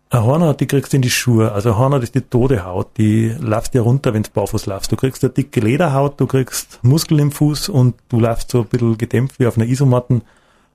Eine 0.10 0.26
Hornhaut, 0.26 0.60
die 0.60 0.68
kriegst 0.68 0.92
du 0.92 0.98
in 0.98 1.02
die 1.02 1.10
Schuhe. 1.10 1.54
Also 1.54 1.70
eine 1.70 1.80
Hornhaut 1.80 2.04
ist 2.04 2.16
die 2.16 2.22
tote 2.22 2.66
Haut, 2.66 2.98
die 2.98 3.34
läuft 3.40 3.74
dir 3.76 3.82
runter, 3.82 4.14
wenn 4.14 4.24
du 4.24 4.30
barfuß 4.30 4.66
laufst. 4.66 4.92
Du 4.92 4.98
kriegst 4.98 5.24
eine 5.24 5.32
dicke 5.32 5.62
Lederhaut, 5.62 6.20
du 6.20 6.28
kriegst 6.28 6.80
Muskeln 6.82 7.22
im 7.22 7.32
Fuß 7.32 7.70
und 7.70 7.96
du 8.10 8.20
läufst 8.20 8.52
so 8.52 8.60
ein 8.60 8.66
bisschen 8.66 8.98
gedämpft 8.98 9.40
wie 9.40 9.48
auf 9.48 9.56
einer 9.56 9.68
Isomatten. 9.68 10.24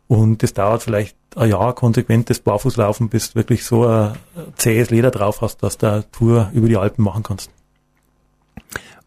Und 0.08 0.42
das 0.42 0.54
dauert 0.54 0.82
vielleicht 0.82 1.18
ein 1.36 1.50
Jahr 1.50 1.74
konsequentes 1.74 2.40
Barfußlaufen, 2.40 3.10
bis 3.10 3.32
du 3.32 3.34
wirklich 3.34 3.66
so 3.66 3.86
ein 3.86 4.14
zähes 4.56 4.88
Leder 4.88 5.10
drauf 5.10 5.42
hast, 5.42 5.62
dass 5.62 5.76
du 5.76 5.86
eine 5.86 6.10
Tour 6.12 6.50
über 6.54 6.66
die 6.66 6.78
Alpen 6.78 7.04
machen 7.04 7.22
kannst. 7.22 7.50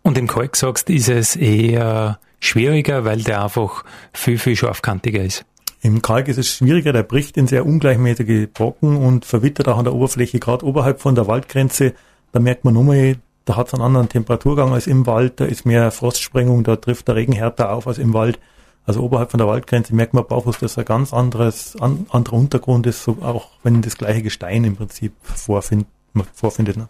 Und 0.07 0.17
im 0.17 0.27
Kalk 0.27 0.55
sagst, 0.55 0.89
ist 0.89 1.09
es 1.09 1.35
eher 1.35 2.17
schwieriger, 2.39 3.03
weil 3.03 3.23
der 3.23 3.43
einfach 3.43 3.83
viel, 4.13 4.37
viel 4.37 4.55
scharfkantiger 4.55 5.21
ist. 5.21 5.43
Im 5.81 6.01
Kalk 6.01 6.29
ist 6.29 6.37
es 6.37 6.47
schwieriger, 6.47 6.93
der 6.93 7.03
bricht 7.03 7.35
in 7.35 7.45
sehr 7.45 7.65
ungleichmäßige 7.65 8.47
Brocken 8.53 8.95
und 8.95 9.25
verwittert 9.25 9.67
auch 9.67 9.77
an 9.77 9.83
der 9.83 9.93
Oberfläche, 9.93 10.39
gerade 10.39 10.65
oberhalb 10.65 11.01
von 11.01 11.13
der 11.13 11.27
Waldgrenze. 11.27 11.93
Da 12.31 12.39
merkt 12.39 12.63
man 12.63 12.75
nochmal, 12.75 13.17
da 13.43 13.57
hat 13.57 13.67
es 13.67 13.73
einen 13.73 13.83
anderen 13.83 14.07
Temperaturgang 14.07 14.71
als 14.71 14.87
im 14.87 15.05
Wald, 15.07 15.41
da 15.41 15.45
ist 15.45 15.65
mehr 15.65 15.91
Frostsprengung, 15.91 16.63
da 16.63 16.77
trifft 16.77 17.09
der 17.09 17.15
Regen 17.15 17.33
härter 17.33 17.73
auf 17.73 17.85
als 17.85 17.97
im 17.97 18.13
Wald. 18.13 18.39
Also 18.85 19.01
oberhalb 19.01 19.31
von 19.31 19.39
der 19.39 19.47
Waldgrenze 19.47 19.93
merkt 19.93 20.13
man 20.13 20.25
barfuß, 20.25 20.59
dass 20.59 20.77
ein 20.77 20.85
ganz 20.85 21.11
anderes, 21.13 21.75
an, 21.81 22.05
anderer 22.11 22.37
Untergrund 22.37 22.87
ist, 22.87 23.03
so 23.03 23.17
auch 23.23 23.49
wenn 23.61 23.81
das 23.81 23.97
gleiche 23.97 24.23
Gestein 24.23 24.63
im 24.63 24.77
Prinzip 24.77 25.11
vorfind, 25.21 25.85
vorfindet. 26.33 26.77
Ne? 26.77 26.87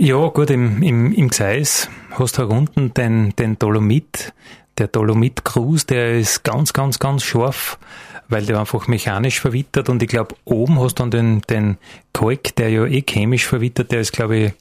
Ja, 0.00 0.28
gut, 0.28 0.48
im, 0.50 0.80
im, 0.80 1.12
im 1.12 1.28
Gseis 1.28 1.90
hast 2.12 2.38
du 2.38 2.46
unten 2.46 2.94
den, 2.94 3.34
den 3.34 3.58
Dolomit, 3.58 4.32
der 4.78 4.86
Dolomit-Cruise, 4.86 5.86
der 5.86 6.20
ist 6.20 6.44
ganz, 6.44 6.72
ganz, 6.72 7.00
ganz 7.00 7.24
scharf, 7.24 7.80
weil 8.28 8.46
der 8.46 8.60
einfach 8.60 8.86
mechanisch 8.86 9.40
verwittert. 9.40 9.88
Und 9.88 10.00
ich 10.00 10.08
glaube, 10.08 10.36
oben 10.44 10.78
hast 10.78 11.00
du 11.00 11.02
dann 11.02 11.10
den, 11.10 11.40
den 11.50 11.78
Kalk, 12.12 12.54
der 12.54 12.68
ja 12.70 12.84
eh 12.84 13.02
chemisch 13.02 13.44
verwittert, 13.44 13.90
der 13.90 13.98
ist, 13.98 14.12
glaube 14.12 14.36
ich, 14.36 14.52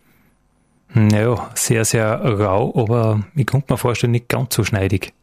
naja, 0.96 1.52
sehr, 1.54 1.86
sehr 1.86 2.20
rau, 2.20 2.74
aber 2.76 3.24
ich 3.36 3.46
konnte 3.46 3.72
mir 3.72 3.78
vorstellen, 3.78 4.14
nicht 4.14 4.30
ganz 4.30 4.56
so 4.56 4.64
schneidig. 4.64 5.14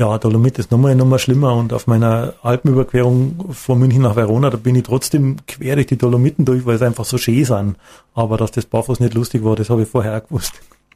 Ja, 0.00 0.16
Dolomit 0.16 0.58
ist 0.58 0.70
nochmal, 0.70 0.94
nochmal 0.94 1.18
schlimmer 1.18 1.54
und 1.54 1.74
auf 1.74 1.86
meiner 1.86 2.32
Alpenüberquerung 2.42 3.52
von 3.52 3.78
München 3.78 4.00
nach 4.00 4.16
Verona, 4.16 4.48
da 4.48 4.56
bin 4.56 4.74
ich 4.74 4.84
trotzdem 4.84 5.36
quer 5.46 5.74
durch 5.74 5.88
die 5.88 5.98
Dolomiten 5.98 6.46
durch, 6.46 6.64
weil 6.64 6.76
es 6.76 6.80
einfach 6.80 7.04
so 7.04 7.18
schön 7.18 7.44
sind. 7.44 7.76
Aber 8.14 8.38
dass 8.38 8.50
das 8.50 8.64
barfuß 8.64 9.00
nicht 9.00 9.12
lustig 9.12 9.44
war, 9.44 9.56
das 9.56 9.68
habe 9.68 9.82
ich 9.82 9.88
vorher 9.90 10.16
auch 10.16 10.26
gewusst. 10.26 10.54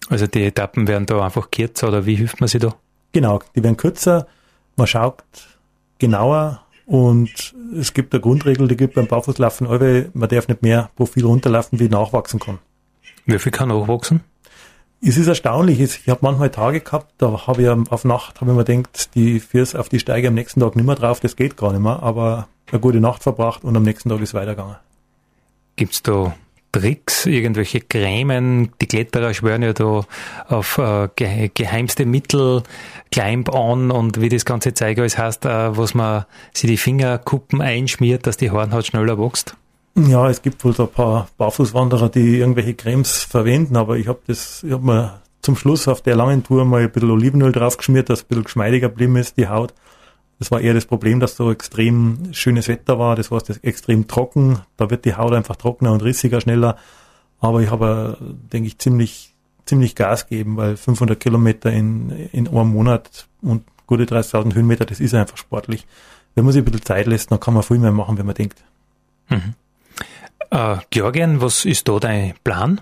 Also 0.09 0.27
die 0.27 0.45
Etappen 0.45 0.89
werden 0.89 1.05
da 1.05 1.23
einfach 1.23 1.51
kürzer 1.51 1.89
oder 1.89 2.07
wie 2.07 2.15
hilft 2.15 2.41
man 2.41 2.49
sich 2.49 2.63
da? 2.63 2.75
Genau, 3.13 3.41
die 3.55 3.63
werden 3.63 3.77
kürzer, 3.77 4.27
man 4.77 4.87
schaut 4.87 5.23
genauer 5.99 6.63
und 6.87 7.55
es 7.79 7.93
gibt 7.93 8.15
eine 8.15 8.23
Grundregel, 8.23 8.69
die 8.69 8.77
gibt 8.79 8.95
beim 8.95 9.07
Barfußlaufen, 9.07 9.67
man 10.15 10.29
darf 10.31 10.49
nicht 10.49 10.63
mehr 10.63 10.89
Profil 10.97 11.27
runterlaufen, 11.27 11.79
wie 11.79 11.91
nachwachsen 11.91 12.41
kann. 12.41 12.59
Wie 13.27 13.39
viel 13.39 13.53
kann 13.53 13.69
nachwachsen? 13.69 14.23
Es 15.07 15.19
ist 15.19 15.27
erstaunlich. 15.27 15.81
Ich 15.81 16.09
habe 16.09 16.21
manchmal 16.23 16.49
Tage 16.49 16.81
gehabt, 16.81 17.13
da 17.19 17.47
habe 17.47 17.63
ich 17.63 17.69
auf 17.69 18.05
Nacht, 18.05 18.41
habe 18.41 18.53
ich 18.53 18.57
mir 18.57 18.65
gedacht, 18.65 19.15
die 19.15 19.39
fürs 19.39 19.75
auf 19.75 19.91
die 19.91 19.99
Steige 19.99 20.29
am 20.29 20.35
nächsten 20.35 20.61
Tag 20.61 20.77
nicht 20.77 20.87
mehr 20.87 20.95
drauf, 20.95 21.21
das 21.21 21.37
geht 21.37 21.59
gar 21.59 21.73
nicht 21.73 21.83
mehr, 21.83 22.03
aber 22.03 22.49
eine 22.73 22.81
gute 22.81 23.01
Nacht 23.01 23.23
verbracht 23.23 23.65
und 23.65 23.77
am 23.77 23.83
nächsten 23.83 24.09
Tag 24.09 24.23
ist 24.23 24.33
weitergegangen. 24.33 24.77
Gibt's 25.77 26.03
da 26.03 26.35
Tricks, 26.73 27.27
irgendwelche 27.27 27.81
Cremen? 27.83 28.71
Die 28.81 28.87
Kletterer 28.87 29.35
schwören 29.35 29.63
ja 29.63 29.75
da 29.75 30.05
auf 30.49 30.79
äh, 30.79 31.09
geheimste 31.53 32.07
Mittel, 32.07 32.63
Climb 33.13 33.53
on 33.53 33.91
und 33.91 34.23
wie 34.23 34.31
das 34.31 34.47
ganze 34.47 34.73
Zeug 34.73 34.99
alles 34.99 35.19
heißt, 35.19 35.45
äh, 35.45 35.77
was 35.77 35.93
man 35.93 36.25
sich 36.55 36.71
die 36.71 36.79
Fingerkuppen 36.79 37.61
einschmiert, 37.61 38.27
dass 38.27 38.39
die 38.39 38.51
Hornhaut 38.51 38.87
schneller 38.87 39.19
wächst. 39.19 39.55
Ja, 39.97 40.29
es 40.29 40.43
gibt 40.43 40.65
wohl 40.65 40.75
so 40.75 40.85
ein 40.85 40.93
paar 40.93 41.29
Barfußwanderer, 41.37 42.09
die 42.09 42.39
irgendwelche 42.39 42.75
Cremes 42.75 43.23
verwenden, 43.23 43.77
aber 43.77 43.97
ich 43.97 44.09
habe 44.09 44.21
das, 44.27 44.65
ich 44.65 44.73
habe 44.73 44.85
mir 44.85 45.23
zum 45.41 45.57
Schluss 45.57 45.87
auf 45.87 46.03
der 46.03 46.17
langen 46.17 46.43
Tour 46.43 46.65
mal 46.65 46.83
ein 46.83 46.91
bisschen 46.91 47.11
Olivenöl 47.11 47.53
draufgeschmiert, 47.53 48.11
dass 48.11 48.23
ein 48.23 48.29
bisschen 48.29 48.45
geschmeidiger 48.45 48.89
geblieben 48.89 49.17
ist, 49.17 49.37
die 49.37 49.47
Haut. 49.47 49.73
Das 50.41 50.51
war 50.51 50.61
eher 50.61 50.75
das 50.75 50.87
Problem, 50.87 51.21
dass 51.21 51.37
so 51.37 51.53
extrem 51.53 52.33
schönes 52.33 52.67
Wetter 52.67 52.99
war, 52.99 53.15
das 53.15 53.31
war 53.31 53.41
extrem 53.63 54.09
trocken, 54.09 54.59
da 54.77 54.91
wird 54.91 55.05
die 55.05 55.15
Haut 55.15 55.33
einfach 55.33 55.55
trockener 55.55 55.93
und 55.93 56.03
rissiger 56.03 56.41
schneller. 56.41 56.77
Aber 57.39 57.63
ich 57.63 57.71
habe, 57.71 58.19
denke 58.53 58.67
ich, 58.67 58.79
ziemlich, 58.79 59.35
ziemlich 59.65 59.95
Gas 59.95 60.27
gegeben, 60.27 60.57
weil 60.57 60.77
500 60.77 61.21
Kilometer 61.21 61.71
in, 61.71 62.11
in 62.33 62.49
einem 62.49 62.73
Monat 62.73 63.29
und 63.43 63.63
gute 63.87 64.05
30.000 64.05 64.55
Höhenmeter, 64.55 64.87
das 64.87 64.99
ist 64.99 65.15
einfach 65.15 65.37
sportlich. 65.37 65.87
Wenn 66.35 66.45
man 66.45 66.53
sich 66.53 66.63
ein 66.63 66.65
bisschen 66.65 66.85
Zeit 66.85 67.07
lässt, 67.07 67.31
dann 67.31 67.39
kann 67.39 67.55
man 67.55 67.63
viel 67.63 67.79
mehr 67.79 67.93
machen, 67.93 68.19
wenn 68.19 68.27
man 68.27 68.35
denkt. 68.35 68.65
Mhm. 69.29 69.55
Äh, 70.51 70.77
Georgien, 70.91 71.41
was 71.41 71.65
ist 71.65 71.89
da 71.89 71.99
dein 71.99 72.35
Plan? 72.45 72.81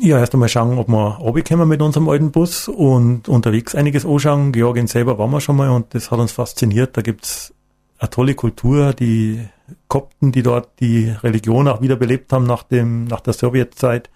Ja, 0.00 0.18
erst 0.18 0.34
einmal 0.34 0.50
schauen, 0.50 0.78
ob 0.78 0.88
wir 0.88 1.16
runterkommen 1.16 1.66
mit 1.66 1.80
unserem 1.80 2.08
alten 2.08 2.30
Bus 2.30 2.68
und 2.68 3.28
unterwegs 3.28 3.74
einiges 3.74 4.04
anschauen. 4.04 4.52
Georgien 4.52 4.86
selber 4.86 5.18
waren 5.18 5.30
wir 5.30 5.40
schon 5.40 5.56
mal 5.56 5.70
und 5.70 5.94
das 5.94 6.10
hat 6.10 6.18
uns 6.18 6.32
fasziniert. 6.32 6.96
Da 6.96 7.00
gibt's 7.00 7.54
eine 7.98 8.10
tolle 8.10 8.34
Kultur, 8.34 8.92
die 8.92 9.48
Kopten, 9.88 10.30
die 10.30 10.42
dort 10.42 10.78
die 10.80 11.08
Religion 11.08 11.68
auch 11.68 11.80
wiederbelebt 11.80 12.32
haben 12.32 12.44
nach 12.44 12.64
dem, 12.64 13.04
nach 13.04 13.20
der 13.20 13.32
Sowjetzeit. 13.32 14.10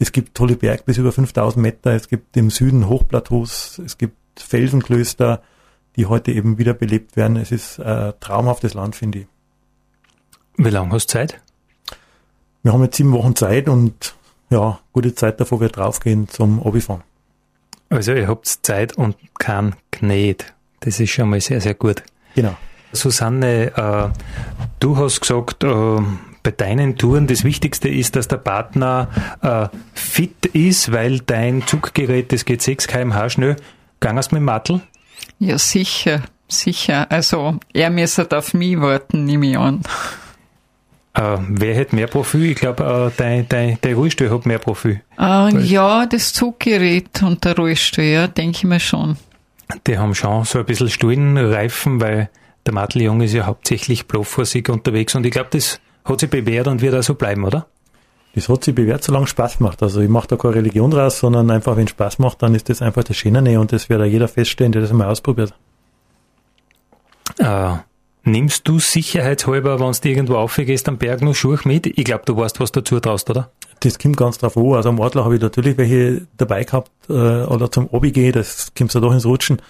Es 0.00 0.10
gibt 0.10 0.34
tolle 0.34 0.56
Berg 0.56 0.84
bis 0.84 0.98
über 0.98 1.12
5000 1.12 1.62
Meter. 1.62 1.92
Es 1.92 2.08
gibt 2.08 2.36
im 2.36 2.50
Süden 2.50 2.88
Hochplateaus. 2.88 3.80
Es 3.84 3.96
gibt 3.98 4.16
Felsenklöster, 4.36 5.42
die 5.94 6.06
heute 6.06 6.32
eben 6.32 6.58
wiederbelebt 6.58 7.16
werden. 7.16 7.36
Es 7.36 7.52
ist 7.52 7.78
ein 7.78 8.14
traumhaftes 8.18 8.74
Land, 8.74 8.96
finde 8.96 9.20
ich. 9.20 9.26
Wie 10.56 10.70
lange 10.70 10.92
hast 10.92 11.06
du 11.06 11.12
Zeit? 11.12 11.40
Wir 12.64 12.72
haben 12.72 12.82
jetzt 12.82 12.96
sieben 12.96 13.12
Wochen 13.12 13.36
Zeit 13.36 13.68
und 13.68 14.14
ja, 14.50 14.80
gute 14.92 15.14
Zeit 15.14 15.38
davor 15.38 15.60
wir 15.60 15.68
draufgehen 15.68 16.28
zum 16.28 16.60
Obifahren. 16.60 17.02
Also 17.90 18.12
ihr 18.12 18.26
habt 18.26 18.46
Zeit 18.48 18.94
und 18.94 19.16
kein 19.38 19.76
Knet. 19.92 20.54
Das 20.80 20.98
ist 20.98 21.10
schon 21.10 21.28
mal 21.30 21.40
sehr, 21.40 21.60
sehr 21.60 21.74
gut. 21.74 22.02
Genau. 22.34 22.56
Susanne, 22.92 23.72
äh, 23.76 24.18
du 24.80 24.96
hast 24.96 25.20
gesagt, 25.20 25.62
äh, 25.62 26.00
bei 26.42 26.50
deinen 26.50 26.96
Touren 26.96 27.26
das 27.26 27.44
Wichtigste 27.44 27.88
ist, 27.88 28.16
dass 28.16 28.28
der 28.28 28.38
Partner 28.38 29.08
äh, 29.42 29.68
fit 29.92 30.46
ist, 30.46 30.90
weil 30.90 31.20
dein 31.20 31.66
Zuggerät, 31.66 32.32
das 32.32 32.44
geht 32.44 32.62
6 32.62 32.86
kmh 32.86 33.28
schnell. 33.30 33.56
Gangst 34.00 34.32
mit 34.32 34.40
dem 34.40 34.44
Mattel? 34.44 34.80
Ja, 35.38 35.58
sicher, 35.58 36.22
sicher. 36.48 37.10
Also 37.10 37.58
er 37.72 37.90
müsste 37.90 38.26
auf 38.36 38.54
mich 38.54 38.80
warten, 38.80 39.24
nehme 39.24 39.50
ich 39.50 39.58
an. 39.58 39.82
Äh, 41.14 41.38
wer 41.48 41.80
hat 41.80 41.92
mehr 41.92 42.08
Profil? 42.08 42.50
Ich 42.50 42.56
glaube, 42.56 42.82
äh, 42.82 43.16
dein, 43.16 43.48
dein, 43.48 43.78
dein 43.80 43.94
Rollstuhl 43.94 44.30
hat 44.30 44.46
mehr 44.46 44.58
Profil. 44.58 45.00
Äh, 45.18 45.58
ja, 45.60 46.06
das 46.06 46.32
Zuggerät 46.32 47.22
und 47.22 47.44
der 47.44 47.56
Rollstuhl, 47.56 48.04
ja, 48.04 48.26
denke 48.26 48.58
ich 48.58 48.64
mir 48.64 48.80
schon. 48.80 49.16
Die 49.86 49.96
haben 49.96 50.14
schon 50.14 50.44
so 50.44 50.58
ein 50.58 50.64
bisschen 50.64 50.90
Stullenreifen, 50.90 52.00
weil 52.00 52.30
der 52.66 52.74
Matteljung 52.74 53.20
ist 53.20 53.32
ja 53.32 53.46
hauptsächlich 53.46 54.06
bloffvorsig 54.06 54.68
unterwegs 54.68 55.14
und 55.14 55.24
ich 55.24 55.32
glaube, 55.32 55.50
das 55.52 55.80
hat 56.04 56.20
sich 56.20 56.30
bewährt 56.30 56.66
und 56.66 56.82
wird 56.82 56.94
auch 56.94 57.02
so 57.02 57.14
bleiben, 57.14 57.44
oder? 57.44 57.66
Das 58.34 58.48
hat 58.48 58.64
sich 58.64 58.74
bewährt, 58.74 59.04
solange 59.04 59.28
Spaß 59.28 59.60
macht. 59.60 59.82
Also 59.82 60.00
ich 60.00 60.08
mache 60.08 60.26
da 60.26 60.36
keine 60.36 60.56
Religion 60.56 60.90
draus, 60.90 61.20
sondern 61.20 61.50
einfach, 61.50 61.76
wenn 61.76 61.86
Spaß 61.86 62.18
macht, 62.18 62.42
dann 62.42 62.54
ist 62.54 62.68
das 62.68 62.82
einfach 62.82 63.04
das 63.04 63.16
Schöne 63.16 63.60
und 63.60 63.72
das 63.72 63.88
wird 63.88 64.00
auch 64.00 64.06
jeder 64.06 64.26
feststellen, 64.26 64.72
der 64.72 64.82
das 64.82 64.92
mal 64.92 65.06
ausprobiert. 65.06 65.54
Äh, 67.38 67.76
Nimmst 68.26 68.66
du 68.66 68.78
sicherheitshalber, 68.78 69.78
wenn 69.78 69.92
du 69.92 70.08
irgendwo 70.08 70.36
aufgehst 70.36 70.88
am 70.88 70.96
Berg 70.96 71.20
noch 71.20 71.34
Schuhe 71.34 71.58
mit? 71.64 71.86
Ich 71.86 72.04
glaube, 72.04 72.22
du 72.24 72.34
weißt, 72.36 72.58
was 72.58 72.72
dazu 72.72 72.98
traust, 72.98 73.28
oder? 73.28 73.50
Das 73.80 73.98
kommt 73.98 74.16
ganz 74.16 74.38
drauf 74.38 74.56
an. 74.56 74.72
Also 74.72 74.88
am 74.88 75.00
Adler 75.00 75.24
habe 75.24 75.36
ich 75.36 75.42
natürlich 75.42 75.76
welche 75.76 76.26
dabei 76.38 76.64
gehabt 76.64 76.90
äh, 77.10 77.12
oder 77.12 77.70
zum 77.70 77.86
Obi 77.90 78.12
gehe, 78.12 78.32
das 78.32 78.72
kommt 78.76 78.94
ja 78.94 79.00
doch 79.00 79.12
ins 79.12 79.26
Rutschen. 79.26 79.60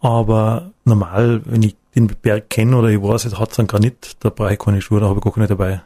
Aber 0.00 0.70
normal, 0.84 1.42
wenn 1.44 1.62
ich 1.62 1.76
den 1.94 2.06
Berg 2.06 2.48
kenne 2.48 2.74
oder 2.74 2.88
ich 2.88 3.02
weiß, 3.02 3.26
es 3.26 3.38
hat 3.38 3.58
einen 3.58 3.68
Granit, 3.68 4.16
da 4.20 4.30
brauche 4.30 4.54
ich 4.54 4.58
keine 4.58 4.80
Schuhe, 4.80 5.00
da 5.00 5.08
habe 5.08 5.18
ich 5.18 5.24
gar 5.24 5.34
keine 5.34 5.46
dabei. 5.46 5.82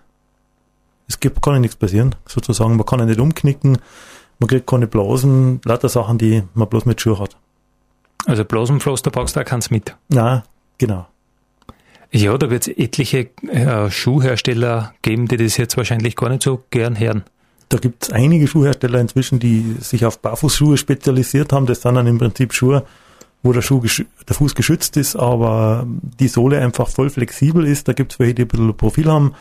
Es 1.09 1.19
gibt, 1.19 1.43
kann 1.43 1.55
ja 1.55 1.61
nichts 1.61 1.75
passieren, 1.77 2.15
sozusagen. 2.27 2.77
Man 2.77 2.87
kann 2.87 3.01
ja 3.01 3.07
nicht 3.07 3.19
umknicken, 3.19 3.79
man 4.39 4.49
kriegt 4.49 4.69
keine 4.69 4.87
Blasen, 4.87 5.61
lauter 5.65 5.89
Sachen, 5.89 6.19
die 6.19 6.45
man 6.55 6.69
bloß 6.69 6.87
mit 6.87 7.01
Schuhe 7.01 7.19
hat. 7.19 7.37
Also 8.27 8.45
Blasenpflaster 8.45 9.11
brauchst 9.11 9.35
du 9.35 9.41
auch 9.41 9.45
keins 9.45 9.71
mit? 9.71 9.97
Nein, 10.09 10.43
genau. 10.79 11.07
Ja, 12.17 12.39
da 12.39 12.49
wird 12.49 12.69
es 12.69 12.79
etliche 12.79 13.31
äh, 13.49 13.91
Schuhhersteller 13.91 14.95
geben, 15.03 15.27
die 15.27 15.37
das 15.37 15.57
jetzt 15.57 15.77
wahrscheinlich 15.77 16.15
gar 16.15 16.29
nicht 16.29 16.45
so 16.45 16.63
gern 16.71 16.97
hören. 16.97 17.25
Da 17.71 17.79
gibt 17.79 18.05
es 18.05 18.13
einige 18.13 18.47
Schuhhersteller 18.47 19.01
inzwischen, 19.01 19.41
die 19.41 19.75
sich 19.81 20.07
auf 20.07 20.21
Barfußschuhe 20.21 20.77
spezialisiert 20.77 21.53
haben. 21.53 21.67
Das 21.67 21.83
sind 21.83 21.97
dann 21.97 22.07
im 22.07 22.19
Prinzip 22.19 22.53
Schuhe, 22.53 22.85
wo 23.43 23.53
der, 23.53 23.63
Schuh 23.63 23.83
der 24.29 24.37
Fuß 24.37 24.55
geschützt 24.55 24.97
ist, 24.97 25.17
aber 25.17 25.89
die 26.21 26.29
Sohle 26.29 26.61
einfach 26.61 26.89
voll 26.89 27.11
flexibel 27.11 27.67
ist. 27.67 27.89
Da 27.89 27.95
gibt 27.95 28.13
es 28.13 28.21
welche, 28.21 28.35
die 28.35 28.43
ein 28.43 28.49
bisschen 28.49 28.77
Profil 28.77 29.11
haben, 29.11 29.35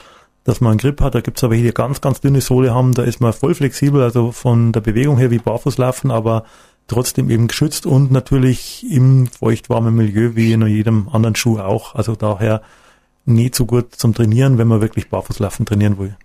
dass 0.44 0.60
man 0.60 0.72
einen 0.72 0.80
Grip 0.80 1.00
hat. 1.00 1.14
Da 1.14 1.22
gibt 1.22 1.38
es 1.38 1.44
aber 1.44 1.52
welche, 1.52 1.68
die 1.68 1.74
ganz, 1.76 2.02
ganz 2.02 2.22
dünne 2.22 2.42
Sohle 2.42 2.74
haben. 2.74 2.96
Da 2.96 3.04
ist 3.04 3.22
man 3.22 3.34
voll 3.34 3.54
flexibel, 3.54 4.02
also 4.02 4.32
von 4.32 4.72
der 4.72 4.82
Bewegung 4.82 5.20
her 5.20 5.30
wie 5.30 5.38
Barfußlaufen, 5.38 6.10
aber 6.10 6.44
trotzdem 6.88 7.30
eben 7.30 7.48
geschützt 7.48 7.86
und 7.86 8.12
natürlich 8.12 8.86
im 8.90 9.28
feuchtwarmen 9.28 9.96
Milieu 9.96 10.36
wie 10.36 10.54
in 10.54 10.66
jedem 10.68 11.10
anderen 11.10 11.36
Schuh 11.36 11.60
auch. 11.60 11.96
Also 11.96 12.16
daher 12.16 12.62
nicht 13.26 13.56
so 13.56 13.66
gut 13.66 13.96
zum 13.96 14.14
Trainieren, 14.14 14.58
wenn 14.58 14.68
man 14.68 14.82
wirklich 14.82 15.10
Barfußlaufen 15.10 15.66
trainieren 15.66 15.98
will. 15.98 16.16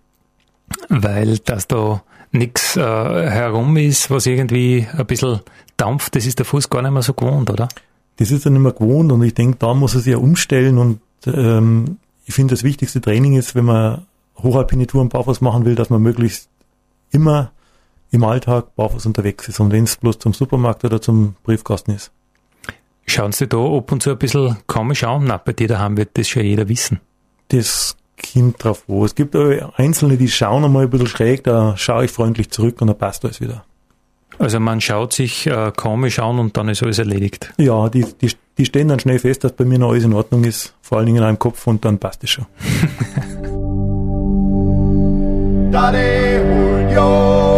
Weil 0.89 1.39
das 1.39 1.69
da 1.69 2.03
nichts 2.33 2.77
äh, 2.77 2.81
herum 2.83 3.77
ist, 3.77 4.11
was 4.11 4.27
irgendwie 4.27 4.87
ein 4.93 5.07
bisschen 5.07 5.41
dampft, 5.77 6.17
das 6.17 6.27
ist 6.27 6.39
der 6.39 6.47
Fuß 6.47 6.69
gar 6.69 6.83
nicht 6.83 6.91
mehr 6.91 7.03
so 7.03 7.15
gewohnt, 7.15 7.51
oder? 7.51 7.69
Das 8.17 8.31
ist 8.31 8.45
er 8.45 8.51
nicht 8.51 8.61
mehr 8.61 8.73
gewohnt 8.73 9.13
und 9.13 9.23
ich 9.23 9.35
denke, 9.35 9.59
da 9.59 9.75
muss 9.75 9.95
er 9.95 10.01
sich 10.01 10.13
ja 10.13 10.19
umstellen 10.19 10.77
und 10.77 11.01
ähm, 11.27 11.99
ich 12.25 12.35
finde, 12.35 12.53
das 12.55 12.65
wichtigste 12.65 13.01
Training 13.01 13.37
ist, 13.37 13.55
wenn 13.55 13.65
man 13.65 14.07
hochalpine 14.37 14.87
Touren 14.87 15.09
barfuß 15.09 15.41
machen 15.41 15.65
will, 15.65 15.75
dass 15.75 15.89
man 15.89 16.03
möglichst 16.03 16.49
immer 17.11 17.53
im 18.11 18.25
Alltag 18.25 18.75
barfuß 18.77 19.07
unterwegs 19.07 19.49
ist 19.49 19.61
und 19.61 19.73
wenn 19.73 19.85
es 19.85 19.97
bloß 19.97 20.19
zum 20.19 20.33
Supermarkt 20.33 20.85
oder 20.85 21.01
zum 21.01 21.35
Briefkasten 21.43 21.93
ist. 21.93 22.11
Schauen 23.07 23.33
Sie 23.33 23.47
da 23.47 23.59
ab 23.59 23.93
und 23.93 24.03
zu 24.03 24.11
ein 24.11 24.19
bisschen 24.19 24.57
komisch 24.67 25.05
an? 25.05 25.25
Na, 25.27 25.39
bei 25.39 25.53
dir 25.53 25.69
daheim 25.69 25.97
wird 25.97 26.11
das 26.15 26.29
schon 26.29 26.45
jeder 26.45 26.69
wissen. 26.69 27.01
Das 27.49 27.97
kommt 28.33 28.63
drauf 28.63 28.85
wo. 28.87 29.05
Es 29.05 29.15
gibt 29.15 29.37
Einzelne, 29.37 30.17
die 30.17 30.29
schauen 30.29 30.65
einmal 30.65 30.85
ein 30.85 30.91
bisschen 30.91 31.07
schräg, 31.07 31.45
da 31.45 31.77
schaue 31.77 32.07
ich 32.07 32.11
freundlich 32.11 32.51
zurück 32.51 32.81
und 32.81 32.89
dann 32.89 32.99
passt 32.99 33.25
alles 33.25 33.41
wieder. 33.41 33.65
Also 34.39 34.61
man 34.61 34.81
schaut 34.81 35.13
sich 35.13 35.47
äh, 35.47 35.73
komisch 35.77 36.21
an 36.21 36.39
und 36.39 36.57
dann 36.57 36.69
ist 36.69 36.83
alles 36.83 36.99
erledigt. 36.99 37.53
Ja, 37.57 37.89
die, 37.89 38.05
die, 38.21 38.31
die 38.57 38.67
stellen 38.67 38.89
dann 38.89 39.01
schnell 39.01 39.19
fest, 39.19 39.43
dass 39.43 39.53
bei 39.53 39.65
mir 39.65 39.79
noch 39.79 39.91
alles 39.91 40.05
in 40.05 40.13
Ordnung 40.13 40.45
ist, 40.45 40.75
vor 40.81 40.99
allen 40.99 41.07
Dingen 41.07 41.19
in 41.19 41.25
einem 41.25 41.39
Kopf 41.39 41.67
und 41.67 41.85
dann 41.85 41.99
passt 41.99 42.23
es 42.23 42.31
schon. 42.31 42.47
Daddy. 45.73 46.69
Julio, 46.99 47.58